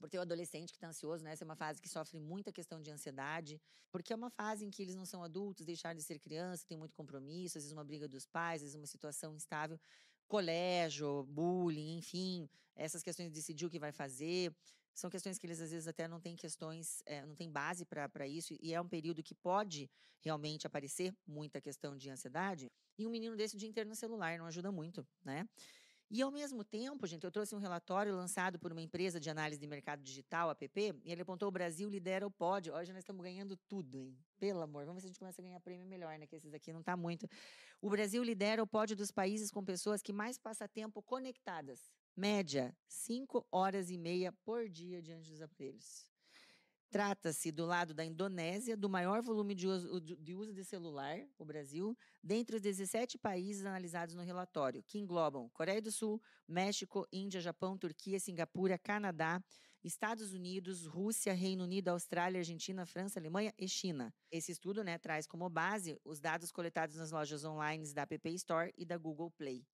porque 0.00 0.16
o 0.16 0.20
adolescente 0.20 0.70
que 0.72 0.78
está 0.78 0.88
ansioso, 0.88 1.22
né? 1.22 1.32
Essa 1.32 1.44
é 1.44 1.46
uma 1.46 1.54
fase 1.54 1.80
que 1.80 1.88
sofre 1.88 2.18
muita 2.18 2.50
questão 2.50 2.80
de 2.80 2.90
ansiedade, 2.90 3.60
porque 3.92 4.12
é 4.12 4.16
uma 4.16 4.30
fase 4.30 4.64
em 4.64 4.70
que 4.70 4.82
eles 4.82 4.96
não 4.96 5.04
são 5.04 5.22
adultos, 5.22 5.66
deixaram 5.66 5.96
de 5.96 6.02
ser 6.02 6.18
criança, 6.18 6.64
tem 6.66 6.78
muito 6.78 6.94
compromisso, 6.94 7.58
às 7.58 7.64
vezes 7.64 7.72
uma 7.72 7.84
briga 7.84 8.08
dos 8.08 8.26
pais, 8.26 8.62
às 8.62 8.68
vezes 8.68 8.76
uma 8.76 8.86
situação 8.86 9.34
instável, 9.36 9.78
colégio, 10.26 11.24
bullying, 11.24 11.98
enfim, 11.98 12.48
essas 12.74 13.02
questões 13.02 13.28
de 13.28 13.34
decidir 13.34 13.66
o 13.66 13.70
que 13.70 13.78
vai 13.78 13.92
fazer. 13.92 14.52
São 14.94 15.10
questões 15.10 15.38
que 15.38 15.46
eles 15.46 15.60
às 15.60 15.70
vezes 15.70 15.86
até 15.86 16.08
não 16.08 16.20
têm 16.20 16.34
questões, 16.34 17.02
é, 17.06 17.24
não 17.24 17.34
tem 17.34 17.50
base 17.50 17.84
para 17.84 18.26
isso, 18.26 18.54
e 18.60 18.74
é 18.74 18.80
um 18.80 18.88
período 18.88 19.22
que 19.22 19.34
pode 19.34 19.90
realmente 20.20 20.66
aparecer 20.66 21.14
muita 21.26 21.60
questão 21.60 21.96
de 21.96 22.10
ansiedade. 22.10 22.70
E 22.98 23.06
um 23.06 23.10
menino 23.10 23.36
desse 23.36 23.54
o 23.54 23.58
dia 23.58 23.68
inteiro 23.68 23.88
no 23.88 23.94
celular 23.94 24.38
não 24.38 24.46
ajuda 24.46 24.70
muito, 24.70 25.06
né? 25.24 25.48
E, 26.12 26.20
ao 26.22 26.30
mesmo 26.32 26.64
tempo, 26.64 27.06
gente, 27.06 27.22
eu 27.22 27.30
trouxe 27.30 27.54
um 27.54 27.58
relatório 27.58 28.12
lançado 28.12 28.58
por 28.58 28.72
uma 28.72 28.82
empresa 28.82 29.20
de 29.20 29.30
análise 29.30 29.60
de 29.60 29.66
mercado 29.68 30.02
digital, 30.02 30.50
APP, 30.50 30.92
e 31.04 31.12
ele 31.12 31.22
apontou 31.22 31.48
o 31.48 31.52
Brasil 31.52 31.88
lidera 31.88 32.26
o 32.26 32.30
pódio. 32.30 32.74
Hoje 32.74 32.92
nós 32.92 33.02
estamos 33.02 33.22
ganhando 33.22 33.56
tudo, 33.68 33.96
hein? 33.96 34.18
Pelo 34.36 34.60
amor, 34.60 34.84
vamos 34.84 34.96
ver 34.96 35.00
se 35.02 35.06
a 35.06 35.10
gente 35.10 35.20
começa 35.20 35.40
a 35.40 35.44
ganhar 35.44 35.60
prêmio 35.60 35.86
melhor, 35.86 36.18
né? 36.18 36.26
Que 36.26 36.34
esses 36.34 36.52
aqui 36.52 36.72
não 36.72 36.82
tá 36.82 36.96
muito. 36.96 37.28
O 37.80 37.88
Brasil 37.88 38.24
lidera 38.24 38.60
o 38.60 38.66
pódio 38.66 38.96
dos 38.96 39.12
países 39.12 39.52
com 39.52 39.64
pessoas 39.64 40.02
que 40.02 40.12
mais 40.12 40.36
passam 40.36 40.66
tempo 40.66 41.00
conectadas. 41.00 41.92
Média, 42.16 42.76
5 42.88 43.46
horas 43.52 43.88
e 43.88 43.96
meia 43.96 44.32
por 44.44 44.68
dia 44.68 45.00
diante 45.00 45.30
dos 45.30 45.40
aparelhos. 45.40 46.09
Trata-se, 46.90 47.52
do 47.52 47.64
lado 47.66 47.94
da 47.94 48.04
Indonésia, 48.04 48.76
do 48.76 48.90
maior 48.90 49.22
volume 49.22 49.54
de 49.54 49.68
uso, 49.68 50.00
de 50.00 50.34
uso 50.34 50.52
de 50.52 50.64
celular, 50.64 51.20
o 51.38 51.44
Brasil, 51.44 51.96
dentre 52.20 52.56
os 52.56 52.62
17 52.62 53.16
países 53.16 53.64
analisados 53.64 54.16
no 54.16 54.24
relatório, 54.24 54.82
que 54.82 54.98
englobam 54.98 55.48
Coreia 55.50 55.80
do 55.80 55.92
Sul, 55.92 56.20
México, 56.48 57.06
Índia, 57.12 57.40
Japão, 57.40 57.78
Turquia, 57.78 58.18
Singapura, 58.18 58.76
Canadá, 58.76 59.40
Estados 59.84 60.32
Unidos, 60.32 60.84
Rússia, 60.84 61.32
Reino 61.32 61.62
Unido, 61.62 61.90
Austrália, 61.90 62.40
Argentina, 62.40 62.84
França, 62.84 63.20
Alemanha 63.20 63.54
e 63.56 63.68
China. 63.68 64.12
Esse 64.28 64.50
estudo 64.50 64.82
né, 64.82 64.98
traz 64.98 65.28
como 65.28 65.48
base 65.48 65.96
os 66.04 66.18
dados 66.18 66.50
coletados 66.50 66.96
nas 66.96 67.12
lojas 67.12 67.44
online 67.44 67.94
da 67.94 68.02
App 68.02 68.34
Store 68.34 68.74
e 68.76 68.84
da 68.84 68.98
Google 68.98 69.30
Play. 69.30 69.64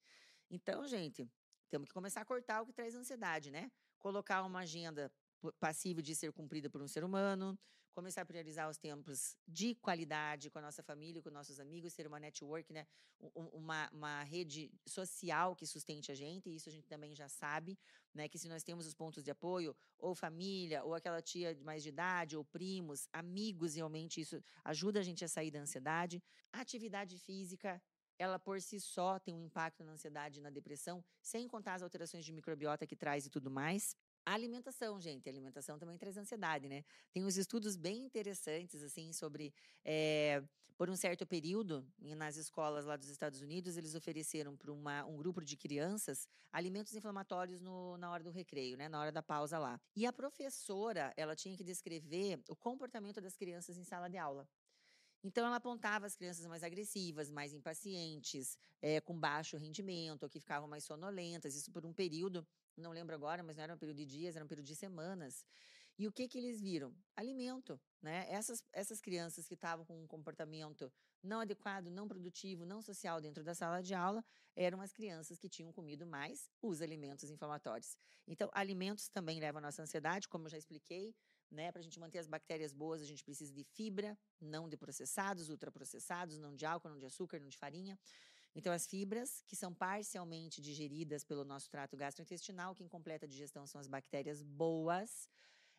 Então, 0.50 0.86
gente, 0.86 1.26
temos 1.70 1.88
que 1.88 1.94
começar 1.94 2.20
a 2.20 2.26
cortar 2.26 2.60
o 2.60 2.66
que 2.66 2.74
traz 2.74 2.94
ansiedade, 2.94 3.50
né? 3.50 3.72
Colocar 3.98 4.42
uma 4.44 4.60
agenda 4.60 5.10
passível 5.58 6.02
de 6.02 6.14
ser 6.14 6.32
cumprida 6.32 6.68
por 6.68 6.80
um 6.82 6.88
ser 6.88 7.04
humano, 7.04 7.58
começar 7.96 8.20
a 8.20 8.26
priorizar 8.26 8.68
os 8.68 8.76
tempos 8.76 9.38
de 9.48 9.74
qualidade 9.76 10.50
com 10.50 10.58
a 10.58 10.62
nossa 10.62 10.82
família, 10.82 11.22
com 11.22 11.30
nossos 11.30 11.58
amigos, 11.58 11.94
ser 11.94 12.06
uma 12.06 12.20
network, 12.20 12.70
né? 12.70 12.86
uma, 13.34 13.88
uma 13.90 14.22
rede 14.22 14.70
social 14.86 15.56
que 15.56 15.66
sustente 15.66 16.12
a 16.12 16.14
gente, 16.14 16.50
e 16.50 16.56
isso 16.56 16.68
a 16.68 16.72
gente 16.72 16.86
também 16.86 17.14
já 17.14 17.26
sabe, 17.26 17.78
né? 18.12 18.28
que 18.28 18.38
se 18.38 18.48
nós 18.48 18.62
temos 18.62 18.86
os 18.86 18.92
pontos 18.92 19.24
de 19.24 19.30
apoio, 19.30 19.74
ou 19.98 20.14
família, 20.14 20.84
ou 20.84 20.94
aquela 20.94 21.22
tia 21.22 21.54
de 21.54 21.64
mais 21.64 21.82
de 21.82 21.88
idade, 21.88 22.36
ou 22.36 22.44
primos, 22.44 23.08
amigos, 23.14 23.76
realmente 23.76 24.20
isso 24.20 24.42
ajuda 24.62 25.00
a 25.00 25.02
gente 25.02 25.24
a 25.24 25.28
sair 25.28 25.50
da 25.50 25.60
ansiedade. 25.60 26.22
A 26.52 26.60
atividade 26.60 27.16
física 27.16 27.80
ela 28.18 28.38
por 28.38 28.60
si 28.60 28.80
só 28.80 29.18
tem 29.18 29.34
um 29.34 29.42
impacto 29.42 29.84
na 29.84 29.92
ansiedade 29.92 30.38
e 30.38 30.42
na 30.42 30.50
depressão, 30.50 31.04
sem 31.20 31.46
contar 31.46 31.74
as 31.74 31.82
alterações 31.82 32.24
de 32.24 32.32
microbiota 32.32 32.86
que 32.86 32.96
traz 32.96 33.26
e 33.26 33.30
tudo 33.30 33.50
mais. 33.50 33.96
A 34.26 34.32
alimentação, 34.34 35.00
gente, 35.00 35.28
a 35.28 35.32
alimentação 35.32 35.78
também 35.78 35.96
traz 35.96 36.16
ansiedade, 36.16 36.68
né? 36.68 36.84
Tem 37.12 37.24
uns 37.24 37.36
estudos 37.36 37.76
bem 37.76 38.04
interessantes, 38.04 38.82
assim, 38.82 39.12
sobre. 39.12 39.54
É, 39.84 40.42
por 40.76 40.90
um 40.90 40.96
certo 40.96 41.24
período, 41.24 41.86
nas 41.98 42.36
escolas 42.36 42.84
lá 42.84 42.96
dos 42.96 43.08
Estados 43.08 43.40
Unidos, 43.40 43.76
eles 43.78 43.94
ofereceram 43.94 44.54
para 44.56 44.70
um 45.06 45.16
grupo 45.16 45.42
de 45.42 45.56
crianças 45.56 46.28
alimentos 46.52 46.92
inflamatórios 46.94 47.60
no, 47.62 47.96
na 47.96 48.10
hora 48.10 48.22
do 48.22 48.30
recreio, 48.30 48.76
né? 48.76 48.88
Na 48.88 49.00
hora 49.00 49.12
da 49.12 49.22
pausa 49.22 49.58
lá. 49.58 49.80
E 49.94 50.04
a 50.04 50.12
professora, 50.12 51.14
ela 51.16 51.34
tinha 51.36 51.56
que 51.56 51.64
descrever 51.64 52.42
o 52.50 52.56
comportamento 52.56 53.20
das 53.20 53.36
crianças 53.36 53.78
em 53.78 53.84
sala 53.84 54.10
de 54.10 54.18
aula. 54.18 54.46
Então, 55.24 55.46
ela 55.46 55.56
apontava 55.56 56.06
as 56.06 56.14
crianças 56.16 56.46
mais 56.46 56.62
agressivas, 56.62 57.30
mais 57.30 57.52
impacientes, 57.52 58.56
é, 58.80 59.00
com 59.00 59.18
baixo 59.18 59.56
rendimento, 59.56 60.22
ou 60.22 60.28
que 60.28 60.40
ficavam 60.40 60.68
mais 60.68 60.84
sonolentas, 60.84 61.54
isso 61.56 61.72
por 61.72 61.84
um 61.84 61.92
período 61.92 62.46
não 62.76 62.92
lembro 62.92 63.14
agora, 63.14 63.42
mas 63.42 63.56
não 63.56 63.64
era 63.64 63.74
um 63.74 63.78
período 63.78 63.96
de 63.96 64.06
dias, 64.06 64.36
era 64.36 64.44
um 64.44 64.48
período 64.48 64.66
de 64.66 64.76
semanas. 64.76 65.44
E 65.98 66.06
o 66.06 66.12
que 66.12 66.28
que 66.28 66.36
eles 66.36 66.60
viram? 66.60 66.94
Alimento, 67.16 67.80
né? 68.02 68.26
Essas, 68.28 68.62
essas 68.70 69.00
crianças 69.00 69.48
que 69.48 69.54
estavam 69.54 69.84
com 69.86 69.98
um 70.02 70.06
comportamento 70.06 70.92
não 71.22 71.40
adequado, 71.40 71.86
não 71.86 72.06
produtivo, 72.06 72.66
não 72.66 72.82
social 72.82 73.18
dentro 73.18 73.42
da 73.42 73.54
sala 73.54 73.82
de 73.82 73.94
aula, 73.94 74.22
eram 74.54 74.82
as 74.82 74.92
crianças 74.92 75.38
que 75.38 75.48
tinham 75.48 75.72
comido 75.72 76.06
mais 76.06 76.50
os 76.60 76.82
alimentos 76.82 77.30
inflamatórios. 77.30 77.96
Então, 78.26 78.50
alimentos 78.52 79.08
também 79.08 79.40
levam 79.40 79.58
a 79.58 79.62
nossa 79.62 79.82
ansiedade, 79.82 80.28
como 80.28 80.46
eu 80.46 80.50
já 80.50 80.58
expliquei, 80.58 81.14
né? 81.50 81.70
Para 81.72 81.80
a 81.80 81.82
gente 81.82 81.98
manter 81.98 82.18
as 82.18 82.26
bactérias 82.26 82.72
boas, 82.72 83.00
a 83.00 83.04
gente 83.04 83.22
precisa 83.22 83.52
de 83.52 83.64
fibra, 83.64 84.18
não 84.40 84.68
de 84.68 84.76
processados, 84.76 85.48
ultraprocessados, 85.48 86.38
não 86.38 86.54
de 86.54 86.66
álcool, 86.66 86.88
não 86.88 86.98
de 86.98 87.06
açúcar, 87.06 87.38
não 87.38 87.48
de 87.48 87.56
farinha. 87.56 87.98
Então, 88.54 88.72
as 88.72 88.86
fibras, 88.86 89.42
que 89.46 89.54
são 89.54 89.74
parcialmente 89.74 90.62
digeridas 90.62 91.22
pelo 91.22 91.44
nosso 91.44 91.68
trato 91.68 91.94
gastrointestinal, 91.96 92.74
quem 92.74 92.88
completa 92.88 93.26
a 93.26 93.28
digestão 93.28 93.66
são 93.66 93.78
as 93.78 93.86
bactérias 93.86 94.42
boas. 94.42 95.28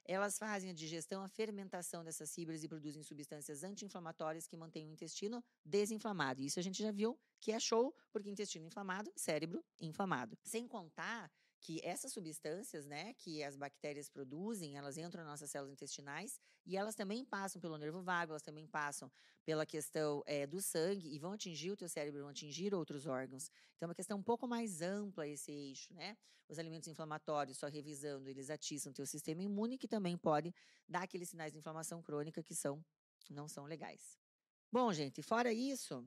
Elas 0.05 0.37
fazem 0.37 0.69
a 0.69 0.73
digestão, 0.73 1.23
a 1.23 1.27
fermentação 1.27 2.03
dessas 2.03 2.33
fibras 2.33 2.63
e 2.63 2.67
produzem 2.67 3.03
substâncias 3.03 3.63
anti-inflamatórias 3.63 4.47
que 4.47 4.55
mantêm 4.55 4.87
o 4.87 4.91
intestino 4.91 5.43
desinflamado. 5.65 6.41
Isso 6.41 6.59
a 6.59 6.63
gente 6.63 6.81
já 6.81 6.91
viu 6.91 7.19
que 7.41 7.51
é 7.51 7.59
show, 7.59 7.93
porque 8.11 8.29
intestino 8.29 8.65
inflamado, 8.65 9.11
cérebro 9.15 9.65
inflamado. 9.79 10.37
Sem 10.43 10.67
contar 10.67 11.31
que 11.59 11.79
essas 11.83 12.13
substâncias, 12.13 12.85
né, 12.85 13.13
que 13.15 13.43
as 13.43 13.55
bactérias 13.55 14.09
produzem, 14.09 14.77
elas 14.77 14.97
entram 14.97 15.23
nas 15.23 15.31
nossas 15.31 15.49
células 15.49 15.73
intestinais 15.73 16.39
e 16.65 16.77
elas 16.77 16.95
também 16.95 17.25
passam 17.25 17.59
pelo 17.59 17.77
nervo 17.77 18.01
vago, 18.01 18.31
elas 18.31 18.41
também 18.41 18.67
passam 18.67 19.11
pela 19.43 19.65
questão 19.65 20.23
é, 20.25 20.45
do 20.45 20.61
sangue 20.61 21.13
e 21.13 21.17
vão 21.19 21.33
atingir 21.33 21.71
o 21.71 21.77
teu 21.77 21.89
cérebro, 21.89 22.21
vão 22.21 22.29
atingir 22.29 22.73
outros 22.73 23.05
órgãos. 23.05 23.49
Então, 23.75 23.87
é 23.87 23.89
uma 23.89 23.95
questão 23.95 24.17
um 24.17 24.23
pouco 24.23 24.47
mais 24.47 24.81
ampla 24.81 25.27
esse 25.27 25.51
eixo, 25.51 25.93
né? 25.93 26.17
Os 26.47 26.59
alimentos 26.59 26.87
inflamatórios, 26.87 27.57
só 27.57 27.67
revisando, 27.67 28.29
eles 28.29 28.49
atiçam 28.49 28.91
o 28.91 28.95
teu 28.95 29.05
sistema 29.05 29.41
imune, 29.41 29.77
que 29.77 29.87
também 29.87 30.17
pode 30.17 30.53
dar 30.87 31.03
aqueles 31.03 31.29
sinais 31.29 31.51
de 31.51 31.57
inflamação 31.57 32.01
crônica 32.01 32.41
que 32.41 32.55
são 32.55 32.83
não 33.29 33.47
são 33.47 33.65
legais. 33.65 34.17
Bom, 34.71 34.93
gente, 34.93 35.21
fora 35.21 35.51
isso, 35.51 36.05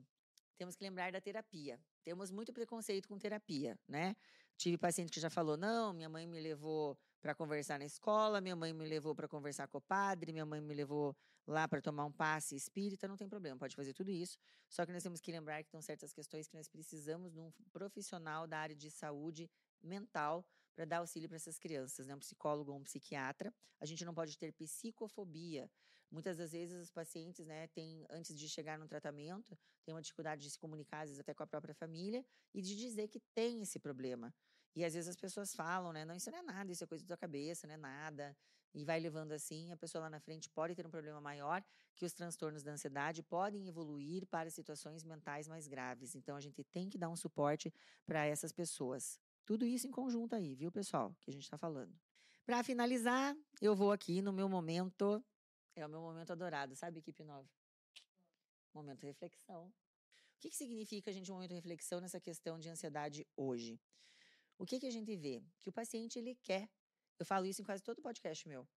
temos 0.57 0.75
que 0.75 0.83
lembrar 0.83 1.11
da 1.11 1.19
terapia. 1.19 1.79
Temos 2.03 2.31
muito 2.31 2.53
preconceito 2.53 3.07
com 3.07 3.17
terapia, 3.17 3.79
né? 3.87 4.15
Tive 4.61 4.77
paciente 4.77 5.11
que 5.11 5.19
já 5.19 5.27
falou: 5.27 5.57
não, 5.57 5.91
minha 5.91 6.07
mãe 6.07 6.27
me 6.27 6.39
levou 6.39 6.95
para 7.19 7.33
conversar 7.33 7.79
na 7.79 7.85
escola, 7.85 8.39
minha 8.39 8.55
mãe 8.55 8.71
me 8.71 8.85
levou 8.85 9.15
para 9.15 9.27
conversar 9.27 9.67
com 9.67 9.79
o 9.79 9.81
padre, 9.81 10.31
minha 10.31 10.45
mãe 10.45 10.61
me 10.61 10.75
levou 10.75 11.17
lá 11.47 11.67
para 11.67 11.81
tomar 11.81 12.05
um 12.05 12.11
passe 12.11 12.55
espírita, 12.55 13.07
não 13.07 13.17
tem 13.17 13.27
problema, 13.27 13.57
pode 13.57 13.75
fazer 13.75 13.91
tudo 13.91 14.11
isso. 14.11 14.37
Só 14.69 14.85
que 14.85 14.91
nós 14.91 15.01
temos 15.01 15.19
que 15.19 15.31
lembrar 15.31 15.63
que 15.63 15.67
estão 15.67 15.81
certas 15.81 16.13
questões 16.13 16.47
que 16.47 16.55
nós 16.55 16.67
precisamos 16.67 17.33
de 17.33 17.39
um 17.39 17.51
profissional 17.71 18.45
da 18.45 18.59
área 18.59 18.75
de 18.75 18.91
saúde 18.91 19.49
mental 19.81 20.45
para 20.75 20.85
dar 20.85 20.97
auxílio 20.97 21.27
para 21.27 21.37
essas 21.37 21.57
crianças, 21.57 22.05
né? 22.05 22.13
Um 22.13 22.19
psicólogo 22.19 22.71
ou 22.71 22.77
um 22.77 22.83
psiquiatra. 22.83 23.51
A 23.79 23.85
gente 23.87 24.05
não 24.05 24.13
pode 24.13 24.37
ter 24.37 24.53
psicofobia. 24.53 25.71
Muitas 26.11 26.37
das 26.37 26.51
vezes 26.51 26.79
os 26.79 26.91
pacientes, 26.91 27.47
né, 27.47 27.67
têm, 27.69 28.05
antes 28.11 28.37
de 28.37 28.47
chegar 28.47 28.77
no 28.77 28.87
tratamento, 28.87 29.57
têm 29.83 29.95
uma 29.95 30.01
dificuldade 30.01 30.43
de 30.43 30.51
se 30.51 30.59
comunicar, 30.59 31.01
às 31.01 31.09
vezes 31.09 31.19
até 31.19 31.33
com 31.33 31.41
a 31.41 31.47
própria 31.47 31.73
família, 31.73 32.23
e 32.53 32.61
de 32.61 32.75
dizer 32.75 33.07
que 33.07 33.19
tem 33.33 33.61
esse 33.61 33.79
problema. 33.79 34.31
E 34.75 34.85
às 34.85 34.93
vezes 34.93 35.09
as 35.09 35.15
pessoas 35.15 35.53
falam, 35.53 35.91
né? 35.91 36.05
Não, 36.05 36.15
isso 36.15 36.31
não 36.31 36.39
é 36.39 36.41
nada, 36.41 36.71
isso 36.71 36.83
é 36.83 36.87
coisa 36.87 37.03
da 37.03 37.09
tua 37.09 37.17
cabeça, 37.17 37.67
não 37.67 37.73
é 37.73 37.77
nada. 37.77 38.35
E 38.73 38.85
vai 38.85 38.99
levando 38.99 39.33
assim, 39.33 39.71
a 39.71 39.75
pessoa 39.75 40.03
lá 40.03 40.09
na 40.09 40.19
frente 40.19 40.49
pode 40.49 40.73
ter 40.75 40.87
um 40.87 40.89
problema 40.89 41.19
maior, 41.19 41.61
que 41.93 42.05
os 42.05 42.13
transtornos 42.13 42.63
da 42.63 42.71
ansiedade 42.71 43.21
podem 43.21 43.67
evoluir 43.67 44.25
para 44.27 44.49
situações 44.49 45.03
mentais 45.03 45.47
mais 45.47 45.67
graves. 45.67 46.15
Então 46.15 46.37
a 46.37 46.39
gente 46.39 46.63
tem 46.63 46.89
que 46.89 46.97
dar 46.97 47.09
um 47.09 47.15
suporte 47.15 47.73
para 48.05 48.25
essas 48.25 48.53
pessoas. 48.53 49.19
Tudo 49.45 49.65
isso 49.65 49.87
em 49.87 49.91
conjunto 49.91 50.35
aí, 50.35 50.55
viu, 50.55 50.71
pessoal? 50.71 51.13
Que 51.19 51.31
a 51.31 51.33
gente 51.33 51.43
está 51.43 51.57
falando. 51.57 51.93
Para 52.45 52.63
finalizar, 52.63 53.35
eu 53.61 53.75
vou 53.75 53.91
aqui 53.91 54.21
no 54.21 54.31
meu 54.31 54.47
momento. 54.47 55.23
É 55.75 55.85
o 55.85 55.89
meu 55.89 56.01
momento 56.01 56.31
adorado, 56.31 56.75
sabe, 56.75 56.99
equipe 56.99 57.23
nova? 57.23 57.47
Momento 58.73 59.01
de 59.01 59.07
reflexão. 59.07 59.67
O 59.67 59.73
que, 60.39 60.49
que 60.49 60.55
significa, 60.55 61.11
gente, 61.11 61.29
um 61.29 61.35
momento 61.35 61.53
reflexão 61.53 61.99
nessa 61.99 62.19
questão 62.19 62.57
de 62.57 62.69
ansiedade 62.69 63.27
hoje? 63.35 63.79
O 64.61 64.65
que, 64.67 64.79
que 64.79 64.85
a 64.85 64.91
gente 64.91 65.15
vê? 65.15 65.41
Que 65.59 65.69
o 65.69 65.71
paciente 65.73 66.19
ele 66.19 66.35
quer. 66.35 66.69
Eu 67.17 67.25
falo 67.25 67.47
isso 67.47 67.63
em 67.63 67.65
quase 67.65 67.81
todo 67.81 67.99
podcast 67.99 68.47
meu. 68.47 68.69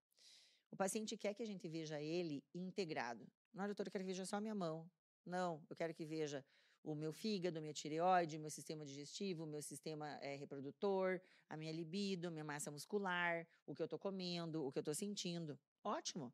O 0.71 0.77
paciente 0.77 1.15
quer 1.15 1.35
que 1.35 1.43
a 1.43 1.47
gente 1.47 1.69
veja 1.69 2.01
ele 2.01 2.43
integrado. 2.55 3.31
Não, 3.53 3.67
doutor, 3.67 3.87
eu 3.87 3.93
quero 3.93 4.03
que 4.03 4.09
veja 4.09 4.25
só 4.25 4.37
a 4.37 4.41
minha 4.41 4.55
mão. 4.55 4.91
Não, 5.27 5.63
eu 5.69 5.77
quero 5.77 5.93
que 5.93 6.07
veja 6.07 6.43
o 6.83 6.95
meu 6.95 7.13
fígado, 7.13 7.61
minha 7.61 7.75
tireoide, 7.75 8.39
meu 8.39 8.49
sistema 8.49 8.83
digestivo, 8.83 9.45
meu 9.45 9.61
sistema 9.61 10.09
é, 10.23 10.37
reprodutor, 10.37 11.21
a 11.51 11.57
minha 11.57 11.71
libido, 11.71 12.31
minha 12.31 12.45
massa 12.45 12.71
muscular, 12.71 13.47
o 13.67 13.75
que 13.75 13.83
eu 13.83 13.85
estou 13.85 13.99
comendo, 13.99 14.65
o 14.65 14.73
que 14.73 14.79
eu 14.79 14.87
estou 14.87 14.95
sentindo. 14.95 15.61
Ótimo. 15.83 16.33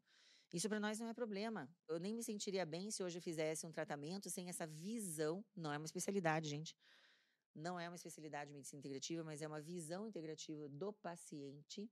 Isso 0.52 0.68
para 0.68 0.78
nós 0.78 1.00
não 1.00 1.08
é 1.08 1.12
problema. 1.12 1.68
Eu 1.88 1.98
nem 1.98 2.14
me 2.14 2.22
sentiria 2.22 2.64
bem 2.64 2.88
se 2.92 3.02
hoje 3.02 3.18
eu 3.18 3.22
fizesse 3.22 3.66
um 3.66 3.72
tratamento 3.72 4.30
sem 4.30 4.48
essa 4.48 4.64
visão. 4.64 5.44
Não 5.56 5.72
é 5.72 5.76
uma 5.76 5.86
especialidade, 5.86 6.48
gente. 6.48 6.76
Não 7.54 7.78
é 7.78 7.88
uma 7.88 7.96
especialidade 7.96 8.48
de 8.48 8.54
medicina 8.54 8.78
integrativa, 8.78 9.24
mas 9.24 9.42
é 9.42 9.46
uma 9.46 9.60
visão 9.60 10.06
integrativa 10.06 10.68
do 10.68 10.92
paciente. 10.92 11.90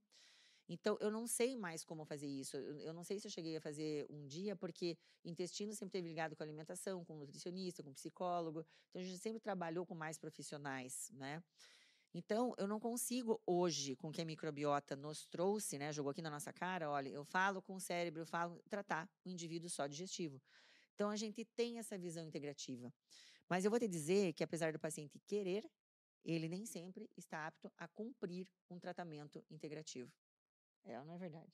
Então, 0.69 0.99
eu 1.01 1.11
não 1.11 1.27
sei 1.27 1.57
mais 1.57 1.83
como 1.83 2.05
fazer 2.05 2.27
isso. 2.27 2.57
Eu 2.57 2.93
não 2.93 3.03
sei 3.03 3.19
se 3.19 3.27
eu 3.27 3.31
cheguei 3.31 3.57
a 3.57 3.61
fazer 3.61 4.07
um 4.11 4.27
dia, 4.27 4.55
porque 4.55 4.99
intestino 5.25 5.73
sempre 5.73 5.93
teve 5.93 6.09
ligado 6.09 6.37
com 6.37 6.43
alimentação, 6.43 7.05
com 7.05 7.17
nutricionista, 7.17 7.83
com 7.83 7.93
psicólogo. 7.93 8.65
Então, 8.91 9.01
a 9.01 9.05
gente 9.05 9.19
sempre 9.19 9.41
trabalhou 9.41 9.87
com 9.87 9.95
mais 9.95 10.19
profissionais, 10.19 11.11
né? 11.15 11.43
Então, 12.13 12.55
eu 12.59 12.67
não 12.67 12.81
consigo 12.81 13.41
hoje, 13.47 13.95
com 13.97 14.09
o 14.09 14.13
que 14.13 14.21
a 14.21 14.25
microbiota 14.25 14.97
nos 14.97 15.27
trouxe, 15.27 15.79
né, 15.79 15.93
jogou 15.93 16.11
aqui 16.11 16.23
na 16.23 16.31
nossa 16.31 16.53
cara, 16.53 16.91
olha, 16.91 17.11
eu 17.11 17.25
falo 17.25 17.61
com 17.61 17.75
o 17.75 17.81
cérebro, 17.81 18.23
eu 18.23 18.27
falo, 18.27 18.59
tratar 18.69 19.09
o 19.25 19.29
indivíduo 19.29 19.69
só 19.69 19.87
digestivo. 19.87 20.41
Então, 20.95 21.11
a 21.11 21.17
gente 21.17 21.45
tem 21.45 21.79
essa 21.79 21.99
visão 21.99 22.25
integrativa. 22.25 22.93
Mas 23.49 23.65
eu 23.65 23.71
vou 23.71 23.81
te 23.81 23.89
dizer 23.89 24.33
que, 24.35 24.45
apesar 24.45 24.73
do 24.73 24.79
paciente 24.79 25.19
querer, 25.21 25.69
ele 26.25 26.49
nem 26.49 26.67
sempre 26.67 27.11
está 27.17 27.47
apto 27.47 27.73
a 27.77 27.89
cumprir 27.89 28.47
um 28.69 28.79
tratamento 28.79 29.45
integrativo. 29.51 30.13
É 30.85 30.99
ou 30.99 31.05
não 31.05 31.15
é 31.15 31.19
verdade? 31.19 31.53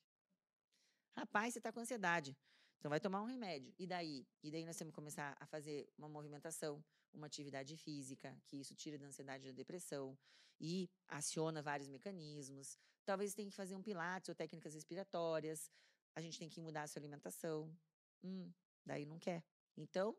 Rapaz, 1.16 1.53
você 1.53 1.61
está 1.61 1.72
com 1.72 1.80
ansiedade. 1.80 2.36
Então 2.78 2.90
vai 2.90 3.01
tomar 3.01 3.22
um 3.22 3.26
remédio. 3.26 3.72
E 3.78 3.86
daí? 3.86 4.26
E 4.42 4.51
daí 4.51 4.64
nós 4.64 4.76
temos 4.76 4.92
que 4.92 4.97
começar 4.97 5.36
a 5.40 5.47
fazer 5.47 5.88
uma 5.97 6.09
movimentação, 6.09 6.84
uma 7.12 7.26
atividade 7.26 7.76
física, 7.76 8.36
que 8.47 8.57
isso 8.57 8.74
tira 8.74 8.99
da 8.99 9.07
ansiedade 9.07 9.47
e 9.47 9.51
da 9.51 9.57
depressão 9.57 10.18
e 10.61 10.90
aciona 11.09 11.62
vários 11.62 11.88
mecanismos. 11.88 12.76
Talvez 13.05 13.34
tenha 13.34 13.49
que 13.49 13.57
fazer 13.57 13.74
um 13.74 13.82
pilates 13.82 14.28
ou 14.28 14.34
técnicas 14.34 14.74
respiratórias. 14.74 15.70
A 16.14 16.20
gente 16.20 16.38
tem 16.38 16.49
que 16.49 16.61
mudar 16.61 16.82
a 16.82 16.86
sua 16.86 17.01
alimentação. 17.01 17.74
Hum, 18.22 18.53
daí 18.84 19.07
não 19.07 19.18
quer. 19.18 19.45
Então, 19.76 20.16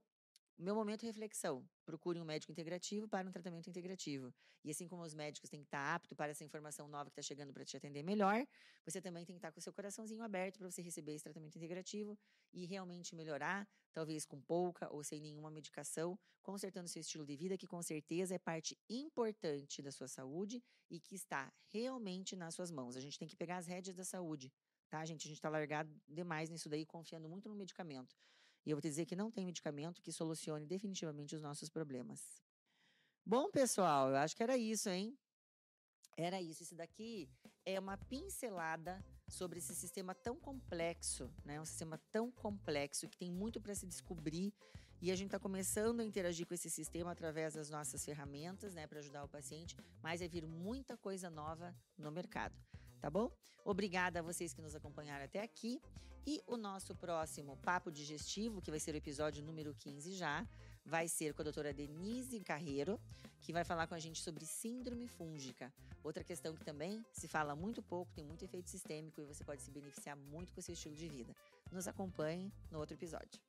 meu 0.58 0.74
momento 0.74 1.02
de 1.02 1.06
reflexão. 1.08 1.68
Procure 1.86 2.20
um 2.20 2.26
médico 2.26 2.52
integrativo 2.52 3.08
para 3.08 3.28
um 3.28 3.32
tratamento 3.32 3.70
integrativo. 3.70 4.34
E 4.64 4.72
assim 4.72 4.88
como 4.88 5.04
os 5.04 5.14
médicos 5.14 5.50
têm 5.50 5.60
que 5.60 5.68
estar 5.68 5.96
aptos 5.96 6.16
para 6.16 6.32
essa 6.32 6.44
informação 6.44 6.88
nova 6.88 7.10
que 7.10 7.20
está 7.20 7.22
chegando 7.22 7.54
para 7.54 7.66
te 7.66 7.76
atender 7.76 8.04
melhor, 8.04 8.46
você 8.86 9.02
também 9.02 9.26
tem 9.26 9.36
que 9.36 9.38
estar 9.38 9.52
com 9.52 9.60
o 9.60 9.62
seu 9.62 9.74
coraçãozinho 9.74 10.24
aberto 10.24 10.58
para 10.58 10.72
você 10.72 10.82
receber 10.82 11.14
esse 11.14 11.24
tratamento 11.24 11.58
integrativo 11.58 12.18
e 12.54 12.66
realmente 12.66 13.16
melhorar, 13.16 13.68
talvez 13.94 14.26
com 14.26 14.42
pouca 14.42 14.92
ou 14.92 15.04
sem 15.04 15.22
nenhuma 15.22 15.52
medicação, 15.52 16.18
consertando 16.42 16.88
seu 16.88 17.02
estilo 17.02 17.26
de 17.26 17.36
vida, 17.36 17.58
que 17.58 17.68
com 17.68 17.82
certeza 17.82 18.36
é 18.36 18.40
parte 18.40 18.80
importante 18.90 19.82
da 19.82 19.92
sua 19.92 20.08
saúde 20.08 20.64
e 20.90 21.00
que 21.00 21.16
está 21.16 21.54
realmente 21.68 22.36
nas 22.36 22.56
suas 22.56 22.72
mãos. 22.72 22.96
A 22.96 23.02
gente 23.02 23.20
tem 23.20 23.28
que 23.28 23.36
pegar 23.36 23.58
as 23.58 23.68
rédeas 23.68 23.96
da 23.96 24.04
saúde, 24.04 24.52
tá, 24.90 25.04
gente? 25.06 25.26
A 25.26 25.28
gente 25.28 25.38
está 25.38 25.50
largado 25.50 25.94
demais 26.08 26.50
nisso 26.50 26.70
daí, 26.70 26.86
confiando 26.86 27.28
muito 27.28 27.50
no 27.50 27.56
medicamento. 27.56 28.16
E 28.66 28.72
eu 28.72 28.78
vou 28.78 28.82
te 28.82 28.90
dizer 28.90 29.06
que 29.06 29.16
não 29.16 29.30
tem 29.30 29.46
medicamento 29.46 30.02
que 30.02 30.12
solucione 30.12 30.66
definitivamente 30.66 31.36
os 31.36 31.42
nossos 31.42 31.70
problemas. 31.70 32.42
Bom, 33.24 33.50
pessoal, 33.52 34.10
eu 34.10 34.18
acho 34.18 34.36
que 34.36 34.42
era 34.42 34.58
isso, 34.58 34.90
hein? 34.90 35.18
Era 36.18 36.42
isso. 36.42 36.64
Isso 36.64 36.76
daqui 36.76 37.30
é 37.66 37.80
uma 37.80 37.98
pincelada 37.98 39.04
sobre 39.28 39.60
esse 39.60 39.76
sistema 39.76 40.16
tão 40.16 40.40
complexo, 40.40 41.32
né? 41.44 41.60
Um 41.60 41.66
sistema 41.66 42.00
tão 42.12 42.32
complexo 42.32 43.08
que 43.08 43.18
tem 43.18 43.32
muito 43.32 43.62
para 43.62 43.76
se 43.76 43.86
descobrir 43.86 44.54
e 45.02 45.12
a 45.12 45.16
gente 45.16 45.28
está 45.28 45.40
começando 45.40 46.00
a 46.00 46.06
interagir 46.06 46.48
com 46.48 46.54
esse 46.54 46.70
sistema 46.70 47.12
através 47.12 47.54
das 47.54 47.70
nossas 47.70 48.04
ferramentas, 48.04 48.74
né, 48.74 48.88
para 48.88 49.00
ajudar 49.00 49.26
o 49.26 49.28
paciente, 49.28 49.76
mas 50.02 50.22
vai 50.22 50.30
vir 50.30 50.48
muita 50.48 50.98
coisa 50.98 51.30
nova 51.30 51.76
no 51.98 52.12
mercado 52.12 52.56
tá 53.00 53.10
bom? 53.10 53.32
Obrigada 53.64 54.20
a 54.20 54.22
vocês 54.22 54.54
que 54.54 54.62
nos 54.62 54.76
acompanharam 54.76 55.26
até 55.26 55.42
aqui. 55.42 55.82
E 56.28 56.42
o 56.48 56.58
nosso 56.58 56.96
próximo 56.96 57.56
Papo 57.58 57.92
Digestivo, 57.92 58.62
que 58.62 58.72
vai 58.72 58.80
ser 58.80 58.96
o 58.96 58.98
episódio 58.98 59.44
número 59.44 59.76
15 59.76 60.14
já, 60.14 60.48
vai 60.84 61.08
ser 61.08 61.34
com 61.34 61.42
a 61.42 61.44
doutora 61.44 61.72
Denise 61.74 62.40
Carreiro, 62.40 63.00
que 63.42 63.54
vai 63.54 63.64
falar 63.64 63.86
com 63.86 63.94
a 63.94 64.00
gente 64.00 64.22
sobre 64.22 64.46
síndrome 64.46 65.08
fúngica. 65.08 65.72
Outra 66.04 66.24
questão 66.24 66.56
que 66.56 66.64
também 66.64 67.04
se 67.12 67.28
fala 67.28 67.56
muito 67.56 67.82
pouco, 67.82 68.12
tem 68.14 68.24
muito 68.24 68.44
efeito 68.44 68.70
sistêmico 68.70 69.22
e 69.22 69.26
você 69.26 69.44
pode 69.44 69.62
se 69.62 69.72
beneficiar 69.72 70.16
muito 70.16 70.52
com 70.54 70.60
o 70.60 70.64
seu 70.64 70.74
estilo 70.74 70.96
de 70.96 71.08
vida. 71.08 71.36
Nos 71.72 71.88
acompanhe 71.88 72.52
no 72.72 72.80
outro 72.80 72.96
episódio. 72.96 73.40